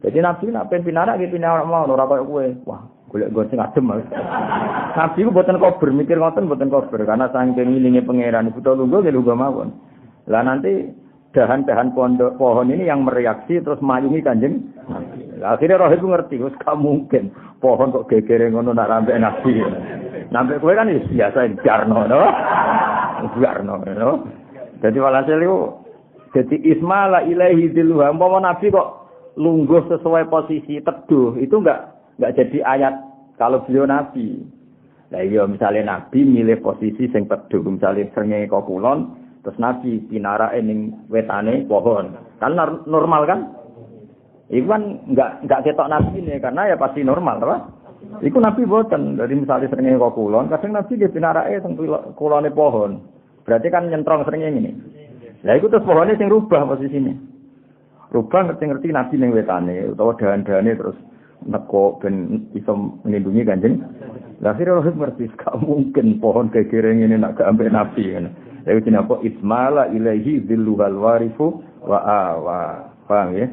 Jadi 0.00 0.18
nabi 0.24 0.44
nak 0.48 0.72
pen 0.72 0.80
pinara 0.80 1.20
ki 1.20 1.28
pinara 1.28 1.64
mau 1.64 1.84
ora 1.84 2.08
koyo 2.08 2.24
kowe. 2.24 2.46
Wah 2.64 2.82
golek 3.10 3.34
gon 3.34 3.50
sing 3.50 3.58
adem 3.58 3.90
nabi 4.98 5.18
ku 5.26 5.34
boten 5.34 5.58
kober 5.60 5.88
mikir 5.92 6.16
ngoten 6.16 6.48
boten 6.48 6.72
kober. 6.72 7.04
Karena 7.04 7.28
saking 7.28 7.56
ngilinge 7.56 8.06
pangeran 8.08 8.52
buta 8.52 8.72
lungguh 8.72 9.04
nggih 9.04 9.14
lungguh 9.14 9.36
mawon. 9.36 9.68
Lah 10.30 10.46
nanti 10.46 10.88
dahan-dahan 11.30 11.94
pondok 11.94 12.34
pohon 12.34 12.74
ini 12.74 12.90
yang 12.90 13.06
mereaksi 13.06 13.62
terus 13.62 13.78
mayungi 13.78 14.18
kanjeng 14.18 14.66
akhirnya 15.38 15.78
roh 15.78 15.90
itu 15.94 16.06
ngerti 16.10 16.42
wis 16.42 16.58
gak 16.58 16.74
mungkin 16.74 17.30
pohon 17.62 17.94
kok 17.94 18.10
gegere 18.10 18.50
ngono 18.50 18.74
nak 18.74 18.90
rambek 18.90 19.14
nabi 19.22 19.62
Nabi 20.30 20.62
kowe 20.62 20.74
kan 20.78 20.90
biasa 20.90 21.38
jarno 21.66 22.06
no. 22.06 22.22
Jarno 23.42 23.74
no. 23.82 24.10
Jadi 24.80 24.96
walhasil 24.96 25.36
itu 25.42 25.58
jadi 26.30 26.56
ismala 26.74 27.26
ilahi 27.26 27.74
diluha. 27.74 28.14
Umpama 28.14 28.38
Nabi 28.38 28.70
kok 28.70 28.88
lungguh 29.34 29.90
sesuai 29.90 30.30
posisi 30.30 30.78
teduh 30.78 31.34
itu 31.38 31.58
enggak 31.58 31.94
enggak 32.18 32.34
jadi 32.38 32.58
ayat 32.64 32.94
kalau 33.36 33.66
beliau 33.66 33.90
Nabi. 33.90 34.38
Lah 35.10 35.26
iya 35.26 35.42
misalnya 35.50 35.98
Nabi 35.98 36.22
milih 36.22 36.62
posisi 36.62 37.10
sing 37.10 37.26
teduh, 37.26 37.66
misalnya 37.66 38.06
srengenge 38.14 38.46
kok 38.46 38.70
kulon, 38.70 39.10
terus 39.42 39.58
Nabi 39.58 39.98
pinara 40.06 40.54
ning 40.62 40.94
wetane 41.10 41.66
pohon. 41.66 42.14
Kan 42.38 42.54
normal 42.86 43.26
kan? 43.26 43.40
Iku 44.50 44.66
kan 44.70 44.82
enggak 45.10 45.42
enggak 45.42 45.62
ketok 45.66 45.90
Nabi 45.90 46.22
ini 46.22 46.38
karena 46.38 46.70
ya 46.70 46.76
pasti 46.78 47.02
normal, 47.02 47.42
apa? 47.42 47.56
Iku 48.00 48.40
Nabi 48.40 48.64
boten 48.64 49.16
dari 49.20 49.36
misalnya 49.36 49.68
srengenge 49.68 50.00
kok 50.00 50.16
kulon, 50.16 50.48
kadang 50.48 50.72
Nabi 50.72 50.96
dia 50.96 51.12
pinarake 51.12 51.60
teng 51.60 51.76
kulone 52.16 52.48
pohon. 52.52 53.00
Berarti 53.44 53.68
kan 53.68 53.88
nyentrong 53.88 54.24
seringnya 54.24 54.52
ini. 54.52 54.72
Lah 55.44 55.56
iku 55.56 55.72
terus 55.72 55.84
pohonnya 55.84 56.16
sing 56.20 56.28
rubah 56.28 56.68
posisine. 56.68 57.16
Rubah 58.10 58.50
ngerti-ngerti 58.50 58.90
nabi 58.90 59.14
ning 59.16 59.30
wetane 59.32 59.94
utawa 59.94 60.12
dahan-dahane 60.18 60.74
terus 60.74 60.98
neko 61.46 62.02
ben 62.02 62.48
iso 62.52 63.00
melindungi 63.06 63.46
kanjeng. 63.46 63.80
Lah 64.44 64.52
sira 64.56 64.76
roh 64.76 64.84
ngerti 64.84 65.32
gak 65.40 65.56
mungkin 65.62 66.20
pohon 66.20 66.52
kegereng 66.52 67.00
ini 67.00 67.16
nak 67.16 67.40
ambek 67.40 67.72
nabi 67.72 68.12
kan. 68.12 68.34
Ya 68.68 68.76
itu 68.76 68.92
apa 68.92 69.24
ismala 69.24 69.88
ilaihi 69.88 70.44
dzilluhal 70.44 70.98
warifu 71.00 71.64
wa 71.80 71.98
awa. 72.04 72.60
Paham 73.08 73.32
ya? 73.32 73.48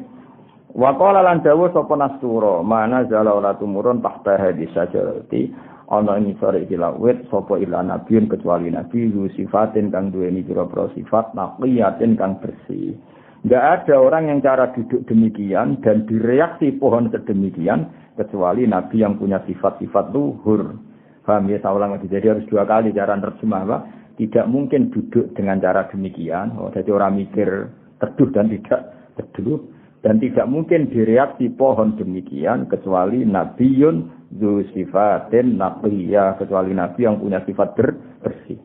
Wa 0.76 0.92
qala 0.96 1.24
lan 1.24 1.40
dawuh 1.40 1.72
sapa 1.72 1.96
nasturo 1.96 2.60
mana 2.60 3.08
zala 3.08 3.32
ora 3.32 3.56
tumurun 3.56 4.04
tahta 4.04 4.36
hadis 4.36 4.68
sajarati 4.76 5.48
ana 5.88 6.20
ing 6.20 6.36
sore 6.36 6.68
iki 6.68 6.76
lawet 6.76 7.24
sapa 7.32 7.56
ila 7.56 7.80
nabiun 7.80 8.28
kecuali 8.28 8.68
nabi 8.68 9.08
lu 9.08 9.32
sifatin 9.32 9.88
kang 9.88 10.12
duweni 10.12 10.44
pira-pira 10.44 10.92
sifat 10.92 11.32
naqiyatin 11.32 12.20
kang 12.20 12.36
bersih. 12.44 13.00
Enggak 13.46 13.86
ada 13.86 13.94
orang 14.02 14.28
yang 14.28 14.38
cara 14.42 14.74
duduk 14.74 15.06
demikian 15.08 15.78
dan 15.80 16.04
direaksi 16.04 16.74
pohon 16.74 17.08
sedemikian 17.08 17.86
kecuali 18.18 18.66
nabi 18.66 19.06
yang 19.06 19.14
punya 19.14 19.38
sifat-sifat 19.46 20.10
luhur. 20.10 20.74
Paham 21.22 21.44
ya, 21.52 21.60
saya 21.60 21.76
ulang 21.76 21.92
lagi. 21.92 22.08
Jadi 22.08 22.24
harus 22.24 22.48
dua 22.48 22.64
kali 22.64 22.88
cara 22.96 23.12
terjemah, 23.20 23.62
Pak. 23.68 23.82
Tidak 24.16 24.48
mungkin 24.48 24.88
duduk 24.88 25.36
dengan 25.36 25.60
cara 25.60 25.84
demikian. 25.92 26.56
Oh, 26.56 26.72
jadi 26.72 26.88
orang 26.88 27.20
mikir 27.20 27.68
teduh 28.00 28.32
dan 28.32 28.48
tidak 28.48 28.96
teduh. 29.36 29.60
Dan 30.08 30.24
tidak 30.24 30.48
mungkin 30.48 30.88
direaksi 30.88 31.52
pohon 31.52 31.92
demikian 32.00 32.64
kecuali 32.64 33.28
nabiun 33.28 34.08
zu 34.40 34.64
sifatin 34.72 35.60
naqiyah 35.60 36.40
kecuali 36.40 36.72
nabi 36.72 37.04
yang 37.04 37.20
punya 37.20 37.44
sifat 37.44 37.76
ber 37.76 37.92
bersih. 38.24 38.56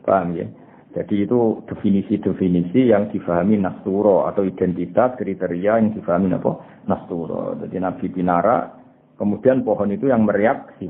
Paham 0.00 0.32
ya? 0.32 0.48
Jadi 0.96 1.28
itu 1.28 1.60
definisi-definisi 1.68 2.88
yang 2.88 3.12
difahami 3.12 3.60
nasturo 3.60 4.24
atau 4.24 4.48
identitas 4.48 5.12
kriteria 5.20 5.76
yang 5.76 5.92
difahami 5.92 6.32
apa? 6.32 6.84
Nasturo. 6.88 7.52
Jadi 7.60 7.76
Nabi 7.76 8.08
Pinara, 8.08 8.72
kemudian 9.20 9.68
pohon 9.68 9.92
itu 9.92 10.08
yang 10.08 10.24
mereaksi. 10.24 10.88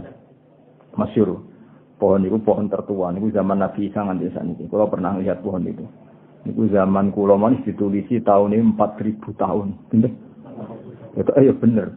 Masyur. 0.94 1.42
Pohon 1.98 2.22
itu 2.22 2.38
pohon 2.38 2.70
tertua. 2.70 3.10
Itu 3.14 3.34
zaman 3.34 3.58
Nabi 3.58 3.90
Isa 3.90 4.02
nganti 4.02 4.30
saat 4.30 4.46
ini. 4.46 4.66
Kalau 4.66 4.86
pernah 4.86 5.18
lihat 5.18 5.42
pohon 5.42 5.66
itu. 5.66 5.86
Itu 6.42 6.66
zaman 6.74 7.14
kulo 7.14 7.38
manis 7.38 7.62
ditulisi 7.62 8.18
tahun 8.22 8.54
ini 8.58 8.74
4000 8.74 9.22
tahun. 9.38 9.68
Bener? 9.94 10.10
Itu 11.14 11.30
ayo 11.36 11.52
bener. 11.60 11.92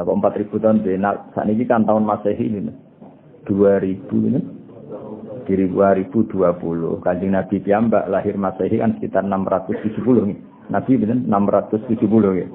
Apa 0.00 0.10
empat 0.16 0.32
ribu 0.40 0.56
tahun 0.56 0.80
benar. 0.80 1.28
Saat 1.36 1.52
ini 1.52 1.68
kan 1.68 1.84
tahun 1.84 2.08
masehi 2.08 2.46
ini. 2.48 2.72
Dua 3.44 3.76
ribu 3.82 4.16
ini. 4.24 4.40
Di 5.50 5.66
puluh. 6.62 7.02
Kanjeng 7.02 7.34
Nabi 7.34 7.58
Piambak 7.58 8.06
lahir 8.06 8.38
masehi 8.38 8.78
kan 8.78 8.94
sekitar 8.96 9.26
enam 9.26 9.42
ratus 9.44 9.76
tujuh 9.82 10.02
puluh. 10.06 10.30
Nabi 10.70 10.94
benar 10.94 11.18
enam 11.18 11.44
ratus 11.50 11.82
tujuh 11.90 12.06
puluh. 12.06 12.46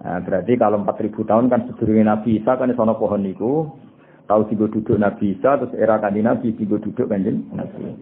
Nah, 0.00 0.16
berarti 0.24 0.56
kalau 0.56 0.80
empat 0.80 0.96
ribu 1.04 1.28
tahun 1.28 1.52
kan 1.52 1.68
sebelumnya 1.68 2.16
Nabi 2.16 2.40
Isa 2.40 2.56
kan 2.56 2.72
sono 2.72 2.96
pohon 2.96 3.28
itu 3.28 3.68
tahu 4.24 4.48
tiga 4.48 4.72
duduk 4.72 4.96
Nabi 4.96 5.36
Isa 5.36 5.60
terus 5.60 5.76
era 5.76 6.00
kanjeng 6.00 6.24
Nabi 6.24 6.56
tiga 6.56 6.80
duduk 6.80 7.04
kanjeng 7.04 7.44
Nabi. 7.52 7.92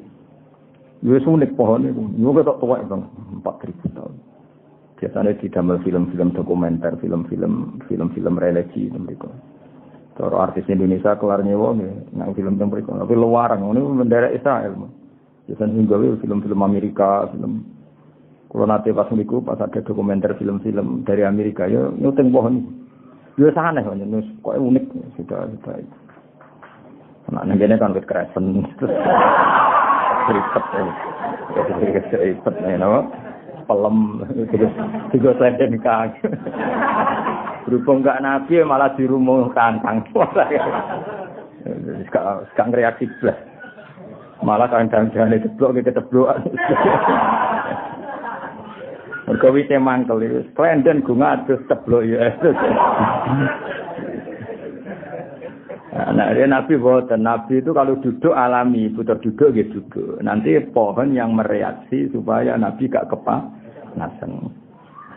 Yo 1.02 1.14
unik 1.18 1.54
pohon 1.54 1.86
itu. 1.86 2.02
Yo 2.18 2.34
ketok 2.34 2.58
tua 2.58 2.82
bang 2.82 3.02
empat 3.38 3.62
ribu 3.66 3.86
tahun 3.94 4.14
biasanya 4.98 5.38
di 5.38 5.46
dalam 5.46 5.78
film-film 5.86 6.34
dokumenter, 6.34 6.98
film-film 6.98 7.78
film-film 7.86 8.34
religi 8.34 8.90
itu 8.90 8.98
mereka. 8.98 9.30
Cara 10.18 10.50
artis 10.50 10.66
Indonesia 10.66 11.14
kelar 11.14 11.46
nyewa 11.46 11.78
nang 12.10 12.34
film 12.34 12.58
itu 12.58 12.66
mereka. 12.66 12.98
Tapi 12.98 13.14
luaran, 13.14 13.62
ini 13.62 13.78
bendera 13.78 14.34
Israel. 14.34 14.74
Biasanya 15.46 15.78
hingga 15.78 15.96
film-film 16.18 16.60
Amerika, 16.66 17.30
film 17.30 17.62
kalau 18.48 18.64
nanti 18.64 18.90
pas 18.90 19.06
niku 19.14 19.44
pas 19.44 19.60
ada 19.60 19.78
dokumenter 19.84 20.34
film-film 20.34 21.06
dari 21.06 21.22
Amerika 21.22 21.70
ya 21.70 21.94
nyuting 21.94 22.34
pohon. 22.34 22.54
Dia 23.38 23.54
sana 23.54 23.78
kan, 23.78 24.02
kok 24.42 24.58
unik 24.58 25.14
sudah 25.14 25.46
sudah. 25.46 25.78
Nah, 27.30 27.46
nanti 27.46 27.70
kan 27.70 27.94
wis 27.94 28.02
kresen. 28.02 28.66
Ribet 30.28 30.64
ya. 30.76 30.84
Ribet 32.20 32.54
ya, 32.60 33.00
pelem 33.68 34.24
juga 35.12 35.30
selenden 35.36 35.76
kang 35.84 36.08
berhubung 37.68 38.00
gak 38.00 38.24
nabi 38.24 38.64
malah 38.64 38.96
di 38.96 39.04
rumah 39.04 39.52
kantang 39.52 40.00
sekarang 42.08 42.72
reaksi 42.72 43.04
belas 43.20 43.36
malah 44.40 44.72
kandang 44.72 45.12
jangan 45.12 45.36
ceblok 45.36 45.84
ke 45.84 45.92
ceblok 45.92 46.32
Mergo 49.28 49.52
wite 49.52 49.76
mangkel 49.76 50.24
itu 50.24 50.40
klenden 50.56 51.04
gunga 51.04 51.36
adus 51.36 51.60
ceblok 51.68 52.00
ya. 52.08 52.32
Nah, 55.98 56.30
dia 56.30 56.46
Nabi 56.46 56.78
boten. 56.78 57.26
Nabi 57.26 57.58
itu 57.58 57.74
kalau 57.74 57.98
duduk 57.98 58.30
alami, 58.30 58.86
putar 58.94 59.18
duduk 59.18 59.50
gitu 59.50 59.82
duduk. 59.82 60.22
Nanti 60.22 60.54
pohon 60.70 61.10
yang 61.10 61.34
mereaksi 61.34 62.06
supaya 62.14 62.54
Nabi 62.54 62.86
gak 62.86 63.10
kepa 63.10 63.42
naseng. 63.98 64.54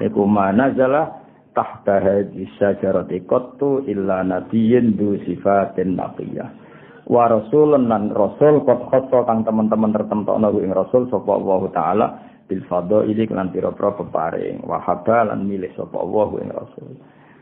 Iku 0.01 0.25
mana 0.25 0.73
jalah 0.73 1.21
tahta 1.53 2.01
hadis 2.01 2.49
syajarati 2.57 3.21
qattu 3.29 3.85
illa 3.85 4.25
nabiyyin 4.25 4.97
du 4.97 5.21
sifatin 5.21 6.01
naqiyah. 6.01 6.49
Wa 7.05 7.29
rasulun 7.29 7.85
lan 7.85 8.09
rasul 8.09 8.65
kot 8.65 8.89
khosso 8.89 9.21
kang 9.29 9.45
teman-teman 9.45 9.93
tertentu 9.93 10.33
ing 10.63 10.73
rasul 10.73 11.05
sapa 11.13 11.29
Allah 11.37 11.61
taala 11.69 12.07
bil 12.49 12.63
fadaili 12.65 13.29
lan 13.29 13.53
pira-pira 13.53 13.93
peparing 13.99 14.65
wa 14.65 14.81
lan 15.05 15.45
milih 15.45 15.69
sapa 15.77 15.97
Allah 16.01 16.29
ing 16.41 16.49
rasul. 16.49 16.89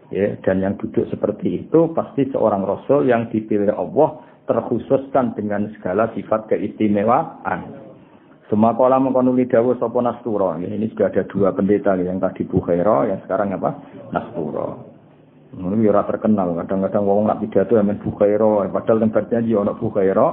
Ya, 0.10 0.34
dan 0.42 0.66
yang 0.66 0.74
duduk 0.82 1.06
seperti 1.14 1.66
itu 1.66 1.94
pasti 1.94 2.26
seorang 2.34 2.66
rasul 2.66 3.06
yang 3.06 3.30
dipilih 3.30 3.70
Allah 3.78 4.26
terkhususkan 4.50 5.38
dengan 5.38 5.70
segala 5.78 6.10
sifat 6.18 6.50
keistimewaan. 6.50 7.90
Semua 8.50 8.74
kolam 8.74 9.06
mengkonuli 9.06 9.46
dawu 9.46 9.78
sopo 9.78 10.02
nasturo. 10.02 10.58
Ini 10.58 10.82
juga 10.90 11.14
ada 11.14 11.22
dua 11.30 11.54
pendeta 11.54 11.94
yang 11.94 12.18
tadi 12.18 12.42
Bukhairo, 12.50 13.06
yang 13.06 13.22
sekarang 13.22 13.54
apa? 13.54 13.78
Nasturo. 14.10 14.90
Ini 15.54 15.86
ora 15.86 16.02
terkenal. 16.10 16.58
Kadang-kadang 16.66 17.06
wong 17.06 17.30
nak 17.30 17.46
pidato 17.46 17.78
yang 17.78 17.94
main 17.94 18.02
Bukhairo. 18.02 18.66
Padahal 18.74 19.06
tempatnya 19.06 19.46
dia 19.46 19.62
ono 19.62 19.78
Bukhairo, 19.78 20.30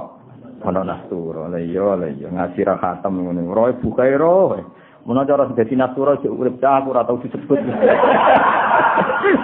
ono 0.65 0.81
Nasturo. 0.81 1.45
Lah 1.45 1.61
iya, 1.61 1.93
lah 1.93 2.09
iya. 2.09 2.33
Ngasih 2.33 2.65
rahatam 2.65 3.21
ngono. 3.21 3.53
Roy 3.53 3.77
Bukhairo. 3.77 4.65
Mun 5.07 5.23
cara 5.23 5.47
dadi 5.55 5.71
nasura 5.79 6.19
sik 6.19 6.27
urip 6.27 6.59
aku 6.59 6.91
ora 6.91 7.07
tau 7.07 7.15
disebut. 7.23 7.55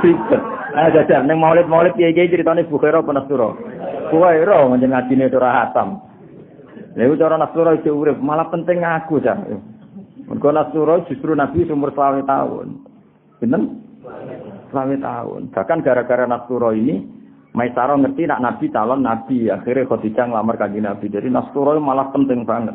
Ribet. 0.04 0.42
Ah 0.76 0.92
jajar 0.92 1.24
ning 1.24 1.40
maulid-maulid 1.40 1.96
piye-piye 1.96 2.28
critane 2.28 2.68
Bukhara 2.68 3.00
apa 3.00 3.16
nasura? 3.16 3.56
Bukhara 4.12 4.68
njen 4.76 4.92
ngajine 4.92 5.32
ora 5.32 5.64
hatam. 5.64 6.04
Lha 7.00 7.16
cara 7.16 7.40
nasura 7.40 7.80
urip 7.80 8.20
malah 8.20 8.52
penting 8.52 8.84
aku 8.84 9.24
cah. 9.24 9.40
Mergo 10.28 10.52
nasura 10.52 11.00
justru 11.08 11.32
Nabi 11.32 11.64
umur 11.72 11.96
20 11.96 12.28
tahun. 12.28 12.68
Pinten? 13.40 13.64
20 14.68 15.00
tahun. 15.00 15.42
Bahkan 15.56 15.80
gara-gara 15.80 16.28
nasura 16.28 16.76
ini 16.76 17.24
Maisaro 17.54 17.94
ngerti 18.02 18.26
nak 18.26 18.42
Nabi 18.42 18.66
calon 18.74 19.06
Nabi, 19.06 19.46
akhirnya 19.46 19.86
Khadijah 19.86 20.26
ngelamar 20.26 20.58
kanjeng 20.58 20.90
Nabi. 20.90 21.06
Jadi 21.06 21.30
Nasturo 21.30 21.78
malah 21.78 22.10
penting 22.10 22.50
banget. 22.50 22.74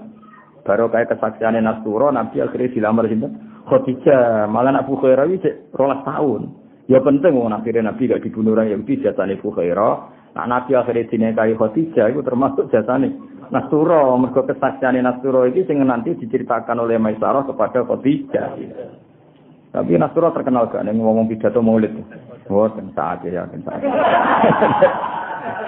Baru 0.69 0.93
kayak 0.93 1.17
kesaksiannya 1.17 1.65
Nasturo, 1.65 2.13
Nabi 2.13 2.45
akhirnya 2.45 2.69
dilamar 2.77 3.09
sinten 3.09 3.41
Khadijah. 3.65 4.53
Malah 4.53 4.77
nak 4.77 4.85
Bukhairah 4.85 5.25
cek 5.25 5.73
rolas 5.73 6.05
tahun. 6.05 6.53
Ya 6.93 7.01
penting 7.01 7.33
wong 7.33 7.57
akhirnya 7.57 7.89
Nabi 7.89 8.05
gak 8.05 8.21
dibunuh 8.21 8.53
orang 8.53 8.69
Yahudi 8.69 9.01
jasane 9.01 9.41
Bukhairah. 9.41 10.13
Nak 10.37 10.45
Nabi 10.45 10.77
akhirnya 10.77 11.09
dinikahi 11.09 11.57
Khadijah 11.57 12.13
itu 12.13 12.21
termasuk 12.21 12.69
jasane 12.69 13.17
Nasturo. 13.49 14.13
Mergo 14.21 14.45
kesaksiannya 14.45 15.01
Nasturo 15.01 15.49
itu 15.49 15.65
sing 15.65 15.81
nanti 15.81 16.13
diceritakan 16.21 16.85
oleh 16.85 17.01
Maisaro 17.01 17.49
kepada 17.49 17.89
Khadijah. 17.89 18.61
Tapi 19.73 19.93
Nasturo 19.97 20.37
terkenal 20.37 20.69
gak 20.69 20.85
nih 20.85 20.93
ngomong 20.93 21.33
pidato 21.33 21.65
maulid. 21.65 21.97
Boten 22.45 22.93
saat 22.93 23.25
ya, 23.25 23.49
saat. 23.49 23.81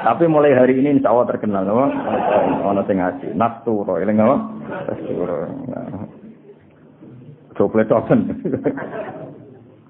Tapi 0.00 0.24
mulai 0.26 0.56
hari 0.56 0.80
ini 0.80 0.96
insya 0.96 1.12
Allah 1.12 1.28
terkenal, 1.28 1.62
no? 1.68 1.86
Ono 2.64 2.80
sing 2.88 2.96
ngaji, 2.98 3.36
nasturo, 3.36 4.00
ini 4.00 4.12
nggak? 4.16 4.40
Nasturo. 4.88 5.36
Coba 7.54 7.84
token. 7.84 8.20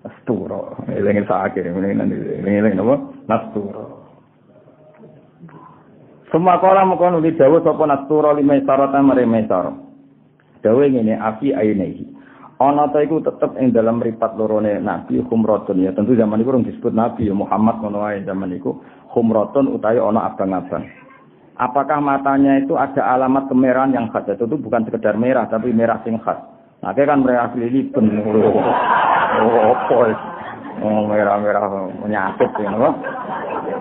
Nasturo, 0.03 0.75
ini 0.91 1.23
saat 1.29 1.55
ini, 1.55 1.71
ini 1.71 1.89
nanti, 1.95 2.17
ini 2.17 2.51
ini 2.59 2.71
napa? 2.75 2.97
Nasturo. 3.31 4.01
Semua 6.31 6.63
kala 6.63 6.87
mengkono 6.87 7.19
di 7.19 7.35
Jawa 7.35 7.59
sapa 7.63 7.85
nasturo 7.91 8.31
lima 8.39 8.55
sarata 8.63 9.03
mare 9.03 9.27
mesaro. 9.27 9.75
Dawe 10.63 10.85
ngene 10.87 11.19
afi 11.19 11.51
ainehi. 11.51 12.07
Ana 12.61 12.93
ta 12.93 13.01
iku 13.01 13.25
tetep 13.25 13.57
ing 13.57 13.73
dalam 13.73 14.05
mripat 14.05 14.37
lorone 14.37 14.77
nabi 14.79 15.25
humratun. 15.25 15.81
Ya 15.81 15.97
tentu 15.97 16.13
zaman 16.13 16.45
iku 16.45 16.61
disebut 16.61 16.93
nabi 16.93 17.27
ya 17.27 17.35
Muhammad 17.35 17.81
ngono 17.81 18.05
wae 18.05 18.21
zaman 18.23 18.53
iku. 18.53 18.77
Humratun 19.17 19.73
utawi 19.73 19.97
ana 19.97 20.29
abang-abang. 20.29 20.85
Apakah 21.61 22.01
matanya 22.01 22.61
itu 22.61 22.77
ada 22.77 23.17
alamat 23.17 23.49
kemerahan 23.53 23.93
yang 23.93 24.09
khas? 24.13 24.29
Itu 24.29 24.57
bukan 24.61 24.85
sekedar 24.89 25.17
merah 25.17 25.49
tapi 25.49 25.73
merah 25.73 26.01
sing 26.05 26.21
khas. 26.21 26.41
Nah 26.81 26.97
kan 26.97 27.21
merah 27.21 27.53
lili 27.53 27.93
ben 27.93 28.09
oh 28.25 29.61
apa 29.77 29.99
oh 30.81 31.05
merah-merah 31.05 31.93
menyakit 32.01 32.51
ya 32.57 32.73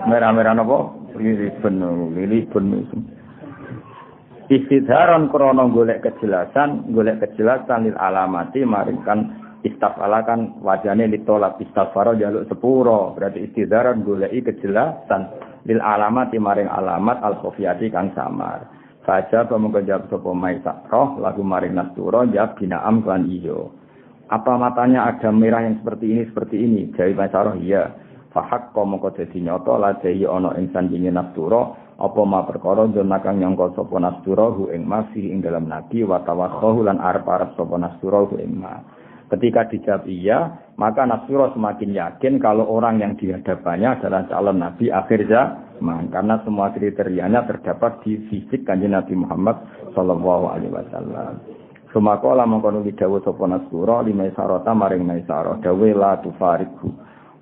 merah-merah 0.03 0.51
napa 0.51 0.91
lili 1.15 1.47
ben 1.63 1.79
istidharan 4.49 5.29
krono 5.29 5.69
golek 5.69 6.01
kejelasan 6.03 6.89
golek 6.91 7.21
kejelasan 7.21 7.87
lil 7.87 7.97
alamati 7.97 8.65
maring 8.65 8.99
kan 9.05 9.19
istafala 9.61 10.25
kan 10.25 10.59
wajane 10.65 11.05
ditolak. 11.07 11.61
Istighfar 11.61 12.17
jaluk 12.17 12.49
sepuro. 12.49 13.13
Berarti 13.13 13.45
istidharan 13.45 14.01
goleki 14.01 14.41
kejelasan 14.41 15.21
lil 15.69 15.79
alamati 15.79 16.41
maring 16.41 16.67
alamat 16.67 17.21
al 17.21 17.37
khofiyati 17.39 17.93
kang 17.93 18.09
samar 18.17 18.79
saja 19.09 19.49
pemungko 19.49 19.81
jawab 19.81 20.05
sapa 20.05 20.85
roh 20.93 21.17
lagu 21.17 21.41
maring 21.41 21.73
nasturo 21.73 22.29
jawab 22.29 22.53
binaam 22.61 23.01
kan 23.01 23.25
iyo. 23.25 23.73
Apa 24.29 24.61
matanya 24.61 25.09
ada 25.09 25.33
merah 25.33 25.65
yang 25.65 25.81
seperti 25.81 26.05
ini 26.13 26.23
seperti 26.29 26.55
ini? 26.61 26.81
Jawab 26.93 27.33
roh 27.33 27.57
iya. 27.57 27.89
Fahak 28.29 28.77
mongko 28.77 29.17
dadi 29.17 29.41
nyata 29.41 29.73
ana 29.81 30.53
ing 30.61 30.69
sandinge 30.69 31.09
nasturo 31.09 31.88
apa 31.99 32.21
ma 32.23 32.47
perkara 32.47 32.87
jana 32.95 33.19
kang 33.19 33.43
nyangka 33.43 33.75
sapa 33.75 33.99
nasdurahu 33.99 34.71
ing 34.71 34.87
masih 34.87 35.35
ing 35.35 35.43
dalam 35.43 35.67
nabi 35.67 36.07
wa 36.07 36.23
tawakkahu 36.23 36.87
lan 36.87 36.95
arep-arep 36.95 37.59
sapa 37.59 37.75
nasdurahu 37.75 38.39
ing 38.39 38.55
ma. 38.55 38.79
Ketika 39.29 39.69
dijawab 39.69 40.09
iya 40.09 40.57
maka 40.79 41.05
nasdura 41.05 41.53
semakin 41.53 41.93
yakin 41.93 42.41
kalau 42.41 42.65
orang 42.65 42.97
yang 43.03 43.13
dihadapannya 43.13 43.99
adalah 44.01 44.25
calon 44.25 44.57
nabi 44.57 44.89
akhir 44.89 45.27
zaman. 45.29 46.09
Karena 46.09 46.39
semua 46.47 46.71
kriterianya 46.73 47.45
terdapat 47.45 48.01
di 48.03 48.19
fisik 48.31 48.65
kanjeng 48.67 48.95
Nabi 48.95 49.15
Muhammad 49.15 49.59
sallallahu 49.93 50.45
alaihi 50.49 50.73
wasallam. 50.73 51.39
Sumako 51.93 52.35
la 52.35 52.43
mengkono 52.49 52.81
dawa 52.83 53.21
sapa 53.21 53.43
nasdura 53.45 54.01
lima 54.01 54.27
sarata 54.33 54.71
maring 54.73 55.05
maisara 55.05 55.61
dawe 55.61 55.89
la 55.93 56.17
tufariku 56.25 56.89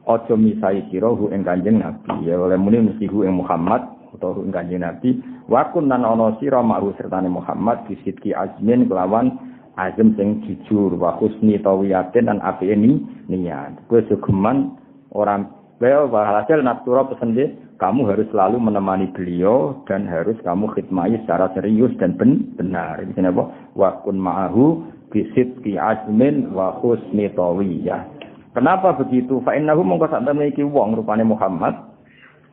aja 0.08 0.36
misai 0.40 0.88
sira 0.92 1.08
hu 1.14 1.32
ing 1.32 1.46
kanjeng 1.48 1.80
Nabi. 1.80 2.26
Ya 2.28 2.36
oleh 2.36 2.60
muni 2.60 2.84
mesti 2.84 3.08
ing 3.08 3.38
Muhammad 3.38 3.97
utawa 4.14 4.40
kanjeng 4.54 4.84
Nabi 4.84 5.20
wa 5.52 5.68
kunnan 5.72 6.04
ana 6.04 6.36
sira 6.40 6.64
ma'ru 6.64 6.94
sertane 6.96 7.28
Muhammad 7.32 7.84
bisidki 7.90 8.32
azmin 8.32 8.88
kelawan 8.88 9.36
azim 9.78 10.16
sing 10.18 10.42
jujur 10.46 10.96
wa 10.98 11.16
husni 11.20 11.56
tawiyatin 11.62 12.28
dan 12.30 12.40
api 12.42 12.72
ini 12.74 13.02
niat 13.30 13.78
kowe 13.92 14.02
segeman 14.08 14.76
orang 15.14 15.52
Well, 15.78 16.10
hasil 16.10 16.66
natura 16.66 17.06
pesan 17.06 17.38
dia, 17.38 17.54
kamu 17.78 18.10
harus 18.10 18.26
selalu 18.34 18.58
menemani 18.58 19.14
beliau 19.14 19.78
dan 19.86 20.10
harus 20.10 20.34
kamu 20.42 20.74
khidmati 20.74 21.22
secara 21.22 21.54
serius 21.54 21.94
dan 22.02 22.18
ben 22.18 22.50
benar. 22.58 22.98
Ini 23.06 23.30
apa? 23.30 23.46
Wa 23.78 24.02
kun 24.02 24.18
ma'ahu 24.18 24.82
bisidki 25.14 25.78
azmin 25.78 26.50
wa 26.50 26.74
husni 26.82 27.30
tawiyah. 27.30 28.10
Kenapa 28.58 28.98
begitu? 28.98 29.38
Fa 29.46 29.54
innahu 29.54 29.86
mongko 29.86 30.10
sak 30.10 30.26
temene 30.26 30.50
wong 30.66 30.98
rupane 30.98 31.22
Muhammad 31.22 31.78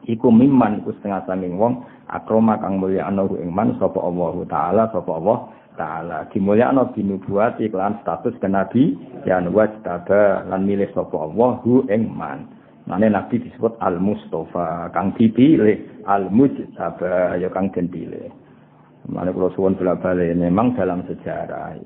iku 0.07 0.29
mimman 0.29 0.81
iku 0.85 0.93
setengah 0.99 1.25
sanging 1.29 1.57
wong 1.57 1.85
akroma 2.09 2.61
kang 2.61 2.81
mulya 2.81 3.09
ana 3.09 3.25
ing 3.41 3.51
man 3.53 3.77
sapa 3.81 3.97
Allah 4.01 4.35
taala 4.49 4.83
sapa 4.93 5.11
Allah 5.17 5.39
taala 5.75 6.19
dimulyakno 6.31 6.93
binubuat 6.95 7.59
iklan 7.59 7.99
status 8.05 8.37
kenabi 8.39 8.95
yang 9.27 9.51
wajtaba 9.51 10.47
lan 10.49 10.63
milih 10.69 10.89
sapa 10.93 11.17
Allah 11.17 11.61
hu 11.65 11.85
ing 11.91 12.11
man 12.13 12.49
Mane 12.85 13.09
nabi 13.09 13.41
disebut 13.41 13.81
al 13.81 13.97
mustafa 13.97 14.93
kang 14.93 15.17
dipilih 15.17 16.05
al 16.05 16.29
mujtaba 16.29 17.33
ya 17.41 17.49
kang 17.49 17.73
den 17.73 17.89
pilih 17.89 18.29
Mane 19.09 19.33
kula 19.33 19.49
suwun 19.57 19.77
bola-bali 19.77 20.37
memang 20.37 20.77
dalam 20.77 21.01
sejarah 21.09 21.77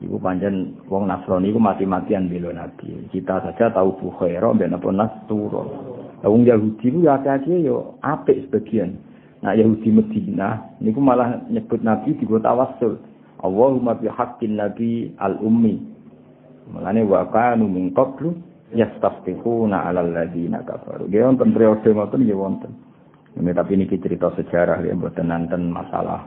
Ibu 0.00 0.16
panjen 0.18 0.82
wong 0.88 1.04
Nasrani 1.06 1.52
iku 1.52 1.60
mati-matian 1.60 2.26
bela 2.26 2.50
Nabi. 2.50 3.06
Kita 3.12 3.44
saja 3.44 3.70
tahu 3.70 4.00
Bukhaira 4.00 4.50
ben 4.56 4.72
apa 4.72 4.88
Nasturo. 4.88 5.91
Wong 6.22 6.46
Yahudi 6.46 6.86
ku 6.94 6.98
ya 7.02 7.18
akeh 7.18 7.66
yo 7.66 7.98
apik 7.98 8.46
sebagian. 8.46 8.94
Nah 9.42 9.58
Yahudi 9.58 9.90
Medina 9.90 10.70
niku 10.78 11.02
malah 11.02 11.42
nyebut 11.50 11.82
Nabi 11.82 12.14
di 12.14 12.24
tawassul. 12.26 12.98
Allahumma 13.42 13.98
bi 13.98 14.06
haqqin 14.06 14.54
nabi 14.54 15.10
al-ummi. 15.18 15.82
Mulane 16.70 17.02
wa 17.02 17.26
kanu 17.26 17.66
min 17.66 17.90
qablu 17.90 18.38
yastafihuna 18.70 19.82
'alal 19.90 20.14
ladina 20.14 20.62
kafaru. 20.62 21.10
Dia 21.10 21.26
wonten 21.26 21.50
periode 21.50 21.90
ngoten 21.90 22.22
nggih 22.22 22.38
wonten. 22.38 22.70
Ini 23.34 23.50
tapi 23.50 23.74
ini 23.74 23.90
cerita 23.90 24.30
sejarah 24.38 24.78
ya 24.86 24.94
mboten 24.94 25.26
nanten 25.26 25.74
masalah 25.74 26.22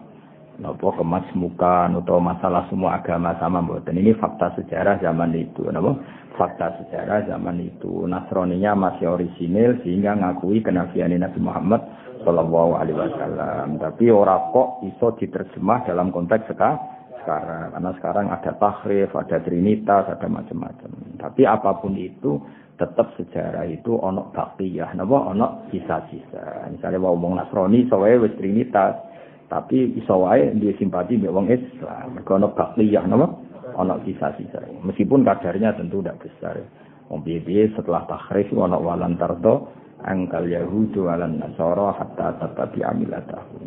napa 0.61 0.87
kemasmukan 0.95 1.99
atau 1.99 2.17
masalah 2.23 2.67
semua 2.71 2.99
agama 2.99 3.35
sama 3.39 3.59
mboten. 3.59 3.95
Ini 3.95 4.15
fakta 4.15 4.55
sejarah 4.59 4.99
zaman 5.03 5.35
itu 5.35 5.67
napa? 5.71 5.95
fakta 6.35 6.83
sejarah 6.83 7.25
zaman 7.31 7.63
itu 7.63 8.03
Nasroninya 8.05 8.75
masih 8.75 9.07
orisinil 9.07 9.79
sehingga 9.81 10.19
ngakui 10.19 10.59
kenabian 10.59 11.15
Nabi 11.15 11.39
Muhammad 11.39 11.81
Shallallahu 12.27 12.75
Alaihi 12.75 12.99
Wasallam. 12.99 13.79
Tapi 13.79 14.11
orang 14.11 14.51
kok 14.51 14.83
iso 14.83 15.15
diterjemah 15.15 15.87
dalam 15.87 16.11
konteks 16.11 16.51
sekarang 16.51 16.77
karena 17.25 17.91
sekarang 17.97 18.27
ada 18.29 18.51
tahrif, 18.61 19.09
ada 19.17 19.41
trinitas, 19.41 20.05
ada 20.05 20.27
macam-macam. 20.29 20.89
Tapi 21.17 21.41
apa 21.41 21.73
pun 21.81 21.97
itu 21.97 22.37
tetap 22.77 23.17
sejarah 23.17 23.65
itu 23.65 23.97
onok 23.97 24.29
bakiyah, 24.35 24.93
napa 24.93 25.33
onok 25.33 25.73
sisa-sisa. 25.73 26.69
Misalnya 26.69 27.01
mau 27.01 27.17
ngomong 27.17 27.41
Nasrani, 27.41 27.89
soalnya 27.89 28.29
wis 28.29 28.37
trinitas, 28.37 28.93
tapi 29.45 29.93
iso 29.99 30.25
wae 30.25 30.53
dia 30.57 30.73
simpati 30.77 31.21
mbek 31.21 31.33
wong 31.33 31.47
Islam. 31.53 32.17
Mergo 32.17 32.41
onok 32.41 32.53
bakiyah, 32.57 33.05
napa? 33.05 33.45
ana 33.75 33.99
sisa-sisa. 34.07 34.63
Meskipun 34.81 35.27
kadarnya 35.27 35.75
tentu 35.75 35.99
tidak 35.99 36.23
besar. 36.23 36.55
Wong 37.11 37.21
piye 37.21 37.69
setelah 37.75 38.07
tahrif 38.09 38.49
ana 38.55 38.79
walan 38.79 39.19
tardo 39.19 39.69
angkal 40.01 40.47
yahudu 40.47 41.05
walan 41.05 41.37
nasara 41.37 41.93
hatta 41.93 42.39
tatabi 42.41 42.81
amilatahu. 42.81 43.61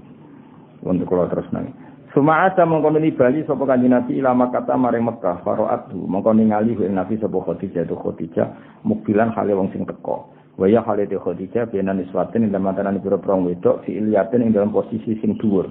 Untuk 0.82 1.06
kalau 1.10 1.28
terus 1.30 1.46
nang. 1.50 1.70
Suma 2.16 2.48
ada 2.48 2.64
mengkono 2.64 2.96
bali 3.12 3.44
sapa 3.44 3.68
kanjeng 3.68 3.92
Nabi 3.92 4.16
ilama 4.16 4.48
kata 4.48 4.80
maring 4.80 5.04
Mekah 5.04 5.44
faraatu 5.44 6.08
mengko 6.08 6.32
ningali 6.32 6.72
ing 6.72 6.96
Nabi 6.96 7.20
sapa 7.20 7.36
Khadijah 7.36 7.84
itu 7.84 7.92
Khadijah 7.94 8.80
mukbilan 8.88 9.36
hale 9.36 9.52
wong 9.52 9.68
sing 9.76 9.84
teko. 9.84 10.32
Waya 10.58 10.82
hale 10.82 11.06
te 11.06 11.14
Khadijah 11.14 11.70
benan 11.70 12.02
iswatin 12.02 12.42
ing 12.42 12.50
dalam 12.50 12.74
antarané 12.74 12.98
pira 12.98 13.14
wedok 13.14 13.86
fi 13.86 13.94
iliyatin 13.94 14.42
ing 14.42 14.50
dalam 14.50 14.74
posisi 14.74 15.14
sing 15.22 15.38
dhuwur. 15.38 15.70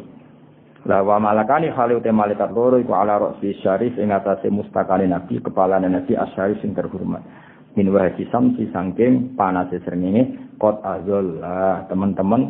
La 0.88 1.04
wa 1.04 1.20
malakani 1.20 1.68
khali 1.76 2.00
uta 2.00 2.08
malaikat 2.16 2.56
loro 2.56 2.80
iku 2.80 2.96
ala 2.96 3.20
rosi 3.20 3.52
syarif 3.60 4.00
ing 4.00 4.16
atase 4.16 4.48
mustakane 4.48 5.04
nabi 5.04 5.44
kepala 5.44 5.84
nabi 5.84 6.16
asyarif 6.16 6.64
sing 6.64 6.72
terhormat. 6.72 7.20
Min 7.76 7.92
wahdi 7.92 8.32
samsi 8.32 8.72
sangking 8.72 9.36
panase 9.36 9.84
srengenge 9.84 10.56
qad 10.56 10.80
azalla 10.80 11.84
teman-teman 11.92 12.42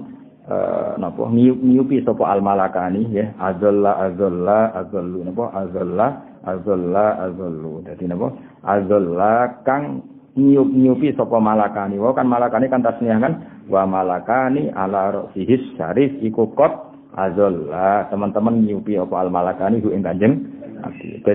eh 0.45 0.93
napa 1.01 1.33
niupi 1.33 2.05
sapa 2.05 2.23
al 2.29 2.45
malakani 2.45 3.17
ya 3.17 3.33
azalla 3.41 3.97
azalla 4.05 4.77
azallu 4.77 5.25
napa 5.25 5.57
azalla 5.57 6.07
azalla 6.45 7.05
azallu 7.25 7.81
dadi 7.81 8.05
napa 8.05 8.29
azalla 8.61 9.57
kang 9.65 10.05
niup-niupi 10.37 11.17
sapa 11.17 11.41
malakani 11.41 11.97
wa 11.97 12.13
kan 12.13 12.29
malakani 12.29 12.69
kan 12.69 12.85
tasniah 12.85 13.17
kan 13.17 13.33
wa 13.65 13.83
malakani 13.89 14.69
ala 14.71 15.09
rosihis 15.09 15.65
syarif 15.73 16.13
iku 16.21 16.53
qad 16.53 16.71
azalla 17.17 18.05
teman-teman 18.13 18.61
nyupi 18.61 18.95
apa 19.01 19.15
al 19.25 19.33
malakani 19.33 19.81
hu 19.81 19.89
ing 19.89 20.05
kanjeng 20.05 20.45
Nabi. 20.77 21.25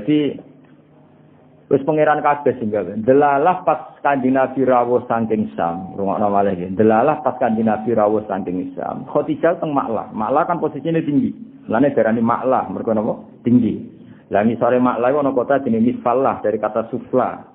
Wis 1.73 1.81
pangeran 1.89 2.21
kabeh 2.21 2.53
sing 2.61 2.69
gawe. 2.69 3.01
Delalah 3.01 3.65
pas 3.65 3.97
kanjeng 4.05 4.37
Nabi 4.37 4.61
rawuh 4.61 5.09
saking 5.09 5.57
Sam, 5.57 5.97
rungokno 5.97 6.29
malih 6.29 6.53
iki. 6.53 6.69
Delalah 6.77 7.25
pas 7.25 7.41
kanjeng 7.41 7.65
Nabi 7.65 7.97
rawuh 7.97 8.21
saking 8.29 8.77
Sam. 8.77 9.09
Khadijah 9.09 9.57
teng 9.57 9.73
Maklah. 9.73 10.13
Maklah 10.13 10.45
kan 10.45 10.61
posisinya 10.61 11.01
tinggi. 11.01 11.33
Lane 11.73 11.97
darani 11.97 12.21
Maklah, 12.21 12.69
mergo 12.69 12.93
napa? 12.93 13.25
Tinggi. 13.41 13.89
Lah 14.29 14.45
misale 14.45 14.77
Maklah 14.85 15.17
ana 15.17 15.33
kota 15.33 15.65
jenenge 15.65 15.97
Misfallah 15.97 16.45
dari 16.45 16.61
kata 16.61 16.93
sufla. 16.93 17.52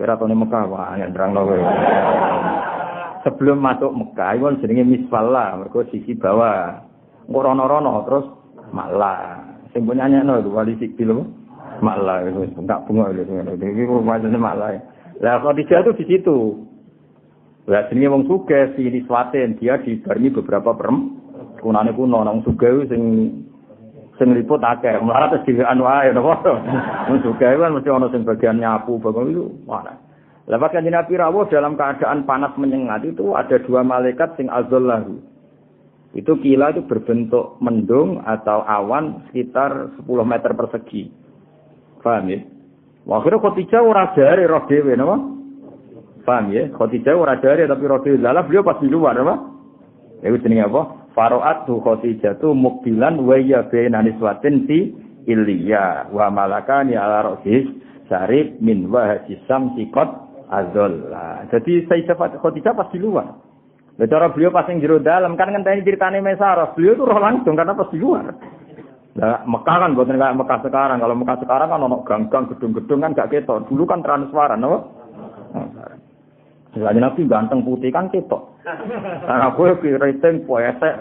Kira 0.00 0.16
tone 0.16 0.32
Mekah 0.32 0.64
wah 0.64 0.96
ya 0.96 1.04
nerangno 1.12 1.44
kowe. 1.44 1.60
Sebelum 3.20 3.60
masuk 3.60 3.92
Mekah, 3.92 4.32
itu 4.32 4.64
jenenge 4.64 4.88
Misfallah, 4.88 5.60
mergo 5.60 5.84
sisi 5.92 6.16
bawah. 6.16 6.88
rono-rono 7.28 8.00
terus 8.08 8.26
malah 8.72 9.44
sing 9.70 9.84
punya 9.86 10.08
nyano 10.08 10.40
itu 10.42 10.50
wali 10.50 10.74
sikil 10.82 11.22
malah 11.78 12.26
itu 12.26 12.42
enggak 12.58 12.82
bunga 12.90 13.14
itu 13.14 13.22
itu 13.22 13.94
macamnya 14.02 14.40
malah 14.40 14.72
lah. 15.20 15.36
Khadijah 15.44 15.84
itu 15.84 15.92
di 16.00 16.04
situ. 16.08 16.38
Lah 17.68 17.86
sini 17.92 18.08
wong 18.08 18.24
suge 18.24 18.72
si 18.74 18.88
Niswatin 18.88 19.60
dia 19.60 19.78
dibarengi 19.78 20.32
beberapa 20.32 20.74
perem 20.74 21.20
kunane 21.60 21.92
kuno. 21.92 22.24
Nang 22.24 22.40
suge 22.42 22.88
sing 22.88 23.02
sing 24.20 24.36
liput 24.36 24.60
akeh 24.60 25.00
malah 25.00 25.32
terus 25.32 25.48
dhewean 25.48 25.80
wae 25.80 26.12
napa 26.12 26.44
wong 27.08 27.18
suge 27.24 27.48
kan 27.48 27.72
mesti 27.72 27.88
ana 27.88 28.12
sing 28.12 28.22
bagian 28.28 28.60
nyapu 28.60 29.00
bagian 29.00 29.32
itu 29.32 29.48
mana 29.64 29.96
Lepas 30.50 30.74
kan 30.74 30.82
Nabi 30.82 31.14
Rawuh 31.14 31.46
dalam 31.46 31.78
keadaan 31.78 32.26
panas 32.26 32.50
menyengat 32.58 33.06
itu 33.06 33.38
ada 33.38 33.54
dua 33.62 33.86
malaikat 33.86 34.34
sing 34.34 34.50
azallahu 34.50 35.22
itu 36.10 36.32
kila 36.42 36.74
itu 36.74 36.82
berbentuk 36.90 37.54
mendung 37.62 38.18
atau 38.26 38.66
awan 38.66 39.30
sekitar 39.30 39.94
10 40.02 40.10
meter 40.26 40.50
persegi. 40.58 41.06
Paham 42.02 42.34
ya? 42.34 42.42
Akhirnya 43.06 43.38
Khotijah 43.38 43.82
ora 43.82 44.10
jari 44.18 44.42
roh 44.42 44.66
dewe, 44.66 44.98
nama? 44.98 45.22
Paham 46.26 46.50
ya? 46.50 46.66
Khotijah 46.74 47.14
ora 47.14 47.38
jari 47.38 47.62
tapi 47.70 47.84
roh 47.86 48.02
dewe. 48.02 48.18
Lalu 48.18 48.42
beliau 48.50 48.66
pas 48.66 48.82
di 48.82 48.90
luar, 48.90 49.14
nama? 49.14 49.38
Itu 50.26 50.42
jenis 50.42 50.66
apa? 50.66 50.82
Faro'at 51.10 51.66
tu 51.66 51.82
Khotijah 51.82 52.38
tu 52.38 52.54
mukbilan 52.54 53.18
wa 53.22 53.36
ya 53.38 53.66
benaniswatin 53.66 54.66
si 54.70 54.94
Ilya 55.26 56.10
wa 56.14 56.30
malakani 56.30 56.94
ala 56.96 57.34
rohis 57.34 57.66
syarif 58.06 58.56
min 58.62 58.88
wahajisam 58.88 59.74
sikot 59.74 60.08
azollah. 60.48 61.46
Jadi 61.50 61.86
Sayyidah 61.86 62.38
Khotijah 62.38 62.74
pas 62.74 62.88
di 62.94 62.98
luar. 63.02 63.26
Lah 64.00 64.08
cara 64.08 64.32
beliau 64.32 64.48
pas 64.48 64.64
ning 64.64 64.80
jero 64.80 64.96
dalam 64.96 65.36
kan 65.36 65.52
ngenteni 65.52 65.84
ceritane 65.84 66.24
Mesarah, 66.24 66.72
beliau 66.72 66.96
tuh 66.96 67.04
roh 67.04 67.20
langsung 67.20 67.52
karena 67.52 67.76
pas 67.76 67.90
di 67.92 68.00
luar. 68.00 68.32
Nah, 69.10 69.44
Mekah 69.44 69.76
kan 69.76 69.92
buatan 69.92 70.16
kayak 70.16 70.38
Mekah 70.38 70.58
sekarang. 70.64 70.98
Kalau 71.02 71.16
Mekah 71.18 71.36
sekarang 71.42 71.68
kan 71.68 71.84
ono 71.84 71.98
gang-gang, 72.06 72.44
gedung-gedung 72.54 73.04
kan 73.04 73.12
gak 73.12 73.28
ketok. 73.34 73.68
Dulu 73.68 73.84
kan 73.84 74.00
transparan, 74.00 74.62
no? 74.62 74.96
Lagi 76.78 77.02
nabi 77.02 77.26
ganteng 77.26 77.66
putih 77.66 77.90
kan 77.90 78.06
ketok. 78.14 78.62
Karena 79.26 79.50
gue 79.50 79.98
rating 79.98 80.46
poesek, 80.46 80.94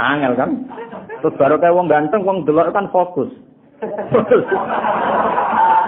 angel 0.00 0.32
kan. 0.40 0.50
Terus 1.20 1.36
baru 1.36 1.60
kayak 1.60 1.76
wong 1.76 1.86
ganteng, 1.92 2.24
wong 2.24 2.48
delok 2.48 2.72
kan 2.72 2.88
fokus. 2.88 3.28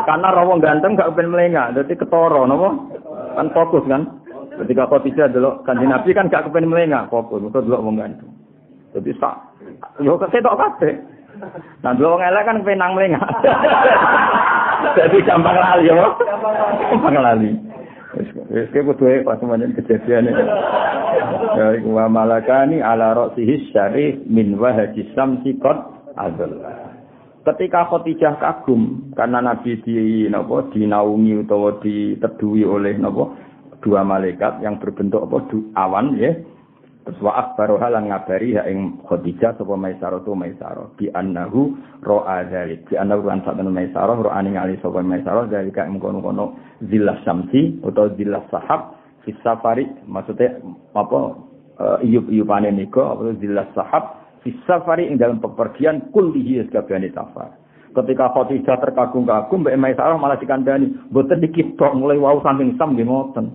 Karena 0.04 0.44
wong 0.44 0.60
ganteng 0.60 0.92
gak 0.92 1.16
pengen 1.16 1.32
melengah, 1.32 1.72
jadi 1.72 1.92
ketoro, 1.96 2.44
no? 2.44 2.92
Kan 3.32 3.48
fokus 3.56 3.84
kan. 3.88 4.20
Ketika 4.58 4.90
Khadijah 4.90 5.30
dulu 5.30 5.62
kanji 5.62 5.86
Nabi 5.86 6.10
kan 6.12 6.28
gak 6.28 6.50
kepen 6.50 6.68
melengah 6.68 7.08
fokus, 7.08 7.40
itu 7.40 7.58
dulu 7.64 7.78
wong 7.80 7.96
gantung. 7.96 8.34
Jadi 8.92 9.14
sak, 9.16 9.36
yo 10.04 10.20
kesetok 10.20 10.58
kabeh. 10.58 11.00
Nah 11.80 11.96
dulu 11.96 12.18
wong 12.18 12.22
elek 12.28 12.44
kan 12.44 12.60
kepen 12.60 12.76
nang 12.76 12.92
melengah. 12.92 13.24
Jadi 14.98 15.16
gampang 15.24 15.56
lali 15.56 15.88
yo. 15.88 16.12
Gampang 16.92 17.16
lali. 17.16 17.67
Wis 18.48 18.72
ke 18.72 18.80
kudu 18.80 19.28
pas 19.28 19.36
semuanya 19.36 19.68
kejadian. 19.76 20.32
Ya 21.52 21.76
iku 21.76 22.00
wa 22.00 22.08
malakani 22.08 22.80
ala 22.80 23.12
ra'sihi 23.12 23.68
syarif 23.68 24.24
min 24.24 24.56
wahaji 24.56 25.12
samsi 25.12 25.60
qad 25.60 25.76
adzallah. 26.16 26.96
Ketika 27.44 27.88
Khadijah 27.88 28.40
kagum 28.40 29.12
karena 29.16 29.44
Nabi 29.44 29.80
di 29.84 30.28
napa 30.28 30.68
dinaungi 30.72 31.44
utawa 31.44 31.76
diteduhi 31.80 32.64
oleh 32.64 32.96
napa 32.96 33.36
dua 33.84 34.04
malaikat 34.04 34.64
yang 34.64 34.80
berbentuk 34.80 35.28
apa 35.28 35.48
awan 35.76 36.16
ya 36.16 36.32
terus 37.08 37.24
wa 37.24 37.40
akhbaru 37.40 37.80
halan 37.80 38.12
ngabari 38.12 38.52
ha 38.60 38.68
ing 38.68 39.00
Khadijah 39.08 39.56
sapa 39.56 39.72
Maisarah 39.80 40.20
tu 40.28 40.36
Maisarah 40.36 40.92
bi 41.00 41.08
annahu 41.08 41.72
ra'a 42.04 42.44
dzalik. 42.52 42.84
Bi 42.84 43.00
annahu 43.00 43.24
lan 43.24 43.40
sabana 43.48 43.72
Maisarah 43.72 44.12
ra'a 44.12 44.44
ning 44.44 44.60
ali 44.60 44.76
sapa 44.84 45.00
Maisarah 45.00 45.48
dari 45.48 45.72
kae 45.72 45.88
mengkono-kono 45.88 46.60
zillah 46.84 47.16
samsi 47.24 47.80
atau 47.80 48.12
zillah 48.12 48.44
sahab 48.52 48.92
fi 49.24 49.32
safari. 49.40 49.88
Maksudnya 50.04 50.60
apa 50.92 51.20
uh, 51.80 51.98
iyup-iyupane 52.04 52.76
nika 52.76 53.16
apa 53.16 53.32
zillah 53.40 53.72
sahab 53.72 54.04
fi 54.44 54.52
safari 54.68 55.08
ing 55.08 55.16
dalam 55.16 55.40
pepergian 55.40 56.12
kullihi 56.12 56.60
sakabehane 56.68 57.08
safar 57.16 57.56
ketika 57.96 58.30
Khadijah 58.36 58.76
terkagum-kagum 58.84 59.64
Mbak 59.64 59.80
Maisarah 59.80 60.20
malah 60.20 60.36
dikandani 60.36 60.92
mboten 61.08 61.40
dikit 61.40 61.72
mulai 61.96 62.20
wau 62.20 62.38
saking 62.44 62.76
sam 62.76 62.92
nggih 62.94 63.08
ngoten 63.08 63.48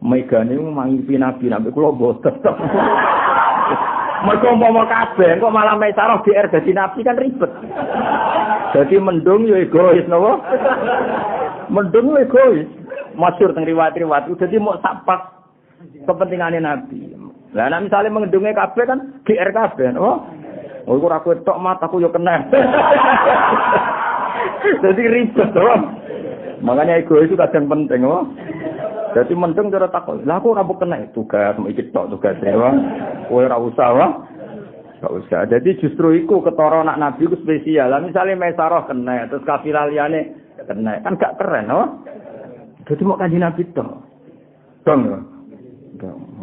Megane 0.00 0.56
mangimpi 0.56 1.20
nabi 1.20 1.52
nabi 1.52 1.68
kula 1.68 1.92
boten. 1.92 2.32
Mergo 4.20 4.52
umpama 4.52 4.84
kabeh 4.84 5.40
kok 5.40 5.52
malah 5.52 5.80
Maisarah 5.80 6.20
DR 6.20 6.52
dadi 6.52 6.76
nabi 6.76 7.00
kan 7.00 7.16
ribet. 7.16 7.48
Jadi 8.76 9.00
mendung 9.00 9.48
yo 9.48 9.56
egois 9.56 10.04
napa? 10.08 10.36
Mendung 11.72 12.12
egois. 12.20 12.68
Masyur 13.16 13.56
teng 13.56 13.64
riwayat-riwayat 13.64 14.28
dadi 14.36 14.60
mau 14.60 14.76
sapak 14.84 15.40
kepentingane 16.04 16.60
nabi. 16.60 17.16
Lah 17.56 17.72
nek 17.72 17.88
misale 17.88 18.12
mendunge 18.12 18.52
kabeh 18.52 18.84
kan 18.84 19.00
GR 19.24 19.50
kabeh, 19.50 19.96
oh. 19.96 20.28
Oh 20.88 20.96
ora 20.96 21.20
kowe 21.20 21.36
tok 21.40 21.60
mataku 21.60 22.00
yo 22.00 22.12
kena. 22.12 22.40
Jadi 24.84 25.02
ribet 25.08 25.48
to. 25.52 25.64
Makanya 26.60 27.00
egois 27.00 27.24
itu 27.24 27.40
kadang 27.40 27.72
penting, 27.72 28.04
oh. 28.04 28.28
Jadi 29.10 29.32
mendeng 29.34 29.74
cara 29.74 29.90
takut. 29.90 30.22
Lah 30.22 30.38
aku 30.38 30.54
ora 30.54 30.62
kena 30.62 31.02
tugas 31.10 31.58
iki 31.66 31.90
tok 31.90 32.14
tugas 32.14 32.38
dewa. 32.38 32.70
Kowe 33.26 33.42
usah 33.42 33.88
wah. 33.94 34.10
Gak 35.00 35.14
usah. 35.16 35.40
Jadi 35.48 35.80
justru 35.80 36.12
iku 36.12 36.44
ketara 36.44 36.84
anak 36.84 37.00
Nabi 37.00 37.32
ku 37.32 37.36
spesial. 37.40 37.88
Lah 37.88 38.04
misale 38.04 38.36
Maisarah 38.36 38.84
kena, 38.84 39.26
terus 39.32 39.48
kafilah 39.48 39.88
liyane 39.88 40.36
kena. 40.68 41.00
Kan 41.00 41.16
gak 41.16 41.40
keren, 41.40 41.72
oh. 41.72 42.04
Jadi 42.84 43.02
mau 43.08 43.16
kanji 43.16 43.40
Nabi 43.40 43.64
tok. 43.72 43.88
Dong. 44.84 45.00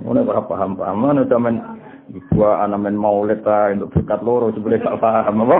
Ngono 0.01 0.20
ora 0.26 0.41
paham-paham. 0.41 0.97
Ngono 1.05 1.22
sampean 1.30 1.55
buah 2.34 2.65
anamen 2.65 2.97
maulid 2.97 3.43
ta 3.43 3.70
untuk 3.70 3.93
berkat 3.93 4.20
loro 4.26 4.49
sebelum 4.55 4.82
gak 4.82 4.99
paham 4.99 5.45
apa. 5.45 5.57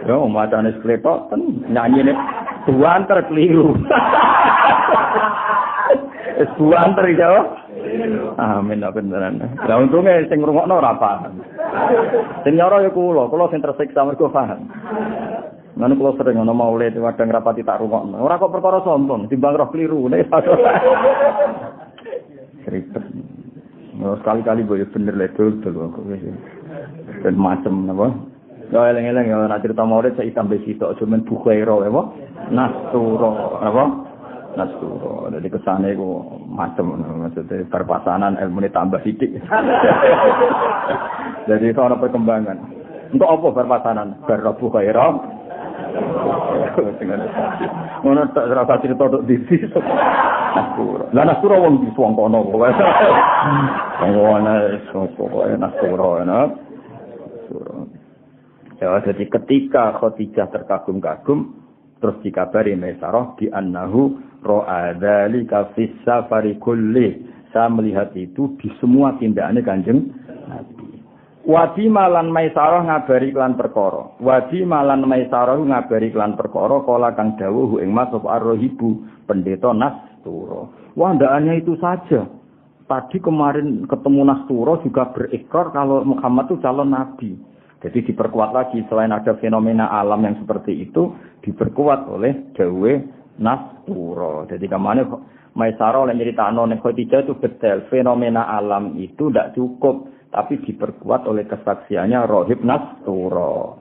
Ya, 0.00 0.16
macane 0.16 0.72
skletok 0.80 1.28
ten 1.30 1.62
nyanyi 1.70 2.10
nih 2.10 2.16
tuan 2.66 3.06
terkeliru. 3.06 3.76
Wis 6.40 6.50
buanter 6.56 7.04
iki 7.10 7.20
ya. 7.20 7.42
Amin 8.38 8.84
apa 8.84 9.00
beneran. 9.00 9.40
Lah 9.66 9.76
untunge 9.80 10.28
sing 10.28 10.40
ngrungokno 10.40 10.78
ora 10.78 10.94
paham. 10.96 11.42
Sing 12.46 12.56
nyoro 12.56 12.80
ya 12.84 12.90
kula, 12.92 13.28
kula 13.28 13.50
sing 13.50 13.60
tersiksa 13.60 14.06
mergo 14.06 14.30
paham. 14.30 14.70
Ngono 15.76 15.92
kula 15.96 16.10
sering 16.18 16.40
ngono 16.40 16.52
maulid 16.54 16.96
wadang 16.98 17.30
rapati 17.32 17.66
tak 17.66 17.80
rungokno. 17.80 18.20
Ora 18.20 18.40
kok 18.40 18.52
perkara 18.52 18.80
sombong, 18.84 19.28
timbang 19.28 19.56
roh 19.58 19.68
kliru. 19.68 20.06
Ribet. 22.70 23.04
Nah, 24.00 24.16
sekali-kali 24.24 24.64
boleh 24.64 24.88
bener 24.88 25.12
lah 25.12 25.28
itu 25.28 25.60
kok 25.60 26.00
dan 27.20 27.34
macam 27.36 27.90
apa 27.92 28.06
ya 28.70 28.80
eleng-eleng 28.94 29.26
ya 29.28 29.36
nak 29.50 29.60
cerita 29.60 29.82
maulid 29.84 30.14
saya 30.16 30.30
tambah 30.32 30.56
situ 30.62 30.86
cuma 31.02 31.20
bukhairo 31.20 31.84
apa 31.84 32.02
nasturo 32.48 33.60
apa 33.60 34.09
Nasuro. 34.58 35.30
Jadi 35.30 35.46
ke 35.46 35.58
sana 35.62 35.94
itu 35.94 36.02
macam 36.50 36.98
maksudnya 36.98 37.62
perpasanan 37.70 38.34
ilmu 38.38 38.66
ini 38.66 38.70
tambah 38.74 38.98
sidik. 39.06 39.38
Jadi 41.50 41.64
itu 41.70 41.80
ada 41.80 41.98
perkembangan. 41.98 42.58
Untuk 43.10 43.26
apa 43.26 43.46
berpasanan? 43.54 44.22
Berrobu 44.26 44.70
khairah. 44.70 45.14
Ngono 48.02 48.22
tak 48.34 48.50
rasa 48.50 48.82
cerita 48.82 49.10
tok 49.10 49.26
disi. 49.26 49.58
Nastura. 50.50 51.06
Lah 51.14 51.24
nastura 51.26 51.56
wong 51.58 51.86
di 51.86 51.90
suwang 51.94 52.18
kono 52.18 52.42
kok. 52.42 52.74
Ngono 54.02 54.52
pokoke 55.14 55.54
nastura 55.58 56.26
ana. 56.26 56.40
Ya, 58.80 58.96
jadi 59.04 59.28
ketika 59.28 60.00
Khadijah 60.00 60.48
terkagum-kagum, 60.48 61.52
terus 62.00 62.16
dikabari 62.24 62.72
Maisarah 62.72 63.36
di 63.36 63.52
annahu 63.52 64.16
ro'a 64.44 64.96
dzalika 64.96 65.72
fis 65.76 65.92
safari 66.04 66.56
kulli. 66.60 67.28
Saya 67.50 67.66
melihat 67.66 68.14
itu 68.14 68.54
di 68.62 68.70
semua 68.78 69.18
tindakannya 69.18 69.62
Kanjeng. 69.66 70.00
Wadi 71.40 71.88
malan 71.88 72.28
maisarah 72.30 72.84
ngabari 72.84 73.32
klan 73.32 73.56
perkara. 73.56 74.12
Wadi 74.20 74.62
malan 74.62 75.02
maisarah 75.08 75.56
ngabari 75.56 76.12
klan 76.12 76.36
perkara 76.36 76.84
kala 76.84 77.16
kang 77.16 77.34
dawuh 77.40 77.80
ing 77.80 77.90
mas 77.90 78.12
sapa 78.12 78.38
arrohibu 78.38 79.02
pendeta 79.24 79.72
Nastura. 79.72 80.68
Wah 80.94 81.10
ndaknya 81.16 81.58
itu 81.58 81.74
saja. 81.80 82.28
Tadi 82.86 83.18
kemarin 83.18 83.88
ketemu 83.88 84.20
Nastura 84.28 84.78
juga 84.84 85.10
berikrar 85.10 85.72
kalau 85.72 86.04
Muhammad 86.04 86.52
itu 86.52 86.56
calon 86.60 86.92
nabi. 86.92 87.34
Jadi 87.80 88.12
diperkuat 88.12 88.52
lagi 88.52 88.84
selain 88.92 89.08
ada 89.08 89.32
fenomena 89.40 89.88
alam 89.88 90.20
yang 90.20 90.36
seperti 90.36 90.84
itu 90.84 91.16
diperkuat 91.40 92.04
oleh 92.12 92.52
Jawa 92.52 93.00
Nastura. 93.40 94.44
Jadi 94.46 94.68
ke 94.68 94.78
mana 94.78 95.02
Maisarah 95.50 96.06
oleh 96.06 96.14
cerita 96.14 96.46
ning 96.54 96.78
Khadijah 96.78 97.26
itu 97.26 97.34
betul 97.34 97.82
fenomena 97.90 98.46
alam 98.54 98.94
itu 98.94 99.34
tidak 99.34 99.58
cukup 99.58 100.06
tapi 100.30 100.62
diperkuat 100.62 101.26
oleh 101.26 101.42
kesaksiannya 101.50 102.22
Rohib 102.30 102.62
Nastura. 102.62 103.74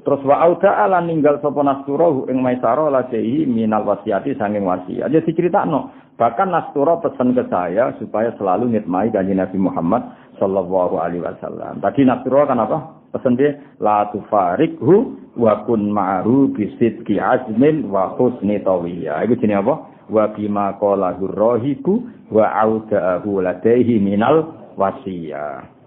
Terus 0.00 0.24
wa 0.24 0.40
auda 0.40 0.80
ala 0.80 1.04
ninggal 1.04 1.44
sapa 1.44 1.60
Nastura 1.60 2.08
ing 2.32 2.40
Maisarah 2.40 2.88
lajehi 2.88 3.44
minal 3.44 3.84
wasiati 3.84 4.32
sanging 4.32 4.64
wasiat. 4.64 5.12
Jadi 5.12 5.28
diceritakno, 5.28 5.92
bahkan 6.16 6.48
Nastura 6.48 6.96
pesan 7.04 7.36
ke 7.36 7.44
saya 7.52 7.92
supaya 8.00 8.32
selalu 8.40 8.72
ngitmai 8.72 9.12
kanjeng 9.12 9.44
Nabi 9.44 9.60
Muhammad 9.60 10.08
sallallahu 10.40 10.96
alaihi 10.96 11.20
wasallam. 11.20 11.84
Tadi 11.84 12.08
Nastura 12.08 12.48
kan 12.48 12.64
apa? 12.64 12.99
Pesan 13.10 13.34
dia 13.34 13.58
la 13.82 14.06
tufarikhu 14.14 15.18
wa 15.34 15.66
kun 15.66 15.90
ma'ru 15.90 16.50
bisidqi 16.54 17.18
azmin 17.18 17.90
wa 17.90 18.14
husni 18.14 18.62
tawiyya. 18.62 19.26
Iku 19.26 19.34
jenenge 19.42 19.66
apa? 19.66 19.74
Wa 20.10 20.24
bima 20.34 20.74
qala 20.78 21.14
rahibu 21.18 22.06
wa 22.30 22.46
auda'ahu 22.66 23.42
ladaihi 23.42 23.98
minal 23.98 24.46
wasiyah. 24.78 25.80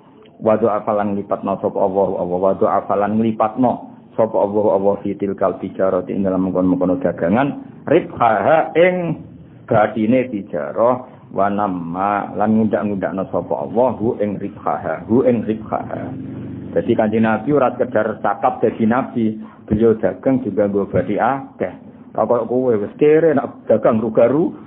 wadu 0.44 0.68
afalan 0.68 1.16
nglipatno 1.16 1.56
sapa 1.64 1.80
Allah 1.80 2.08
Allah 2.20 2.38
wadu 2.52 2.66
afalan 2.68 3.16
nglipatno 3.16 3.72
sapa 4.20 4.36
Allah 4.36 4.66
Allah 4.76 4.96
fitil 5.00 5.32
kal 5.40 5.56
tijarah 5.64 6.04
ing 6.12 6.28
dalam 6.28 6.52
mengkon-mengkon 6.52 7.00
dagangan 7.00 7.64
ribha 7.88 8.72
ing 8.76 9.24
batine 9.64 10.28
tijarah 10.28 11.08
wa 11.34 11.48
namma 11.48 12.36
lan 12.36 12.60
ngundak-ngundakno 12.60 13.24
sapa 13.32 13.54
Allah 13.56 13.90
hu 13.96 14.20
ing 14.20 14.36
ribha 14.44 15.00
hu 15.08 15.24
ing 15.24 15.48
ribha 15.48 15.80
jadi 16.74 16.92
kanjeng 16.98 17.22
Nabi 17.22 17.54
ora 17.54 17.70
sekedar 17.78 18.18
cakap 18.26 18.58
dadi 18.58 18.90
nabi 18.90 19.38
beliau 19.70 19.94
dagang 19.94 20.42
juga 20.42 20.66
nggo 20.66 20.90
badi 20.90 21.22
akeh. 21.22 21.74
Kok 22.18 22.50
kowe 22.50 22.74
wis 22.74 22.94
kere 22.98 23.38
nak 23.38 23.70
dagang 23.70 24.02
rugaru? 24.02 24.58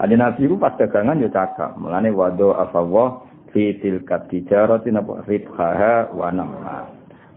Kanjeng 0.00 0.20
Nabi 0.24 0.48
ku 0.48 0.56
pas 0.56 0.72
dagangan 0.80 1.20
ya 1.20 1.28
cakap 1.28 1.76
mulane 1.76 2.08
wadu 2.08 2.56
afawah 2.56 3.20
fi 3.52 3.76
tilkat 3.84 4.32
tijarati 4.32 4.88
napa 4.88 5.20
ribhaha 5.28 6.08
wa 6.16 6.28
namha 6.32 6.78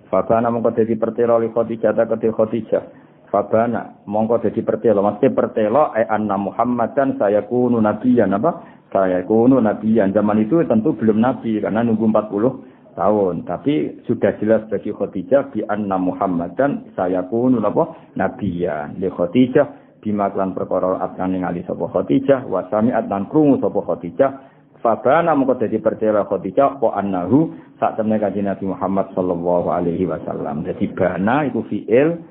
Fabana 0.08 0.48
mongko 0.48 0.72
dadi 0.72 0.96
pertelo 0.96 1.36
li 1.36 1.52
Khadijah 1.52 1.92
ta 1.92 2.08
kedhe 2.08 2.32
Khadijah. 2.32 2.84
Fabana 3.28 4.00
mongko 4.08 4.48
dadi 4.48 4.64
pertelo 4.64 5.04
mesti 5.04 5.28
pertelo 5.36 5.92
e 5.92 6.08
anna 6.08 6.40
Muhammadan 6.40 7.20
saya 7.20 7.44
kunu 7.44 7.84
nabiyan 7.84 8.32
apa? 8.32 8.64
Saya 8.88 9.28
kunu 9.28 9.60
nabiyan. 9.60 10.16
Zaman 10.16 10.48
itu 10.48 10.64
tentu 10.64 10.96
belum 10.96 11.20
nabi 11.20 11.60
karena 11.60 11.84
nunggu 11.84 12.08
40 12.08 12.77
tahun 12.98 13.46
tapi 13.46 14.02
sudah 14.10 14.34
jelas 14.42 14.66
bagi 14.74 14.90
Khadijah 14.90 15.54
bi 15.54 15.62
anna 15.70 16.02
Muhammadan 16.02 16.90
saya 16.98 17.22
kunu 17.30 17.62
apa 17.62 17.94
nabiyan 18.18 18.98
li 18.98 19.06
Khadijah 19.14 20.02
bima 20.02 20.34
lan 20.34 20.58
perkara 20.58 20.98
atkan 21.06 21.38
ningali 21.38 21.62
sapa 21.70 21.86
Khadijah 21.86 22.50
wa 22.50 22.66
sami'at 22.74 23.06
lan 23.06 23.30
krungu 23.30 23.62
sapa 23.62 23.80
Khadijah 23.86 24.58
Fabana 24.78 25.34
mengko 25.34 25.58
dadi 25.58 25.82
percaya 25.82 26.22
Khadijah 26.22 26.78
apa 26.78 27.02
annahu 27.02 27.50
sak 27.82 27.98
temne 27.98 28.22
kanjeng 28.22 28.46
Nabi 28.46 28.70
Muhammad 28.70 29.10
sallallahu 29.18 29.74
alaihi 29.74 30.06
wasallam. 30.06 30.62
Jadi 30.70 30.94
bana 30.94 31.50
iku 31.50 31.66
fiil 31.66 32.22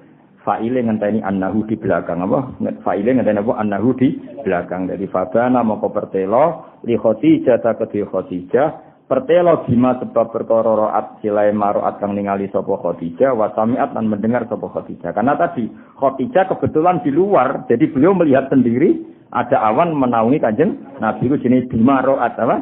fa'ile 0.47 0.79
ngenteni 0.87 1.27
annahu 1.27 1.67
di 1.67 1.75
belakang 1.75 2.23
apa? 2.23 2.55
Fa'ile 2.87 3.19
ngenteni 3.19 3.43
apa 3.43 3.53
annahu 3.59 3.99
di 3.99 4.15
belakang. 4.47 4.87
Jadi 4.87 5.11
fabana 5.11 5.67
mengko 5.67 5.91
pertelo 5.91 6.79
li 6.87 6.95
Khadijah 6.95 7.59
ta 7.67 7.75
kedhi 7.75 8.07
Khadijah 8.07 8.96
Pertelo 9.07 9.63
bima 9.71 9.95
sebab 10.03 10.35
perkara 10.35 10.67
roat 10.67 11.23
silai 11.23 11.55
maroat 11.55 12.03
kang 12.03 12.19
ningali 12.19 12.51
sapa 12.51 12.75
Khadijah 12.75 13.39
wa 13.39 13.55
samiat 13.55 13.95
dan 13.95 14.11
mendengar 14.11 14.51
sapa 14.51 14.67
Khadijah. 14.67 15.15
Karena 15.15 15.39
tadi 15.39 15.71
Khadijah 15.71 16.51
kebetulan 16.51 16.99
di 17.07 17.15
luar, 17.15 17.71
jadi 17.71 17.87
beliau 17.87 18.19
melihat 18.19 18.51
sendiri 18.51 18.99
ada 19.31 19.63
awan 19.63 19.95
menaungi 19.95 20.43
kanjeng 20.43 20.75
Nabi 20.99 21.31
itu 21.31 21.39
jenis 21.39 21.71
bima 21.71 22.03
ro'at 22.03 22.35
apa? 22.35 22.57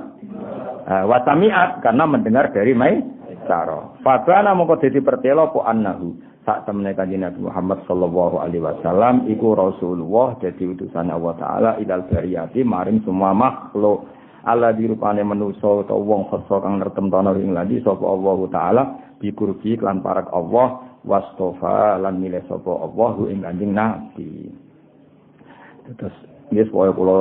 Uh, 0.85 1.05
wasamiat 1.09 1.81
karena 1.81 2.05
mendengar 2.05 2.53
dari 2.53 2.77
Mai 2.77 3.01
Saro. 3.49 3.97
Fabana 4.05 4.53
mongko 4.53 4.85
dadi 4.85 5.01
pertelo 5.01 5.49
po 5.49 5.65
annahu. 5.65 6.13
Sak 6.45 6.69
temene 6.69 6.93
kanjeng 6.93 7.25
Nabi 7.25 7.41
Muhammad 7.41 7.89
sallallahu 7.89 8.37
alaihi 8.37 8.61
wasallam 8.61 9.25
iku 9.33 9.57
Rasulullah 9.57 10.37
dadi 10.37 10.77
utusan 10.77 11.09
Allah 11.09 11.33
taala 11.41 11.71
ilal 11.81 12.05
bariyati 12.05 12.61
maring 12.69 13.01
semua 13.01 13.33
makhluk. 13.33 14.13
Allah 14.45 14.77
dirupane 14.77 15.25
manusa 15.25 15.85
utawa 15.85 16.01
wong 16.01 16.23
khassa 16.29 16.57
kang 16.61 16.77
nertemtono 16.81 17.33
ing 17.41 17.57
ladi 17.57 17.81
sapa 17.81 18.05
Allah 18.05 18.39
taala 18.53 18.83
bikurbi 19.21 19.81
lan 19.81 20.05
parak 20.05 20.29
Allah 20.33 21.01
wastofa 21.05 21.97
lan 22.01 22.21
milih 22.21 22.45
sapa 22.49 22.69
Allah 22.69 23.15
ing 23.33 23.41
kanjeng 23.41 23.73
Nabi. 23.73 24.53
Terus 25.97 26.17
Yes, 26.53 26.69
pokoke 26.69 26.93
kula 27.01 27.19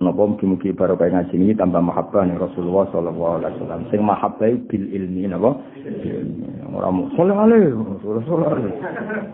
napa 0.00 0.22
mugi-mugi 0.24 0.70
barokah 0.72 1.10
ngaji 1.10 1.36
ini 1.36 1.52
tambah 1.58 1.82
mahabbah 1.82 2.22
ning 2.24 2.38
Rasulullah 2.38 2.86
sallallahu 2.94 3.42
alaihi 3.42 3.52
wasallam. 3.60 3.82
Sing 3.90 4.00
mahabbah 4.06 4.52
bil 4.70 4.86
ilmi 4.88 5.26
napa? 5.26 5.58
Ora 6.70 6.88
mung 6.94 7.10
saleh 7.18 7.34
Rasulullah. 8.00 8.54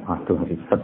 Aduh 0.09 0.41
ribet. 0.49 0.83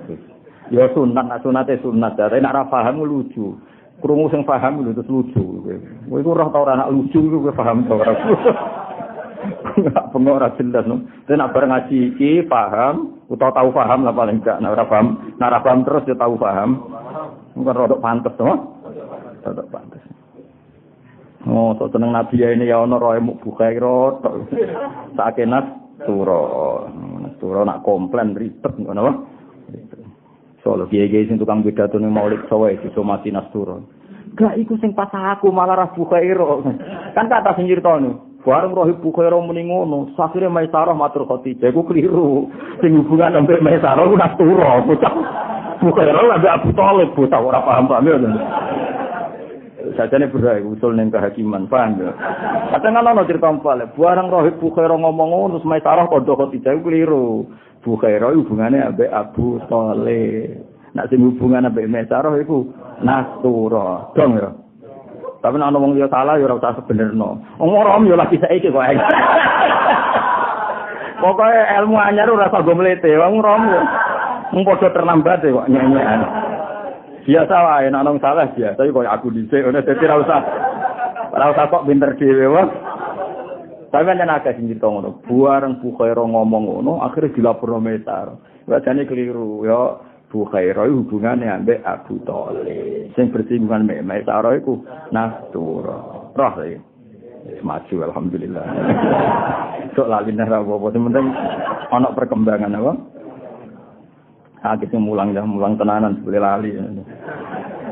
Ya 0.70 0.86
sunat, 0.92 1.42
sunate 1.42 1.80
sunat. 1.80 2.14
Tapi 2.14 2.38
nek 2.38 2.52
ora 2.54 2.92
lucu. 2.92 3.56
Krungu 4.02 4.26
sing 4.34 4.42
paham 4.42 4.82
lho 4.82 4.90
terus 4.98 5.06
lucu. 5.06 5.62
Kowe 6.10 6.18
iku 6.18 6.34
roh 6.34 6.50
ta 6.50 6.58
ora 6.58 6.74
anak 6.74 6.90
lucu 6.90 7.22
iku 7.22 7.38
kowe 7.46 7.54
paham 7.54 7.86
ta 7.86 7.94
ora? 7.94 8.12
Pengok 10.10 10.38
ora 10.42 10.50
jelas 10.58 10.84
no. 10.90 11.06
Tapi 11.22 11.38
nak 11.38 11.54
bareng 11.54 11.70
ngaji 11.70 11.98
iki 12.18 12.30
paham, 12.50 13.22
utawa 13.30 13.54
tahu 13.54 13.70
paham 13.70 14.02
lah 14.02 14.10
paling 14.10 14.42
enggak. 14.42 14.58
Nak 14.58 14.74
ora 14.74 14.84
paham, 14.90 15.06
nak 15.38 15.48
ora 15.54 15.60
paham 15.62 15.80
terus 15.86 16.02
ya 16.10 16.18
tahu 16.18 16.34
paham. 16.34 16.70
Bukan 17.54 17.78
rodok 17.78 18.02
pantes 18.02 18.34
to. 18.34 18.44
Rodok 19.46 19.70
pantes. 19.70 20.02
Oh, 21.46 21.74
so 21.74 21.90
seneng 21.90 22.14
Nabi 22.14 22.38
ya 22.38 22.54
ini 22.54 22.70
ya 22.70 22.82
ono 22.82 22.98
roe 22.98 23.22
muk 23.22 23.38
bukai 23.38 23.78
rodok. 23.78 24.50
Sake 25.14 25.46
nas 25.46 25.66
turo. 26.02 26.42
Nas 27.22 27.38
turo 27.38 27.62
nak 27.62 27.86
komplain 27.86 28.34
ribet 28.34 28.74
ngono? 28.78 29.30
Solo 30.62 30.86
kiai-kiai 30.86 31.26
sing 31.26 31.42
tukang 31.42 31.66
pidato 31.66 31.98
ning 31.98 32.14
Maulid 32.14 32.46
Sawe 32.46 32.70
iso 32.86 33.02
mati 33.02 33.34
nas 33.34 33.50
turo. 33.50 33.82
Gak 34.38 34.54
iku 34.62 34.78
sing 34.78 34.94
pas 34.94 35.10
aku 35.10 35.50
malah 35.50 35.74
ra 35.74 35.86
bukhairo. 35.90 36.62
Kan 37.18 37.26
kata 37.26 37.58
sing 37.58 37.66
nyritani. 37.66 38.14
Bareng 38.46 38.74
rohib 38.74 39.02
bukhairo 39.02 39.42
muni 39.42 39.66
ngono, 39.66 40.14
sakire 40.14 40.46
Maisarah 40.46 40.94
matur 40.94 41.26
Khadijah 41.26 41.70
iku 41.70 41.82
keliru. 41.82 42.46
Sing 42.78 42.94
hubungan 42.94 43.42
ambek 43.42 43.58
Maisarah 43.58 44.06
ku 44.06 44.14
nas 44.14 44.34
turo. 44.38 44.86
Bukhairo 45.82 46.30
ambek 46.30 46.54
Abu 46.54 46.70
Thalib 46.78 47.10
bocah 47.18 47.42
ora 47.42 47.60
paham-paham 47.66 48.06
ya. 48.06 48.16
Sajane 49.98 50.30
berai 50.30 50.62
usul 50.62 50.94
ning 50.94 51.10
kehakiman, 51.10 51.66
paham 51.66 51.98
ya. 51.98 52.14
Kadang 52.70 53.02
ana 53.02 53.26
cerita 53.26 53.50
empale, 53.50 53.90
bareng 53.98 54.30
rohib 54.30 54.62
bukhairo 54.62 54.94
ngomong 54.94 55.28
ngono, 55.34 55.58
Maisarah 55.66 56.06
kodho 56.06 56.38
Khadijah 56.38 56.78
iku 56.78 56.86
keliru. 56.86 57.50
Bukhairo 57.82 58.30
hubungane 58.30 58.78
ambek 58.78 59.10
Abu 59.10 59.58
Thalib. 59.66 60.62
Nak 60.94 61.10
sing 61.10 61.18
hubungan 61.18 61.66
ambek 61.66 61.90
Maisarah 61.90 62.30
iku 62.38 62.70
Nastura. 63.02 64.14
Dong 64.14 64.38
ya. 64.38 64.54
Tapi 65.42 65.58
nek 65.58 65.74
ana 65.74 65.82
wong 65.82 65.98
liya 65.98 66.06
salah 66.06 66.38
ya 66.38 66.46
ora 66.46 66.62
usah 66.62 66.78
sebenerno. 66.78 67.42
Wong 67.58 67.70
rom 67.74 68.06
ya 68.06 68.14
lagi 68.14 68.38
saiki 68.38 68.70
kok. 68.70 68.78
Pokoke 71.22 71.58
ilmu 71.82 71.98
anyar 71.98 72.30
ora 72.30 72.46
usah 72.46 72.62
go 72.62 72.78
mlete. 72.78 73.10
Wong 73.18 73.42
rom 73.42 73.62
ya. 73.66 73.82
Wong 74.54 74.62
padha 74.62 74.94
terlambat 74.94 75.42
kok 75.42 75.66
nyanyian. 75.66 76.20
Biasa 77.26 77.54
wae 77.66 77.90
nek 77.90 78.00
ana 78.06 78.10
salah 78.22 78.46
biasa 78.54 78.78
kok 78.78 79.02
aku 79.10 79.26
dhisik 79.34 79.66
ngono 79.66 79.82
dadi 79.82 80.04
ora 80.06 80.16
usah 80.22 80.40
ora 81.34 81.44
usah 81.50 81.66
kok 81.66 81.84
pinter 81.90 82.14
dhewe 82.14 82.46
wae. 82.46 82.64
Tapi 83.92 84.08
kan 84.08 84.24
agak 84.24 84.56
sing 84.56 84.72
cerita 84.72 84.88
ngono. 84.88 85.20
Buareng 85.28 85.84
Bukhairah 85.84 86.24
ngomong 86.24 86.64
ngono, 86.64 87.04
akhirnya 87.04 87.36
dilaporno 87.36 87.76
Mesar. 87.76 88.32
Bacane 88.64 89.04
keliru 89.04 89.68
ya. 89.68 90.00
Bukhairah 90.32 90.88
hubungannya 90.88 91.60
ambek 91.60 91.84
Abu 91.84 92.16
Thalib. 92.24 93.12
Sing 93.12 93.28
bersinggungan 93.28 93.84
mek 93.84 94.00
Mesar 94.00 94.48
iku 94.56 94.80
Nastura. 95.12 96.32
Roh 96.32 96.54
ya. 96.64 96.80
Maju 97.60 97.96
alhamdulillah. 98.08 98.64
Sok 99.94 100.08
lali 100.08 100.32
nara 100.32 100.64
apa-apa. 100.64 100.88
Penting 100.88 101.26
ana 101.92 102.08
perkembangan 102.16 102.78
apa? 102.80 102.92
Akhirnya 104.62 105.04
mulang 105.04 105.36
ya, 105.36 105.44
mulang 105.44 105.76
tenanan 105.76 106.22
boleh 106.24 106.40
lali. 106.40 106.72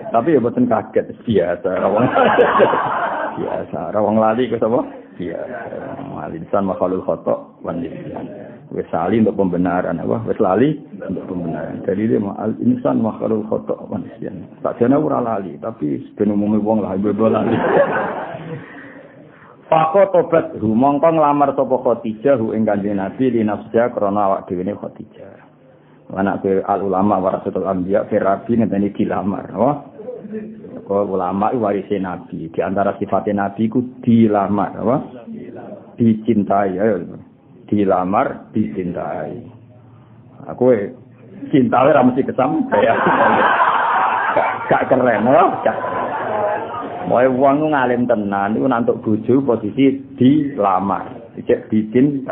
Tapi 0.09 0.33
ya 0.33 0.41
boten 0.41 0.65
kaget 0.65 1.13
biasa. 1.29 1.71
Rawang 1.77 2.09
biasa. 3.37 3.81
Rawang 3.93 4.17
lali 4.17 4.49
ke 4.49 4.57
apa? 4.57 5.00
Biasa. 5.21 6.01
Alisan 6.17 6.65
makhluk 6.65 7.05
khotok 7.05 7.61
wan 7.61 7.85
Wes 8.71 8.87
lali 8.95 9.21
untuk 9.21 9.37
pembenaran 9.37 10.01
apa? 10.01 10.25
Wes 10.25 10.41
lali 10.41 10.81
untuk 10.97 11.29
pembenaran. 11.29 11.85
Jadi 11.85 12.09
dia 12.09 12.25
al 12.41 12.57
insan 12.65 13.05
makhluk 13.05 13.45
khotok 13.53 13.85
wan 13.93 14.09
Tak 14.65 14.81
jane 14.81 14.97
ora 14.97 15.21
lali, 15.21 15.61
tapi 15.61 16.01
ben 16.17 16.33
umume 16.33 16.57
wong 16.57 16.81
lah 16.81 16.97
ibu 16.97 17.13
lali. 17.29 17.53
Fako 19.71 20.11
tobat 20.11 20.59
hu 20.59 20.75
mongko 20.75 21.15
nglamar 21.15 21.55
sapa 21.55 21.77
Khadijah 21.79 22.43
hu 22.43 22.51
ing 22.57 22.67
Kanjeng 22.67 22.99
Nabi 22.99 23.31
li 23.31 23.47
nafsya 23.47 23.95
krana 23.95 24.27
awak 24.27 24.51
dhewe 24.51 24.67
ne 24.67 24.75
Khadijah. 24.75 25.47
Anak 26.11 26.43
al 26.67 26.83
ulama 26.83 27.23
warasatul 27.23 27.71
anbiya 27.71 28.03
firabi 28.11 28.59
ngenteni 28.59 28.91
dilamar, 28.91 29.47
oh. 29.55 29.77
Kok 30.91 31.07
ulama 31.07 31.55
warise 31.55 32.03
Nabi, 32.03 32.51
di 32.51 32.59
antara 32.59 32.99
sifatnya 32.99 33.47
Nabi 33.47 33.71
ku 33.71 33.79
dilamar, 34.03 34.75
apa? 34.75 34.97
Dicintai, 35.95 36.83
ayo. 36.83 37.15
Dilamar, 37.71 38.51
dicintai. 38.51 39.39
Aku 40.51 40.75
cinta 41.55 41.87
ora 41.87 42.03
mesti 42.03 42.27
kesam 42.27 42.67
kayak 42.75 42.99
gak 44.67 44.91
keren, 44.91 45.31
apa? 45.31 45.47
Wae 47.07 47.31
wong 47.39 47.71
ngalim 47.71 48.11
tenan 48.11 48.59
iku 48.59 48.67
nantuk 48.67 48.99
bojo 49.07 49.47
posisi 49.47 49.95
dilamar, 50.19 51.07
dicek 51.39 51.71
bikin 51.71 52.27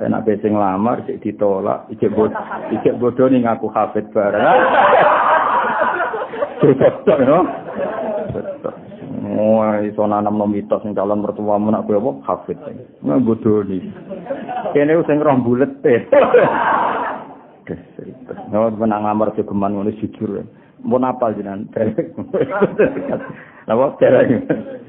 enak 0.00 0.24
bese 0.24 0.48
nglamar 0.48 1.04
cek 1.04 1.20
ditolak, 1.20 1.92
ijek 1.92 2.08
bod 2.16 2.32
ijek 2.72 2.96
bodoh 2.96 3.28
ning 3.28 3.44
aku 3.44 3.68
hafid 3.68 4.08
bareng. 4.16 4.48
Betul 6.60 7.18
no. 7.24 7.38
Betul. 8.30 8.74
Wah, 9.20 9.80
iso 9.84 10.04
nanam 10.04 10.36
no 10.36 10.44
mitos 10.44 10.84
sing 10.84 10.92
calon 10.92 11.24
mertua 11.24 11.56
nak 11.56 11.88
kowe 11.88 11.96
apa 11.96 12.10
hafid. 12.28 12.58
Nah 13.00 13.16
bodoh 13.20 13.64
ni. 13.64 13.80
Kene 14.76 15.00
sing 15.08 15.18
roh 15.24 15.36
bulet 15.40 15.72
e. 15.88 15.96
Nah, 18.50 18.66
menang 18.74 19.06
ngamar 19.06 19.32
jogeman 19.38 19.78
ngono 19.78 19.94
jujur. 20.02 20.42
Mun 20.82 21.04
apal 21.04 21.36
jenengan. 21.36 21.68
Napa 23.68 23.94
dereng? 24.00 24.48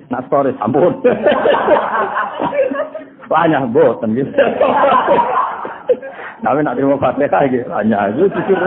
Nak 0.09 0.23
story 0.27 0.55
sampun. 0.57 1.03
Banyak 3.27 3.69
boten 3.75 4.15
gitu. 4.15 4.31
Tapi 6.41 6.59
nak 6.65 6.75
terima 6.79 6.97
fatihah 6.97 7.43
gitu. 7.51 7.67
Banyak 7.67 8.01
itu 8.17 8.25
jujur. 8.33 8.59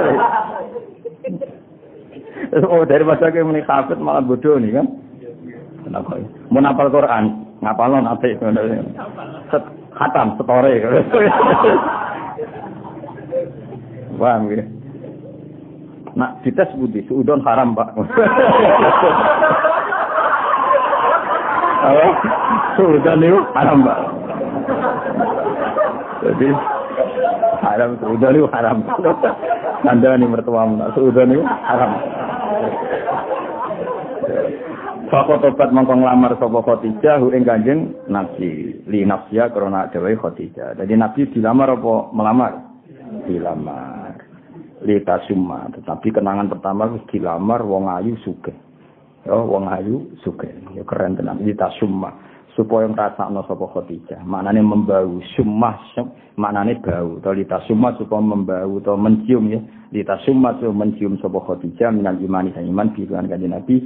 Oh 2.71 2.87
dari 2.87 3.03
masa 3.03 3.35
ke 3.35 3.43
muni 3.43 3.67
hafid 3.67 3.99
malah 3.99 4.23
bodoh 4.23 4.59
nih 4.63 4.71
kan? 4.79 4.87
Kenapa? 5.85 6.17
Mau 6.49 6.63
napal 6.63 6.89
Quran, 6.89 7.45
ngapal 7.61 7.93
nanti? 7.99 8.39
Khatam, 9.95 10.35
setore. 10.39 10.75
Wah, 14.19 14.39
gitu. 14.47 14.63
Nak 16.15 16.47
dites 16.47 16.71
budi, 16.79 17.03
seudon 17.11 17.43
haram 17.43 17.75
pak. 17.75 17.91
Apa? 21.85 22.07
Sudah 22.79 23.15
nih 23.19 23.35
haram 23.53 23.83
mbak. 23.83 23.99
Jadi 26.25 26.49
haram 27.61 27.91
sudah 28.01 28.31
nih 28.31 28.47
haram. 28.55 28.79
Anda 29.85 30.17
nih 30.17 30.29
mertua 30.29 30.65
sudah 30.97 31.25
nih 31.29 31.41
haram. 31.45 31.93
Fakot 35.13 35.45
tobat 35.45 35.71
mongkong 35.71 36.03
lamar 36.03 36.35
sapa 36.41 36.59
Khadijah 36.65 37.21
hu 37.21 37.31
ing 37.31 37.45
Kanjeng 37.45 37.93
Nabi 38.09 38.83
li 38.89 39.05
nafsiya 39.05 39.53
krana 39.53 39.87
dhewe 39.93 40.17
Khadijah. 40.17 40.75
Jadi 40.81 40.95
Nabi 40.97 41.29
dilamar 41.31 41.77
apa 41.77 41.95
melamar? 42.11 42.53
Dilamar. 43.29 44.17
Li 44.85 45.01
kasumma, 45.05 45.71
tetapi 45.73 46.13
kenangan 46.13 46.51
pertama 46.51 46.91
wis 46.93 47.05
dilamar 47.09 47.63
wong 47.65 47.89
ayu 47.89 48.17
sugih. 48.25 48.57
Oh, 49.25 49.49
wong 49.49 49.69
ayu 49.73 50.05
suge. 50.21 50.53
Ya 50.77 50.85
keren 50.85 51.17
tenan. 51.17 51.41
Kita 51.41 51.73
summa 51.81 52.13
supaya 52.55 52.87
ngrasakno 52.87 53.43
sapa 53.45 53.67
Khadijah. 53.67 54.23
Maknane 54.23 54.63
membau, 54.63 55.19
sumah 55.35 55.79
maknane 56.39 56.79
bau. 56.83 57.19
To 57.23 57.35
lita 57.35 57.63
summa 57.67 57.95
supaya 57.99 58.23
membau 58.23 58.79
atau 58.79 58.95
mencium 58.99 59.51
ya. 59.51 59.61
Lita 59.91 60.19
summa 60.23 60.55
supaya 60.59 60.75
mencium 60.75 61.19
sapa 61.19 61.39
Khadijah 61.43 61.91
minal 61.91 62.19
imani 62.23 62.55
sang 62.55 62.67
iman 62.71 62.95
bilan 62.95 63.27
kanjeng 63.27 63.55
Nabi 63.55 63.77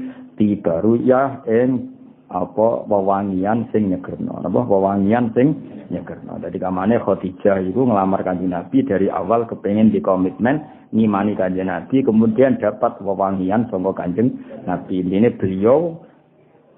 baru 0.62 0.94
ya 1.02 1.42
ing 1.48 1.96
apa 2.28 2.84
wewangian 2.84 3.72
sing 3.72 3.88
nyegerno. 3.88 4.44
Apa 4.44 4.60
wewangian 4.68 5.32
sing 5.32 5.56
nyegerno. 5.88 6.36
Dadi 6.36 6.60
kamane 6.60 7.00
Khadijah 7.00 7.64
iku 7.64 7.88
nglamar 7.88 8.20
kanjeng 8.20 8.52
Nabi 8.52 8.84
dari 8.84 9.08
awal 9.08 9.48
kepengen 9.48 9.88
di 9.88 10.04
komitmen 10.04 10.60
ngimani 10.92 11.36
kanjeng 11.36 11.72
Nabi 11.72 12.04
kemudian 12.04 12.60
dapat 12.60 13.00
wewangian 13.00 13.68
sangka 13.72 14.04
kanjeng 14.04 14.36
Nabi 14.68 15.00
ini 15.04 15.32
beliau 15.32 16.07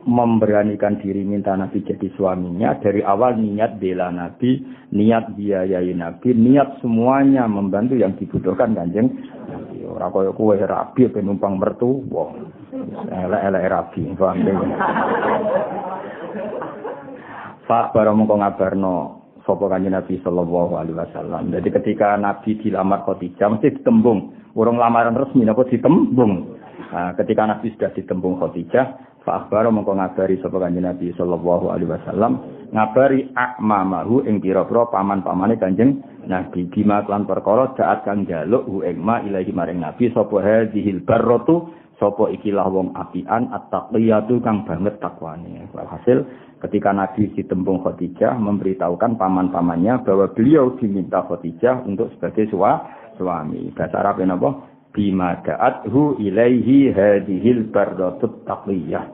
memberanikan 0.09 0.97
diri 1.01 1.21
minta 1.25 1.53
Nabi 1.53 1.85
jadi 1.85 2.09
suaminya 2.17 2.81
dari 2.81 3.05
awal 3.05 3.37
niat 3.37 3.77
bela 3.77 4.09
Nabi, 4.09 4.61
niat 4.97 5.37
biayai 5.37 5.93
Nabi, 5.93 6.33
niat 6.33 6.81
semuanya 6.81 7.45
membantu 7.45 8.01
yang 8.01 8.17
dibutuhkan 8.17 8.73
kanjeng. 8.73 9.13
Ora 9.91 10.07
kaya 10.15 10.31
kowe 10.31 10.55
rabi 10.55 11.11
penumpang 11.11 11.59
mertu, 11.59 12.07
wah. 12.15 12.31
Elek-elek 13.11 13.65
rabi, 13.67 14.01
paham? 14.15 14.47
Pak 17.67 17.95
baru 17.95 18.15
mongko 18.15 18.35
ngabarno 18.39 18.95
sapa 19.47 19.65
kanjeng 19.67 19.95
Nabi 19.95 20.19
sallallahu 20.23 20.79
alaihi 20.79 20.97
wasallam. 20.97 21.51
Jadi 21.51 21.69
ketika 21.75 22.15
Nabi 22.15 22.59
dilamar 22.59 23.03
Khadijah 23.03 23.47
mesti 23.51 23.83
ditembung. 23.83 24.39
Urung 24.55 24.83
lamaran 24.83 25.15
resmi 25.15 25.47
napa 25.47 25.63
ditembung. 25.67 26.59
Nah, 26.91 27.15
ketika 27.15 27.47
Nabi 27.47 27.71
sudah 27.71 27.91
ditembung 27.95 28.43
Khadijah, 28.43 29.10
fa 29.25 29.45
akhbara 29.45 29.69
mongko 29.69 29.97
ngabari 29.97 30.41
sapa 30.41 30.57
kanjeng 30.57 30.87
Nabi 30.89 31.13
sallallahu 31.17 31.73
alaihi 31.73 31.93
wasallam 31.93 32.33
ngabari 32.73 33.29
akmamahu 33.37 34.25
ing 34.25 34.41
pira-pira 34.41 34.89
paman-pamane 34.89 35.61
kanjeng 35.61 36.01
Nabi 36.25 36.69
bima 36.73 37.05
lan 37.05 37.29
perkara 37.29 37.77
daat 37.77 38.07
kang 38.09 38.25
jaluk 38.25 38.65
hu 38.65 38.81
ing 38.87 38.97
ma 39.01 39.21
ilahi 39.21 39.53
maring 39.53 39.81
Nabi 39.85 40.09
sapa 40.15 40.41
hadhil 40.41 41.05
barratu 41.05 41.69
sapa 42.01 42.33
ikilah 42.33 42.65
wong 42.73 42.97
apian 42.97 43.53
at-taqiyatu 43.53 44.41
kang 44.41 44.65
banget 44.65 44.97
takwane. 45.05 45.69
Hasil 45.69 46.25
ketika 46.65 46.97
Nabi 46.97 47.29
ditembung 47.37 47.85
Khadijah 47.85 48.41
memberitahukan 48.41 49.21
paman-pamannya 49.21 50.01
bahwa 50.09 50.33
beliau 50.33 50.81
diminta 50.81 51.21
Khadijah 51.29 51.85
untuk 51.85 52.09
sebagai 52.17 52.49
sua, 52.49 52.81
suami. 53.21 53.69
Bahasa 53.77 54.01
Arab 54.01 54.25
apa? 54.25 54.51
Bima 54.91 55.39
da'athu 55.47 56.19
ilaihi 56.19 56.91
hadhil 56.91 57.71
barratut 57.71 58.43
taqiyah. 58.47 59.07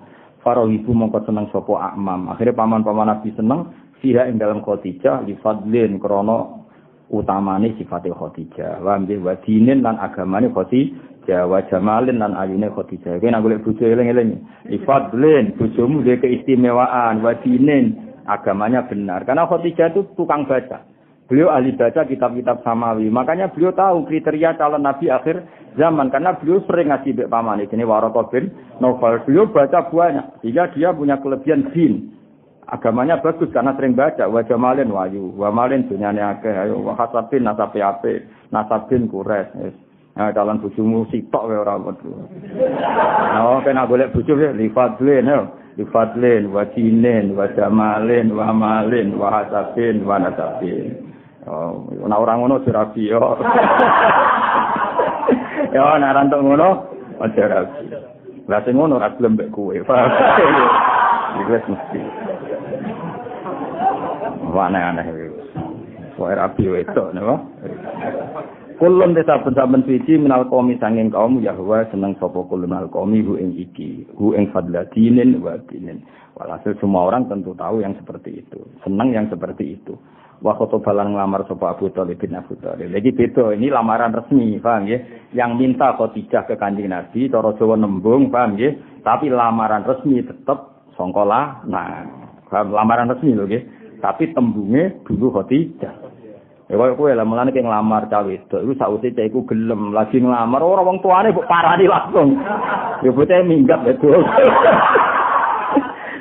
ibu 0.47 0.91
mongko 0.95 1.18
seneng 1.29 1.53
sapa 1.53 1.93
akmam. 1.93 2.33
Akhirnya 2.33 2.57
paman-paman 2.57 3.12
Nabi 3.12 3.35
seneng 3.37 3.72
fiha 4.01 4.31
ing 4.31 4.41
dalam 4.41 4.64
Khadijah 4.64 5.27
li 5.29 5.37
fadlin 5.43 6.01
krana 6.01 6.64
utamane 7.12 7.77
sifate 7.77 8.09
Khadijah. 8.09 8.81
Wa 8.81 8.97
wa 8.97 9.35
dinin 9.45 9.85
lan 9.85 10.01
agamane 10.01 10.49
Khadijah 10.49 11.16
Jawa 11.27 11.66
Jamalin 11.66 12.22
lan 12.22 12.39
ayune 12.39 12.70
Khadijah. 12.70 13.18
Kowe 13.18 13.29
nek 13.29 13.43
golek 13.43 13.61
bojo 13.66 13.83
eling-eling. 13.83 14.31
Ifadlin 14.70 15.59
bojomu 15.59 16.07
duwe 16.07 16.22
keistimewaan, 16.22 17.20
wadinin 17.20 18.14
agamanya 18.31 18.87
benar. 18.87 19.27
Karena 19.27 19.51
Khadijah 19.51 19.91
itu 19.91 20.07
tukang 20.14 20.47
baca. 20.47 20.87
Beliau 21.27 21.51
ahli 21.51 21.74
baca 21.74 22.07
kitab-kitab 22.07 22.62
samawi. 22.62 23.11
Makanya 23.11 23.51
beliau 23.51 23.74
tahu 23.74 24.07
kriteria 24.07 24.55
calon 24.55 24.87
nabi 24.87 25.11
akhir 25.11 25.43
zaman. 25.74 26.07
Karena 26.07 26.39
beliau 26.39 26.62
sering 26.70 26.95
ngasih 26.95 27.18
bek 27.18 27.31
paman. 27.31 27.66
Ini 27.66 27.83
Warokah 27.83 28.31
bin 28.31 28.55
Novel. 28.79 29.27
Beliau 29.27 29.51
baca 29.51 29.91
banyak. 29.91 30.39
Sehingga 30.47 30.70
dia 30.70 30.95
punya 30.95 31.18
kelebihan 31.18 31.66
din. 31.74 32.14
Agamanya 32.70 33.18
bagus 33.18 33.51
karena 33.51 33.74
sering 33.74 33.99
baca. 33.99 34.31
Wa 34.31 34.47
jamalin 34.47 34.95
wayu. 34.95 35.35
Wa 35.35 35.51
malin 35.51 35.91
dunyane 35.91 36.22
akeh. 36.22 36.55
Ayo. 36.55 36.79
Wa 36.87 36.95
hasabin 36.95 37.43
nasabi 37.43 37.83
ape. 37.83 38.22
Nasabin 38.55 39.11
kures. 39.11 39.51
Nah, 40.16 40.33
calon 40.33 40.62
bojomu 40.62 41.11
sitok 41.11 41.45
wae 41.45 41.59
ora 41.61 41.77
wedo. 41.77 42.09
Oh, 43.37 43.61
kena 43.61 43.85
golek 43.85 44.16
bojo 44.16 44.33
ya 44.39 44.49
lifat 44.55 44.97
dhewe 44.97 45.20
no. 45.20 45.53
Difadlin, 45.77 46.57
wa 46.57 46.64
dinin, 46.72 47.37
wa 47.37 47.53
jamalin, 47.53 48.33
wa 48.33 48.49
malin, 48.49 49.12
wa 49.20 49.29
hasabin, 49.29 50.09
wa 50.09 50.16
nasabin. 50.16 51.05
Oh, 51.47 51.86
nah 52.11 52.18
orang 52.18 52.42
ngono 52.42 52.59
dirabi 52.66 53.07
yo. 53.07 53.22
yo 55.74 55.82
nek 55.94 56.11
ora 56.11 56.22
entuk 56.26 56.42
ngono, 56.42 56.68
aja 57.22 57.44
rabi. 57.47 57.86
Lah 58.51 58.61
sing 58.66 58.74
ngono 58.74 58.99
ra 58.99 59.14
gelem 59.14 59.38
mbek 59.38 59.55
kowe. 59.55 59.74
Iku 61.38 61.51
mesti. 61.70 62.01
Wah 64.51 64.66
aneh-aneh 64.66 65.07
iki. 65.07 65.26
Wae 66.16 66.34
rabi 66.34 66.64
wedok 66.66 67.12
napa? 67.12 67.36
Kulun 68.76 69.16
desa 69.16 69.40
saben 69.40 69.88
suci 69.88 70.20
minal 70.20 70.49
qaumi 70.53 70.76
sanging 70.76 71.09
kaum 71.09 71.40
Yahwa 71.40 71.88
seneng 71.88 72.12
sapa 72.20 72.44
kulun 72.44 72.76
al 72.76 72.92
qaumi 72.92 73.24
hu 73.24 73.40
ing 73.40 73.57
iki, 73.57 74.05
hu 74.16 74.36
ing 74.36 74.53
fadlatinin 74.53 75.40
wa 75.40 75.57
dinin. 75.68 76.05
Walhasil 76.36 76.76
semua 76.76 77.09
orang 77.09 77.32
tentu 77.32 77.57
tahu 77.57 77.80
yang 77.80 77.97
seperti 77.97 78.44
itu, 78.44 78.61
senang 78.84 79.16
yang 79.16 79.32
seperti 79.32 79.80
itu. 79.80 79.97
Wa 80.45 80.53
khotobalan 80.53 81.16
ngelamar 81.16 81.49
sapa 81.49 81.72
Abu 81.72 81.89
Thalib 81.97 82.20
bin 82.20 82.37
Abu 82.37 82.61
Thalib. 82.61 82.93
Lagi 82.93 83.09
beda, 83.09 83.57
ini 83.57 83.72
lamaran 83.72 84.12
resmi, 84.12 84.61
paham 84.61 84.84
ya? 84.84 85.01
Yang 85.32 85.51
minta 85.57 85.97
Khadijah 85.97 86.45
ke 86.45 86.61
Kanjeng 86.61 86.93
Nabi, 86.93 87.32
cara 87.32 87.57
Jawa 87.57 87.80
nembung, 87.80 88.28
paham 88.28 88.61
ya? 88.61 88.76
Tapi 89.01 89.32
lamaran 89.32 89.89
resmi 89.89 90.20
tetap 90.20 90.84
songkola, 91.01 91.64
nah, 91.64 92.05
lamaran 92.53 93.16
resmi 93.16 93.32
lho 93.32 93.49
ya. 93.49 93.64
Tapi 94.05 94.37
tembunge 94.37 95.01
dulu 95.09 95.41
Khadijah. 95.41 96.05
Ya 96.66 96.74
kaya 96.74 96.99
kowe 96.99 97.14
lah 97.14 97.22
mulane 97.22 97.55
ki 97.55 97.62
nglamar 97.62 98.11
cawe 98.11 98.26
itu 98.26 98.59
iku 98.59 98.74
sakwise 98.74 99.14
cah 99.14 99.22
iku 99.22 99.47
gelem 99.47 99.95
lagi 99.95 100.18
nglamar 100.18 100.59
ora 100.66 100.82
wong 100.82 100.99
tuane 100.99 101.30
kok 101.30 101.47
parani 101.47 101.87
langsung. 101.87 102.34
Ya 103.07 103.14
bocah 103.14 103.39
minggat 103.47 103.87
itu. 103.87 104.11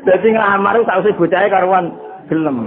Dadi 0.05 0.29
nglamar 0.29 0.85
sakwise 0.85 1.17
bocahe 1.17 1.49
karuan 1.49 1.97
gelem. 2.29 2.57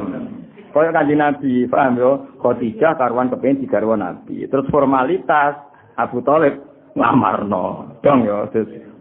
Kaya 0.72 0.92
kanjeng 0.92 1.20
Nabi, 1.20 1.64
paham 1.66 1.96
yo? 1.96 2.10
Khadijah 2.44 2.96
karuan 3.00 3.32
kepengin 3.32 3.64
digarwa 3.64 3.96
Nabi. 3.96 4.44
Terus 4.46 4.68
formalitas 4.68 5.56
Abu 5.96 6.20
Thalib 6.22 6.60
nglamarno. 6.94 7.96
Dong 8.04 8.24
yo, 8.28 8.46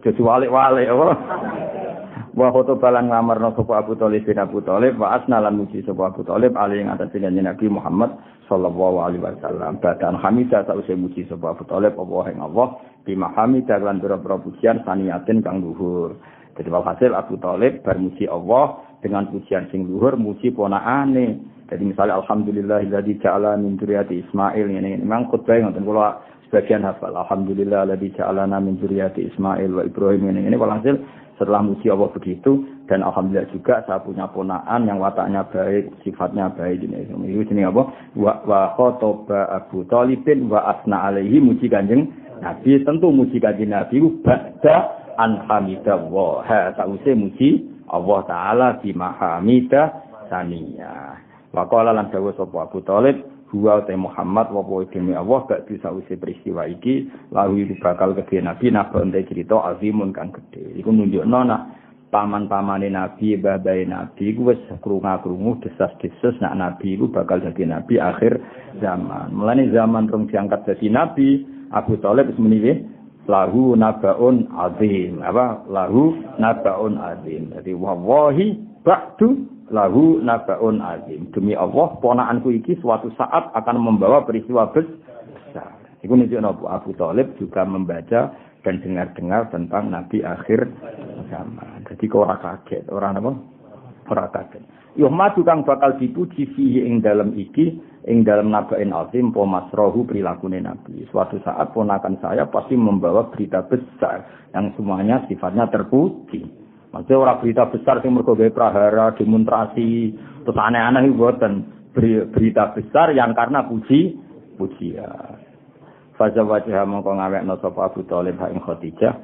jadi 0.02 0.20
walik-walik 0.22 0.86
apa? 0.88 1.06
wa 2.38 2.54
foto 2.54 2.78
balan 2.78 3.10
ngamarno 3.10 3.50
sapa 3.58 3.82
Abu 3.82 3.98
Thalib 3.98 4.22
bin 4.22 4.38
Abu 4.38 4.62
Thalib 4.62 4.94
wa 4.94 5.18
asna 5.18 5.42
lan 5.42 5.58
muji 5.58 5.82
Abu 5.82 6.22
Thalib 6.22 6.54
ali 6.54 6.78
ing 6.78 6.86
atas 6.86 7.10
Nabi 7.18 7.66
Muhammad 7.66 8.14
sallallahu 8.46 9.02
alaihi 9.02 9.26
wasallam 9.26 9.82
badan 9.82 10.14
hamidah 10.14 10.62
sause 10.70 10.94
muji 10.94 11.26
sapa 11.26 11.58
Abu 11.58 11.66
Thalib 11.66 11.98
Allah 11.98 12.24
ing 12.30 12.38
Allah 12.38 12.78
bi 13.02 13.18
mahamidah 13.18 13.82
lan 13.82 13.98
pira-pira 13.98 14.38
pujian 14.38 14.86
saniatin 14.86 15.42
kang 15.42 15.66
luhur 15.66 16.14
jadi 16.54 16.70
walhasil 16.70 17.10
Abu 17.18 17.42
Thalib 17.42 17.82
bermuji 17.82 18.30
Allah 18.30 18.86
dengan 19.02 19.26
pujian 19.34 19.66
sing 19.74 19.90
luhur 19.90 20.14
muji 20.14 20.54
ponakane 20.54 21.42
jadi 21.68 21.82
misalnya 21.84 22.18
alhamdulillah 22.24 22.80
alladzi 22.84 23.20
ja'ala 23.20 23.60
min 23.60 23.76
dzurriyyati 23.76 24.24
Ismail 24.28 24.66
ini 24.72 25.00
memang 25.04 25.28
khutbah 25.28 25.56
ngoten 25.60 25.84
kula 25.84 26.18
sebagian 26.48 26.84
hafal 26.84 27.12
alhamdulillah 27.12 27.84
alladzi 27.84 28.12
ja'alana 28.16 28.56
min 28.60 28.80
dzurriyyati 28.80 29.28
Ismail 29.32 29.70
wa 29.76 29.82
Ibrahim 29.84 30.32
ini 30.32 30.48
ini 30.48 30.56
walhasil 30.56 30.96
setelah 31.38 31.62
muji 31.62 31.86
Allah 31.88 32.10
begitu 32.10 32.66
dan 32.90 33.06
alhamdulillah 33.06 33.46
juga 33.54 33.86
saya 33.86 34.02
punya 34.02 34.26
ponaan 34.26 34.90
yang 34.90 34.98
wataknya 34.98 35.46
baik, 35.46 35.86
sifatnya 36.02 36.50
baik 36.50 36.82
ini. 36.82 37.06
Ini 37.06 37.46
sini 37.46 37.62
apa? 37.62 37.86
Wa 38.18 38.42
wa 38.42 38.74
khotoba 38.74 39.46
Abu 39.54 39.86
Thalibin 39.86 40.50
wa 40.50 40.66
asna 40.74 41.08
alaihi 41.08 41.38
muji 41.38 41.70
Kanjeng 41.70 42.10
Nabi 42.42 42.82
tentu 42.82 43.14
muji 43.14 43.38
Kanjeng 43.38 43.70
Nabi 43.70 44.02
ba'da 44.26 44.76
an 45.14 45.46
hamidallah. 45.46 46.42
Ha 46.42 46.58
sause 46.74 47.14
muji 47.14 47.62
Allah 47.86 48.18
taala 48.26 48.68
di 48.82 48.90
mahamida 48.92 49.94
saniya. 50.26 51.27
Wa 51.58 51.66
qala 51.66 51.90
lan 51.90 52.14
dawuh 52.14 52.30
sapa 52.38 52.70
Abu 52.70 52.78
Thalib 52.86 53.18
huwa 53.50 53.82
te 53.82 53.98
Muhammad 53.98 54.54
wa 54.54 54.62
wa 54.62 54.86
demi 54.86 55.10
Allah 55.18 55.42
gak 55.50 55.66
bisa 55.66 55.90
usai 55.90 56.14
peristiwa 56.14 56.70
iki? 56.70 57.10
Lalu 57.34 57.66
itu 57.66 57.74
bakal 57.82 58.14
ke 58.14 58.38
Nabi 58.38 58.70
napa 58.70 59.02
ente 59.02 59.26
cerita 59.26 59.58
azimun 59.74 60.14
kang 60.14 60.30
gede 60.30 60.78
iku 60.78 60.94
nunjukno 60.94 61.42
nak 61.42 61.74
paman-pamane 62.14 62.86
Nabi 62.94 63.34
babai 63.42 63.90
Nabi 63.90 64.30
iku 64.38 64.54
wis 64.54 64.62
krungu-krungu 64.78 65.58
desas-desus 65.66 66.38
nak 66.38 66.54
Nabi 66.54 66.94
iku 66.94 67.10
bakal 67.10 67.42
jadi 67.42 67.66
Nabi 67.66 67.98
akhir 67.98 68.38
zaman. 68.78 69.34
Mulane 69.34 69.74
zaman 69.74 70.06
rong 70.06 70.30
diangkat 70.30 70.62
jadi 70.62 70.94
Nabi 70.94 71.42
Abu 71.74 71.98
Thalib 71.98 72.30
wis 72.30 72.38
muni 72.38 72.86
lahu 73.26 73.74
nabaun 73.74 74.46
azim. 74.54 75.26
Apa? 75.26 75.66
Lahu 75.66 76.22
nabaun 76.38 77.02
azim. 77.02 77.50
Jadi 77.50 77.74
wallahi 77.74 78.54
ba'du 78.86 79.57
lahu 79.70 80.20
nabaun 80.20 80.80
azim. 80.80 81.28
Demi 81.32 81.52
Allah, 81.56 81.96
ponaanku 82.00 82.52
iki 82.52 82.76
suatu 82.80 83.12
saat 83.16 83.52
akan 83.54 83.76
membawa 83.80 84.24
peristiwa 84.24 84.68
besar. 84.72 85.76
Iku 86.04 86.14
nunjukno 86.14 86.62
Abu 86.70 86.94
Thalib 86.94 87.34
juga 87.42 87.66
membaca 87.66 88.30
dan 88.62 88.74
dengar-dengar 88.82 89.50
tentang 89.50 89.90
Nabi 89.90 90.22
akhir 90.22 90.66
zaman. 91.30 91.86
Jadi 91.86 92.04
kok 92.06 92.22
ora 92.22 92.36
kaget, 92.38 92.84
ora 92.90 93.14
apa? 93.14 93.32
Ora 94.10 94.26
kaget. 94.30 94.62
Yuhmadu 94.98 95.46
kang 95.46 95.62
bakal 95.62 95.94
dipuji 95.94 96.48
fihi 96.58 96.82
ing 96.82 96.98
dalam 96.98 97.30
iki 97.38 97.78
ing 98.10 98.26
dalam 98.26 98.50
nabain 98.50 98.90
azim 98.90 99.30
po 99.30 99.46
masrohu 99.46 100.02
perilakune 100.02 100.58
Nabi. 100.58 101.06
Suatu 101.14 101.38
saat 101.46 101.70
ponakan 101.70 102.18
saya 102.18 102.50
pasti 102.50 102.74
membawa 102.74 103.30
berita 103.30 103.62
besar 103.62 104.26
yang 104.56 104.74
semuanya 104.74 105.22
sifatnya 105.30 105.70
terpuji. 105.70 106.67
Maksudnya 106.88 107.20
orang 107.20 107.38
berita 107.44 107.68
besar 107.68 108.00
sing 108.00 108.16
mergo 108.16 108.32
prahara, 108.32 109.12
demonstrasi, 109.12 110.16
terus 110.44 110.56
aneh-aneh 110.56 111.12
buatan 111.12 111.68
berita 112.32 112.72
besar 112.72 113.12
yang 113.12 113.36
karena 113.36 113.66
puji 113.68 114.16
pujian. 114.56 115.48
Faza 116.18 116.42
wajah 116.42 116.82
mongko 116.82 117.14
ngawekno 117.14 117.54
sapa 117.62 117.94
Abu 117.94 118.02
Thalib 118.10 118.42
ing 118.50 118.58
Khadijah. 118.58 119.14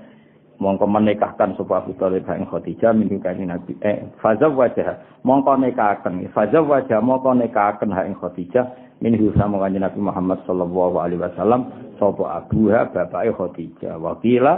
Mongko 0.63 0.87
menikahkan 0.87 1.59
sapa 1.59 1.83
Abu 1.83 1.91
Thalib 1.99 2.23
ing 2.23 2.47
Khadijah 2.47 2.95
minggu 2.95 3.19
kanjeng 3.19 3.51
Nabi. 3.51 3.75
Eh 3.83 4.07
faza 4.23 4.47
wajah 4.47 5.03
mongko 5.27 5.59
nikahkan 5.59 6.23
faza 6.31 6.63
wajah 6.63 7.03
mongko 7.03 7.35
nikahkan 7.35 7.91
ing 8.07 8.15
Khadijah. 8.15 8.95
Minhu 9.03 9.35
sama 9.35 9.59
kanjeng 9.59 9.83
Nabi 9.83 9.99
Muhammad 9.99 10.39
sallallahu 10.47 11.03
alaihi 11.03 11.19
wasallam 11.19 11.67
sapa 11.99 12.47
abuha 12.47 12.87
bapake 12.95 13.35
Khadijah. 13.35 13.99
Wakila 13.99 14.55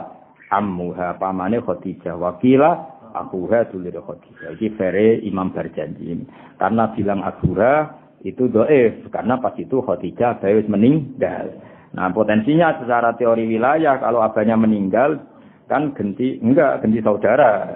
ammuha 0.53 1.17
pamane 1.17 1.65
Khadijah. 1.65 2.21
Wakila 2.21 2.96
akuha 3.25 3.69
dulur 3.73 3.97
Khadijah. 4.05 4.57
Iki 4.57 4.69
vere 4.77 5.21
Imam 5.25 5.55
Barjanji. 5.55 6.21
Karena 6.61 6.93
bilang 6.93 7.25
akuha 7.25 8.05
itu 8.25 8.51
doif 8.51 9.07
karena 9.09 9.41
pas 9.41 9.55
itu 9.57 9.81
Khadijah 9.81 10.43
saya 10.43 10.61
meninggal. 10.69 11.57
Nah 11.97 12.13
potensinya 12.13 12.77
secara 12.77 13.17
teori 13.17 13.49
wilayah 13.49 13.97
kalau 14.03 14.21
abahnya 14.21 14.59
meninggal 14.59 15.23
kan 15.67 15.97
genti 15.97 16.37
enggak 16.43 16.85
genti 16.85 17.01
saudara, 17.01 17.67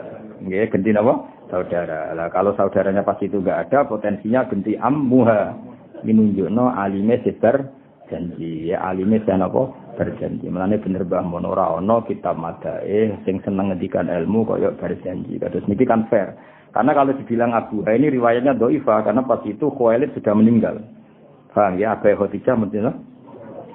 enggak 0.44 0.76
genti 0.76 0.92
apa? 0.92 1.14
Saudara. 1.50 2.14
Lah 2.14 2.28
kalau 2.30 2.54
saudaranya 2.54 3.02
pas 3.02 3.18
itu 3.24 3.40
enggak 3.40 3.70
ada 3.70 3.88
potensinya 3.88 4.44
genti 4.46 4.76
ammuha. 4.76 5.56
Minunjukno 6.00 6.72
alime 6.72 7.20
sebar 7.20 7.60
janji 8.08 8.72
ya 8.72 8.82
alime 8.82 9.22
dan 9.22 9.44
apa 9.44 9.79
berjanji. 10.00 10.48
Mulane 10.48 10.80
bener 10.80 11.04
Mbah 11.04 11.20
Mun 11.28 11.44
ora 11.44 11.76
ana 11.76 12.00
kitab 12.08 12.40
madae 12.40 13.12
sing 13.28 13.44
seneng 13.44 13.68
ngendikan 13.68 14.08
ilmu 14.08 14.48
kaya 14.48 14.72
berjanji. 14.72 15.36
Kados 15.36 15.68
niki 15.68 15.84
kan 15.84 16.08
fair. 16.08 16.32
Karena 16.72 16.96
kalau 16.96 17.12
dibilang 17.12 17.52
Abu 17.52 17.84
ini 17.84 18.08
riwayatnya 18.08 18.56
doifa 18.56 19.04
karena 19.04 19.20
pas 19.28 19.44
itu 19.44 19.68
Khuwailid 19.68 20.16
sudah 20.16 20.32
meninggal. 20.32 20.80
Paham 21.52 21.76
ya? 21.76 21.98
Apa 21.98 22.16
Khadijah 22.16 22.56
mungkin 22.56 22.88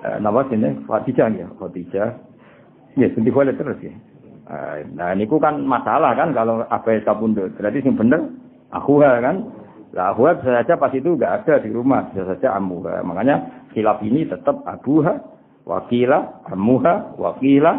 eh, 0.01 0.17
nama 0.17 0.41
sini 0.49 0.81
Khadijah 0.89 1.27
ya 1.29 1.47
Khadijah. 1.61 2.09
Ya, 2.97 3.07
sendiri 3.13 3.35
Khuwailid 3.35 3.61
terus 3.61 3.77
ya. 3.85 3.93
Eh, 4.45 4.89
nah, 4.97 5.13
ini 5.13 5.29
kan 5.29 5.61
masalah 5.61 6.17
kan 6.17 6.33
kalau 6.33 6.65
apa 6.65 6.97
kabundut. 7.05 7.53
Berarti 7.53 7.85
yang 7.85 7.93
bener 7.93 8.33
aku 8.73 8.97
kan. 8.97 9.45
Lah 9.95 10.11
Ahuha 10.11 10.35
bisa 10.35 10.51
saja 10.59 10.75
pas 10.75 10.91
itu 10.91 11.15
enggak 11.15 11.47
ada 11.47 11.63
di 11.63 11.71
rumah, 11.71 12.03
bisa 12.11 12.27
saja 12.27 12.51
Amuha. 12.59 12.99
Makanya 13.07 13.67
khilaf 13.71 14.03
ini 14.03 14.27
tetap 14.27 14.59
Abuha, 14.67 15.34
Wakila, 15.65 16.45
Amuha, 16.53 17.17
Wakila. 17.17 17.73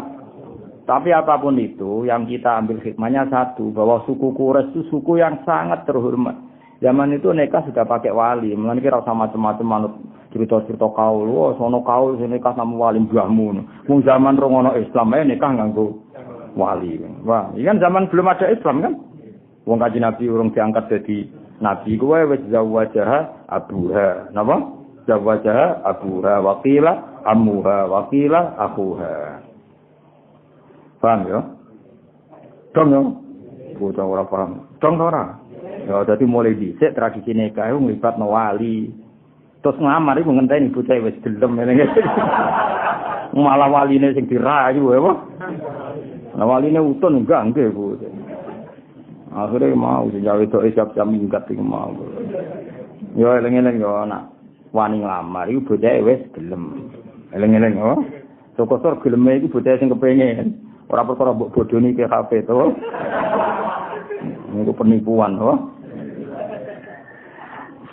Tapi 0.87 1.11
apa 1.11 1.35
pun 1.39 1.59
itu, 1.59 2.07
yang 2.07 2.23
kita 2.23 2.63
ambil 2.63 2.79
hikmahnya 2.79 3.27
satu, 3.27 3.75
bahwa 3.75 4.07
suku 4.07 4.31
Kures 4.31 4.71
itu 4.71 4.87
suku 4.87 5.19
yang 5.19 5.43
sangat 5.43 5.83
terhormat. 5.83 6.35
Zaman 6.79 7.11
itu 7.11 7.33
nikah 7.33 7.65
sudah 7.67 7.83
pakai 7.83 8.13
wali, 8.13 8.55
mungkin 8.55 8.79
kira 8.79 9.01
sama 9.03 9.27
macam-macam 9.27 9.67
manut 9.67 9.93
cerita-cerita 10.31 10.85
kaul, 10.93 11.25
wah 11.27 11.51
sono 11.57 11.81
kaul 11.81 12.21
sing 12.21 12.29
nikah 12.29 12.53
sama 12.53 12.77
wali 12.77 13.01
mbahmu. 13.01 13.65
Mung 13.89 13.99
zaman 14.05 14.37
rongono 14.37 14.77
Islam 14.77 15.11
ae 15.17 15.25
nikah 15.25 15.57
nganggo 15.57 15.97
wali. 16.53 17.01
Wah, 17.25 17.49
ini 17.57 17.65
kan 17.65 17.81
zaman 17.81 18.07
belum 18.13 18.29
ada 18.29 18.53
Islam 18.53 18.85
kan? 18.85 18.93
Wong 19.67 19.81
kaji 19.81 19.99
Nabi 19.99 20.23
urung 20.31 20.53
diangkat 20.55 20.87
jadi 20.87 21.27
Nabi 21.59 21.97
kuwe 21.97 22.29
wis 22.29 22.45
zawajah 22.53 23.49
abuha. 23.49 24.31
Napa? 24.31 24.76
Zawajah 25.07 25.87
abuha 25.87 26.43
wakila 26.43 27.23
amuha 27.23 27.87
wakila 27.87 28.59
akuha. 28.59 29.39
Paham 30.99 31.19
ya? 31.31 31.39
Dong 32.75 32.89
ya? 32.91 33.01
Bocah 33.79 34.03
ora 34.03 34.23
paham. 34.27 34.67
Dong 34.83 34.99
ora. 34.99 35.39
Ya 35.87 36.03
dadi 36.03 36.27
mulai 36.27 36.59
dhisik 36.59 36.91
tradisi 36.91 37.31
nikah 37.31 37.71
iku 37.71 37.79
nglibatno 37.87 38.27
wali. 38.27 38.91
Terus 39.63 39.79
ngamar 39.79 40.19
iku 40.19 40.35
ngenteni 40.35 40.75
bocah 40.75 40.99
wis 40.99 41.15
gelem 41.23 41.55
ngene. 41.55 41.87
Malah 43.37 43.69
waline 43.69 44.11
sing 44.11 44.27
dirayu 44.27 44.91
ya, 44.91 45.13
Nah 46.35 46.45
waline 46.47 46.83
utun 46.83 47.23
enggak 47.23 47.47
nggih 47.53 47.71
Bu. 47.71 47.95
Akhirnya 49.31 49.71
mau 49.77 50.09
sing 50.11 50.25
jawe 50.25 50.43
tok 50.51 50.67
siap 50.73 50.91
jam 50.97 51.15
minggat 51.15 51.47
mau. 51.63 51.95
Ya 53.15 53.39
eling-eling 53.39 53.77
yo 53.79 53.93
anak 53.93 54.36
wani 54.75 55.03
nglamar 55.03 55.47
iku 55.51 55.73
bocah 55.75 56.01
wis 56.03 56.21
gelem. 56.35 56.91
Eling-eling 57.35 57.75
oh. 57.79 57.99
Sokosor 58.55 58.99
geleme 59.03 59.37
iku 59.39 59.59
bocah 59.59 59.77
sing 59.77 59.91
kepengin. 59.91 60.57
Ora 60.87 61.03
perkara 61.03 61.35
mbok 61.35 61.51
bodoni 61.51 61.93
ke 61.93 62.07
HP 62.07 62.47
to. 62.47 62.71
Niku 64.55 64.71
penipuan 64.75 65.35
to. 65.37 65.51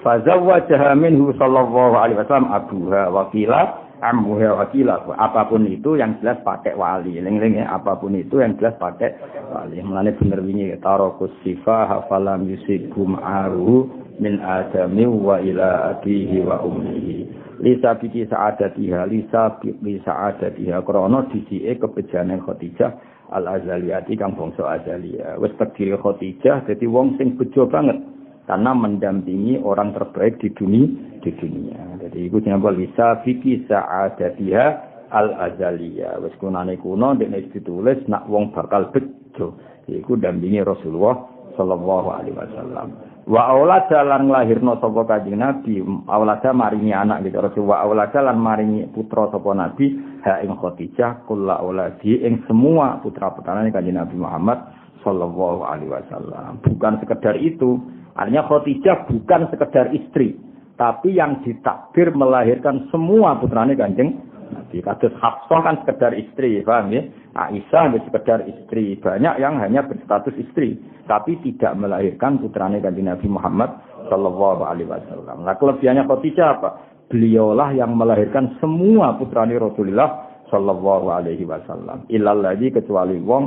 Fazawwajaha 0.04 0.92
minhu 1.00 1.32
sallallahu 1.40 1.96
alaihi 1.96 2.20
wasallam 2.20 2.52
abuha 2.52 3.08
wakila 3.08 3.84
ammuha 4.04 4.52
wakila 4.60 5.00
apa 5.16 5.48
pun 5.48 5.64
itu 5.64 5.96
yang 5.96 6.20
jelas 6.20 6.36
pakai 6.44 6.76
wali 6.76 7.16
ling-ling 7.24 7.56
ya 7.56 7.72
apa 7.72 7.96
pun 7.96 8.12
itu 8.12 8.44
yang 8.44 8.52
jelas 8.60 8.76
pakai 8.76 9.16
wali 9.48 9.80
mulane 9.80 10.12
bener 10.12 10.44
wingi 10.44 10.76
tarokus 10.84 11.32
sifa 11.40 11.88
hafalam 11.88 12.44
yusikum 12.44 13.16
aru 13.16 13.88
min 14.18 14.38
adami 14.38 15.06
wa 15.06 15.40
ila 15.42 15.96
abihi 15.96 16.38
wa 16.46 16.62
ummihi. 16.62 17.26
Lisa 17.62 17.94
biki 17.98 18.26
sa'adatiha 18.26 19.06
lisa 19.10 19.58
biki 19.58 20.02
sa'adatiha. 20.02 20.82
Krono 20.82 21.26
disike 21.30 21.78
kebejane 21.78 22.38
Khadijah 22.42 22.92
al 23.34 23.46
azaliyati 23.46 24.14
kang 24.18 24.34
bangsa 24.38 24.78
azaliyah. 24.82 25.38
Wis 25.42 25.54
takdir 25.58 25.98
Khadijah 25.98 26.66
dadi 26.66 26.86
wong 26.86 27.18
sing 27.18 27.34
bejo 27.38 27.66
banget. 27.66 27.98
Karena 28.44 28.76
mendampingi 28.76 29.56
orang 29.64 29.96
terbaik 29.96 30.36
di 30.36 30.52
dunia 30.52 30.84
di 31.24 31.30
dunia. 31.32 31.96
Jadi 32.04 32.28
iku 32.28 32.44
nyambol 32.44 32.76
lisa 32.76 33.24
biki 33.24 33.64
sa'adatiha 33.66 34.66
al 35.14 35.32
azaliyah 35.52 36.20
wis 36.20 36.34
kunane 36.42 36.76
kuno 36.78 37.16
dene 37.16 37.48
ditulis 37.50 38.02
nak 38.06 38.28
wong 38.28 38.52
bakal 38.52 38.92
bejo. 38.92 39.56
Iku 39.88 40.16
dampingi 40.20 40.60
Rasulullah 40.64 41.16
sallallahu 41.56 42.08
alaihi 42.10 42.36
wasallam 42.36 43.13
wa 43.24 43.42
aulada 43.52 44.04
lan 44.04 44.28
nglahirna 44.28 44.76
sapa 44.80 45.00
kanjeng 45.08 45.40
nabi 45.40 45.80
aulada 46.08 46.50
maringi 46.52 46.92
anak 46.92 47.24
gitu. 47.24 47.40
Rasul 47.40 47.64
wa 47.64 47.80
aulada 47.80 48.20
lan 48.20 48.36
maringi 48.40 48.88
putra 48.92 49.28
sapa 49.32 49.50
nabi 49.56 49.96
ha 50.24 50.44
ing 50.44 50.52
khadijah 50.56 51.24
kula 51.24 51.60
auladi 51.60 52.20
ing 52.20 52.44
semua 52.44 53.00
putra 53.00 53.32
putrane 53.32 53.72
kanjeng 53.72 53.96
nabi 53.96 54.16
Muhammad 54.16 54.58
sallallahu 55.00 55.64
alaihi 55.64 55.92
wasallam. 55.92 56.60
Bukan 56.64 57.00
sekedar 57.00 57.36
itu. 57.40 57.80
Artinya 58.14 58.46
khadijah 58.46 59.10
bukan 59.10 59.50
sekedar 59.50 59.90
istri 59.90 60.38
tapi 60.74 61.14
yang 61.14 61.42
ditakdir 61.46 62.10
melahirkan 62.14 62.90
semua 62.90 63.38
putrane 63.38 63.78
kanjeng 63.78 64.18
nabi 64.52 64.84
kados 64.84 65.14
Hafsah 65.20 65.60
kan 65.64 65.74
sekedar 65.84 66.12
istri 66.12 66.60
paham 66.66 66.92
ya 66.92 67.02
Aisyah 67.34 67.90
hanya 67.90 68.00
sekedar 68.06 68.40
istri 68.46 68.94
banyak 69.00 69.34
yang 69.42 69.58
hanya 69.58 69.82
berstatus 69.86 70.34
istri 70.36 70.78
tapi 71.08 71.36
tidak 71.44 71.76
melahirkan 71.76 72.40
putrane 72.40 72.80
kanjeng 72.80 73.08
Nabi 73.08 73.28
Muhammad 73.28 73.70
Shallallahu 74.08 74.62
Alaihi 74.64 74.88
Wasallam. 74.88 75.44
Nah 75.44 75.56
kelebihannya 75.56 76.04
Khadijah 76.08 76.48
apa? 76.60 76.70
Beliaulah 77.12 77.76
yang 77.76 77.92
melahirkan 77.96 78.56
semua 78.60 79.16
putrane 79.20 79.56
Rasulullah 79.56 80.40
Shallallahu 80.48 81.12
Alaihi 81.12 81.44
Wasallam. 81.44 82.08
Ilal 82.08 82.40
lagi 82.40 82.72
kecuali 82.72 83.20
wong 83.20 83.44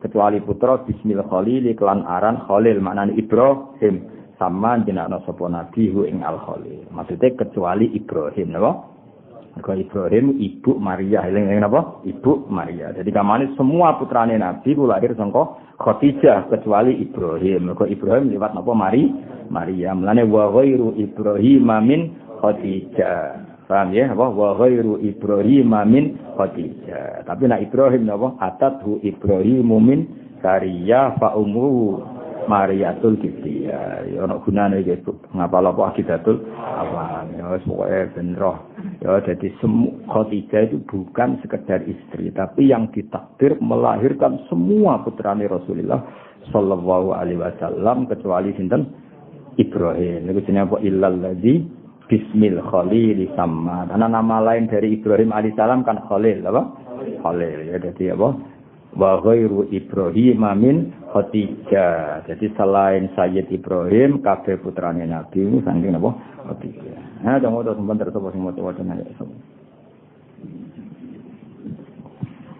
kecuali 0.00 0.42
putra 0.42 0.82
Bismillah 0.82 1.26
Khalil 1.26 1.70
iklan 1.70 2.02
aran 2.06 2.42
Khalil 2.46 2.82
maknanya 2.82 3.14
Ibrahim 3.14 3.94
sama 4.38 4.78
jenakna 4.82 5.22
sapa 5.22 5.46
nabi 5.46 5.90
hu 5.92 6.02
ing 6.08 6.26
al 6.26 6.40
Khalil. 6.42 6.88
Maksudnya 6.90 7.34
kecuali 7.38 7.92
Ibrahim 7.94 8.48
napa? 8.54 8.91
Mergo 9.52 9.76
Ibrahim 9.76 10.40
ibu 10.40 10.80
Maria, 10.80 11.28
eling 11.28 11.60
napa? 11.60 12.00
Ibu 12.08 12.48
Maria. 12.48 12.88
Jadi 12.96 13.12
kamane 13.12 13.52
semua 13.52 14.00
putrane 14.00 14.32
Nabi 14.40 14.72
ku 14.72 14.88
lahir 14.88 15.12
saka 15.12 15.60
Khadijah 15.76 16.48
kecuali 16.48 16.96
Ibrahim. 17.04 17.68
Mergo 17.68 17.84
Ibrahim 17.84 18.32
liwat 18.32 18.56
napa 18.56 18.72
Mari? 18.72 19.12
Maria. 19.52 19.92
Mulane 19.92 20.24
wa 20.24 20.48
ghairu 20.56 20.96
Ibrahim 20.96 21.68
min 21.84 22.00
Khadijah. 22.40 23.44
Paham 23.68 23.92
ya? 23.92 24.08
Apa 24.16 24.26
wa 24.32 24.56
ghairu 24.56 24.96
Ibrahim 25.04 25.76
min 25.84 26.16
Khadijah. 26.32 27.28
Tapi 27.28 27.44
nak 27.44 27.60
Ibrahim 27.60 28.08
napa? 28.08 28.32
Atathu 28.40 29.04
Ibrahim 29.04 29.68
min 29.68 30.00
Sariya 30.42 31.14
fa 31.22 31.38
umuhu 31.38 32.02
Mariatul 32.48 33.18
Kibtiyah. 33.18 34.06
Ya 34.10 34.24
ana 34.24 34.38
gunane 34.42 34.82
iki 34.82 34.98
ngapal 35.34 35.66
apa 35.66 35.94
akidatul 35.94 36.42
apa 36.54 37.26
ya 37.34 37.50
wis 37.54 37.64
pokoke 37.66 38.14
ben 38.14 38.34
roh. 38.38 38.58
Ya 39.02 39.18
jadi 39.22 39.48
semua 39.58 39.92
Khadijah 40.10 40.70
itu 40.70 40.78
bukan 40.86 41.38
sekedar 41.42 41.82
istri 41.86 42.30
tapi 42.34 42.70
yang 42.70 42.90
ditakdir 42.90 43.58
melahirkan 43.62 44.42
semua 44.46 45.02
putrane 45.02 45.46
Rasulullah 45.46 46.02
sallallahu 46.50 47.14
alaihi 47.14 47.38
wasallam 47.38 48.06
kecuali 48.06 48.54
sinten 48.58 48.90
Ibrahim. 49.58 50.26
Niku 50.26 50.40
jenenge 50.46 50.66
apa 50.70 50.76
illal 50.82 51.16
ladzi 51.18 51.62
Bismil 52.10 52.60
Khalil 52.60 53.18
sama. 53.38 53.88
Karena 53.88 54.06
nama 54.10 54.36
lain 54.42 54.68
dari 54.68 55.00
Ibrahim 55.00 55.32
alaihissalam 55.32 55.86
kan 55.86 56.02
Khalil 56.10 56.44
apa? 56.44 56.62
Khalil 57.22 57.58
ya 57.70 57.76
jadi 57.78 58.18
apa? 58.18 58.52
wa 58.92 59.20
ghairu 59.24 59.68
Ibrahim 59.72 60.44
min 60.60 60.76
Khadijah. 61.13 62.27
Jadi 62.27 62.45
selain 62.57 63.09
Sayyid 63.15 63.47
Ibrahim 63.49 64.19
kabeh 64.21 64.59
putrane 64.61 65.03
Nabi 65.07 65.61
saking 65.63 65.91
napa? 65.93 66.11
Khadijah. 66.47 67.23
Nah, 67.25 67.37
jangan 67.41 67.65
ada 67.65 67.73
sebentar 67.73 68.07
sapa 68.13 68.29
sing 68.33 68.41
maca 68.45 68.61
wacana 68.61 68.93
ya. 68.99 69.05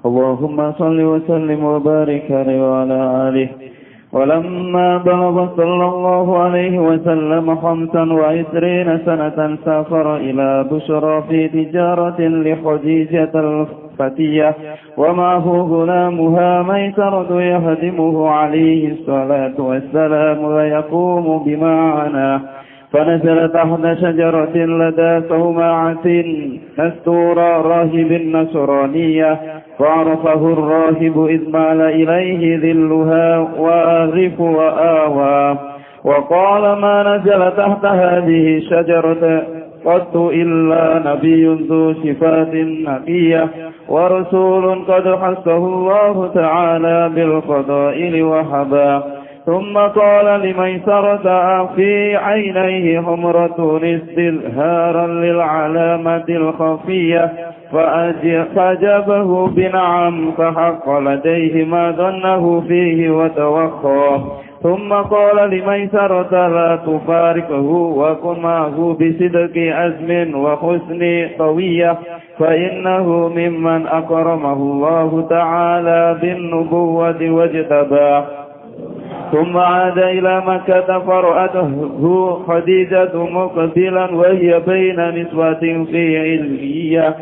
اللهم 0.07 0.71
صل 0.79 0.99
وسلم 1.01 1.63
وبارك 1.63 2.25
عليه 2.31 2.59
وعلى 2.69 2.99
آله 3.27 3.49
ولما 4.13 4.97
بلغ 4.97 5.35
صلى 5.57 5.85
الله 5.85 6.37
عليه 6.37 6.79
وسلم 6.79 7.55
خمسا 7.55 8.03
وعشرين 8.13 8.99
سنة 9.05 9.57
سافر 9.65 10.17
إلى 10.17 10.63
بشرى 10.71 11.15
في 11.29 11.47
تجارة 11.47 12.19
لخديجة 13.98 13.98
فتية 13.98 14.54
ومعه 14.96 15.66
غلامها 15.70 16.62
ميسرة 16.62 17.42
يهدمه 17.42 18.28
عليه 18.28 18.92
الصلاة 18.92 19.54
والسلام 19.58 20.44
ويقوم 20.44 21.44
بمعنى 21.46 22.40
فنزل 22.92 23.48
تحت 23.52 23.98
شجرة 24.00 24.56
لدى 24.56 25.28
صومعة 25.28 26.24
مستورة 26.78 27.62
راهب 27.62 28.12
النصرانية 28.12 29.38
فعرفه 29.78 30.52
الراهب 30.52 31.26
إذ 31.26 31.50
مال 31.50 31.80
إليه 31.80 32.56
ذلها 32.58 33.38
وآغف 33.58 34.40
وآوى 34.40 35.58
وقال 36.04 36.62
ما 36.80 37.02
نزل 37.16 37.50
تحت 37.56 37.84
هذه 37.84 38.56
الشجرة 38.56 39.42
قط 39.84 40.16
إلا 40.16 41.02
نبي 41.14 41.46
ذو 41.46 41.92
صفات 41.94 42.54
نبية 42.88 43.48
ورسول 43.92 44.84
قد 44.88 45.06
حسه 45.22 45.56
الله 45.56 46.30
تعالى 46.34 47.10
بالفضائل 47.14 48.22
وحبا. 48.22 49.02
ثم 49.46 49.78
قال 49.78 50.26
لميسرة 50.40 51.26
في 51.76 52.16
عينيه 52.16 53.00
حمرة 53.00 53.80
استظهارا 53.82 55.06
للعلامة 55.06 56.28
الخفية 56.28 57.32
فأجابه 58.54 59.46
بنعم 59.46 60.30
فحق 60.38 60.98
لديه 60.98 61.64
ما 61.64 61.90
ظنه 61.90 62.60
فيه 62.68 63.10
وتوخى. 63.10 64.20
ثم 64.62 64.92
قال 64.92 65.50
لميسرة 65.50 66.48
لا 66.48 66.76
تفارقه 66.76 67.70
وكن 67.96 68.42
معه 68.42 68.96
بصدق 69.00 69.52
عزم 69.56 70.34
وحسن 70.34 71.28
طوية 71.38 71.98
فإنه 72.38 73.28
ممن 73.28 73.86
أكرمه 73.86 74.52
الله 74.52 75.26
تعالى 75.30 76.18
بالنبوة 76.22 77.30
واجتباه. 77.30 78.24
ثم 79.32 79.56
عاد 79.56 79.98
إلى 79.98 80.42
مكة 80.46 80.98
فرأته 80.98 82.32
خديجة 82.46 83.16
مقبلا 83.16 84.14
وهي 84.14 84.60
بين 84.66 85.00
نسوة 85.22 85.84
في 85.90 86.18
علمية 86.18 87.14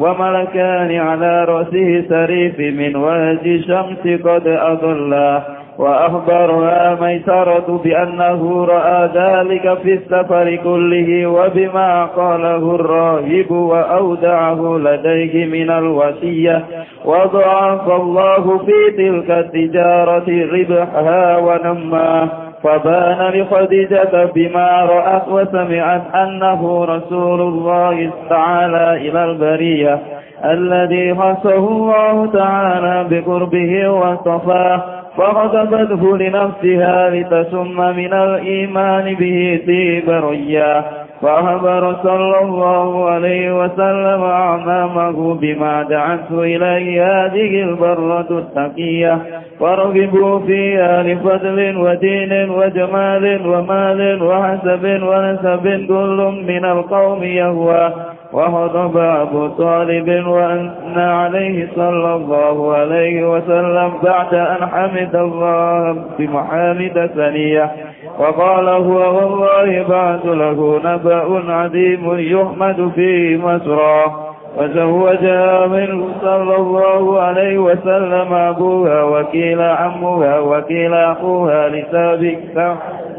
وملكان 0.00 0.94
على 1.00 1.44
رأسه 1.44 2.04
سريف 2.08 2.58
من 2.58 2.96
وجه 2.96 3.54
الشمس 3.56 4.22
قد 4.24 4.46
أضلاه. 4.46 5.57
وأخبرها 5.78 6.98
ميسرة 7.00 7.80
بأنه 7.84 8.64
رأى 8.64 9.08
ذلك 9.14 9.78
في 9.82 9.94
السفر 9.94 10.56
كله 10.64 11.26
وبما 11.26 12.04
قاله 12.04 12.74
الراهب 12.74 13.50
وأودعه 13.50 14.78
لديه 14.78 15.46
من 15.46 15.70
الوصية. 15.70 16.64
وضعف 17.04 17.90
الله 17.90 18.58
في 18.58 18.96
تلك 18.96 19.30
التجارة 19.30 20.28
ربحها 20.52 21.36
ونماه 21.38 22.28
فبان 22.64 23.18
لخديجة 23.40 24.24
بما 24.34 24.84
رأت 24.84 25.28
وسمعت 25.28 26.14
أنه 26.14 26.84
رسول 26.84 27.40
الله 27.40 28.10
تعالى 28.30 29.08
إلى 29.08 29.24
البرية 29.24 29.98
الذي 30.44 31.14
خصه 31.14 31.56
الله 31.68 32.26
تعالى 32.32 33.06
بقربه 33.10 33.88
واصطفاه 33.88 34.97
فغضبته 35.18 36.16
لنفسها 36.18 37.10
لتسم 37.10 37.76
من 37.96 38.12
الإيمان 38.12 39.14
به 39.14 39.60
طيب 39.66 40.10
رياه 40.10 40.84
فأخبر 41.22 41.96
صلى 42.02 42.40
الله 42.42 43.10
عليه 43.10 43.64
وسلم 43.64 44.22
أعمامه 44.22 45.34
بما 45.34 45.82
دعته 45.82 46.42
إليه 46.42 47.04
هذه 47.06 47.62
البرة 47.62 48.26
التقية. 48.30 49.18
فرغبوا 49.60 50.38
فيها 50.46 51.02
لفضل 51.02 51.76
ودين 51.76 52.50
وجمال 52.50 53.46
ومال 53.46 54.22
وحسب 54.22 54.84
ونسب 55.02 55.86
كل 55.88 56.44
من 56.48 56.64
القوم 56.64 57.22
يهوى. 57.22 57.92
وخطب 58.32 58.96
أبو 58.96 59.48
طالب 59.48 60.26
وأثنى 60.26 61.02
عليه 61.02 61.68
صلى 61.76 62.14
الله 62.14 62.74
عليه 62.74 63.30
وسلم 63.30 63.92
بعد 64.02 64.34
أن 64.34 64.66
حمد 64.68 65.16
الله 65.16 66.04
بمحامد 66.18 67.10
ثنية. 67.14 67.70
وقال 68.18 68.68
هو 68.68 69.16
والله 69.16 69.82
بعث 69.88 70.26
له 70.26 70.80
نبأ 70.84 71.52
عظيم 71.52 72.18
يحمد 72.18 72.92
فيه 72.94 73.36
مسراه 73.36 74.28
وزوجها 74.56 75.66
منه 75.66 76.08
صلى 76.22 76.56
الله 76.56 77.20
عليه 77.20 77.58
وسلم 77.58 78.34
أبوها 78.34 79.02
وكيل 79.02 79.60
عمها 79.62 80.38
وكيل 80.38 80.94
أخوها 80.94 81.68
لسابق 81.68 82.38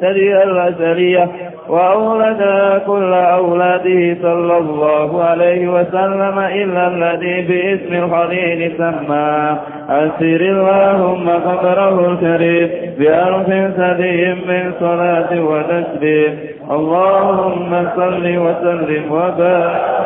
تري 0.02 0.44
الأسرية 0.44 1.30
وأولدها 1.70 2.78
كل 2.78 3.14
أولاده 3.14 4.18
صلى 4.22 4.58
الله 4.58 5.24
عليه 5.24 5.68
وسلم 5.68 6.40
إلا 6.40 6.88
الذي 6.88 7.41
باسم 7.41 7.94
الخليل 8.04 8.72
سمى. 8.78 9.58
أسر 9.90 10.41
اللهم 10.56 11.30
قدره 11.30 12.12
الكريم 12.12 12.70
بألف 13.00 13.48
سدي 13.78 14.34
من 14.34 14.72
صلاة 14.80 15.32
وتسليم 15.44 16.38
اللهم 16.72 17.88
صل 17.96 18.26
وسلم 18.38 19.12
وبارك 19.12 20.00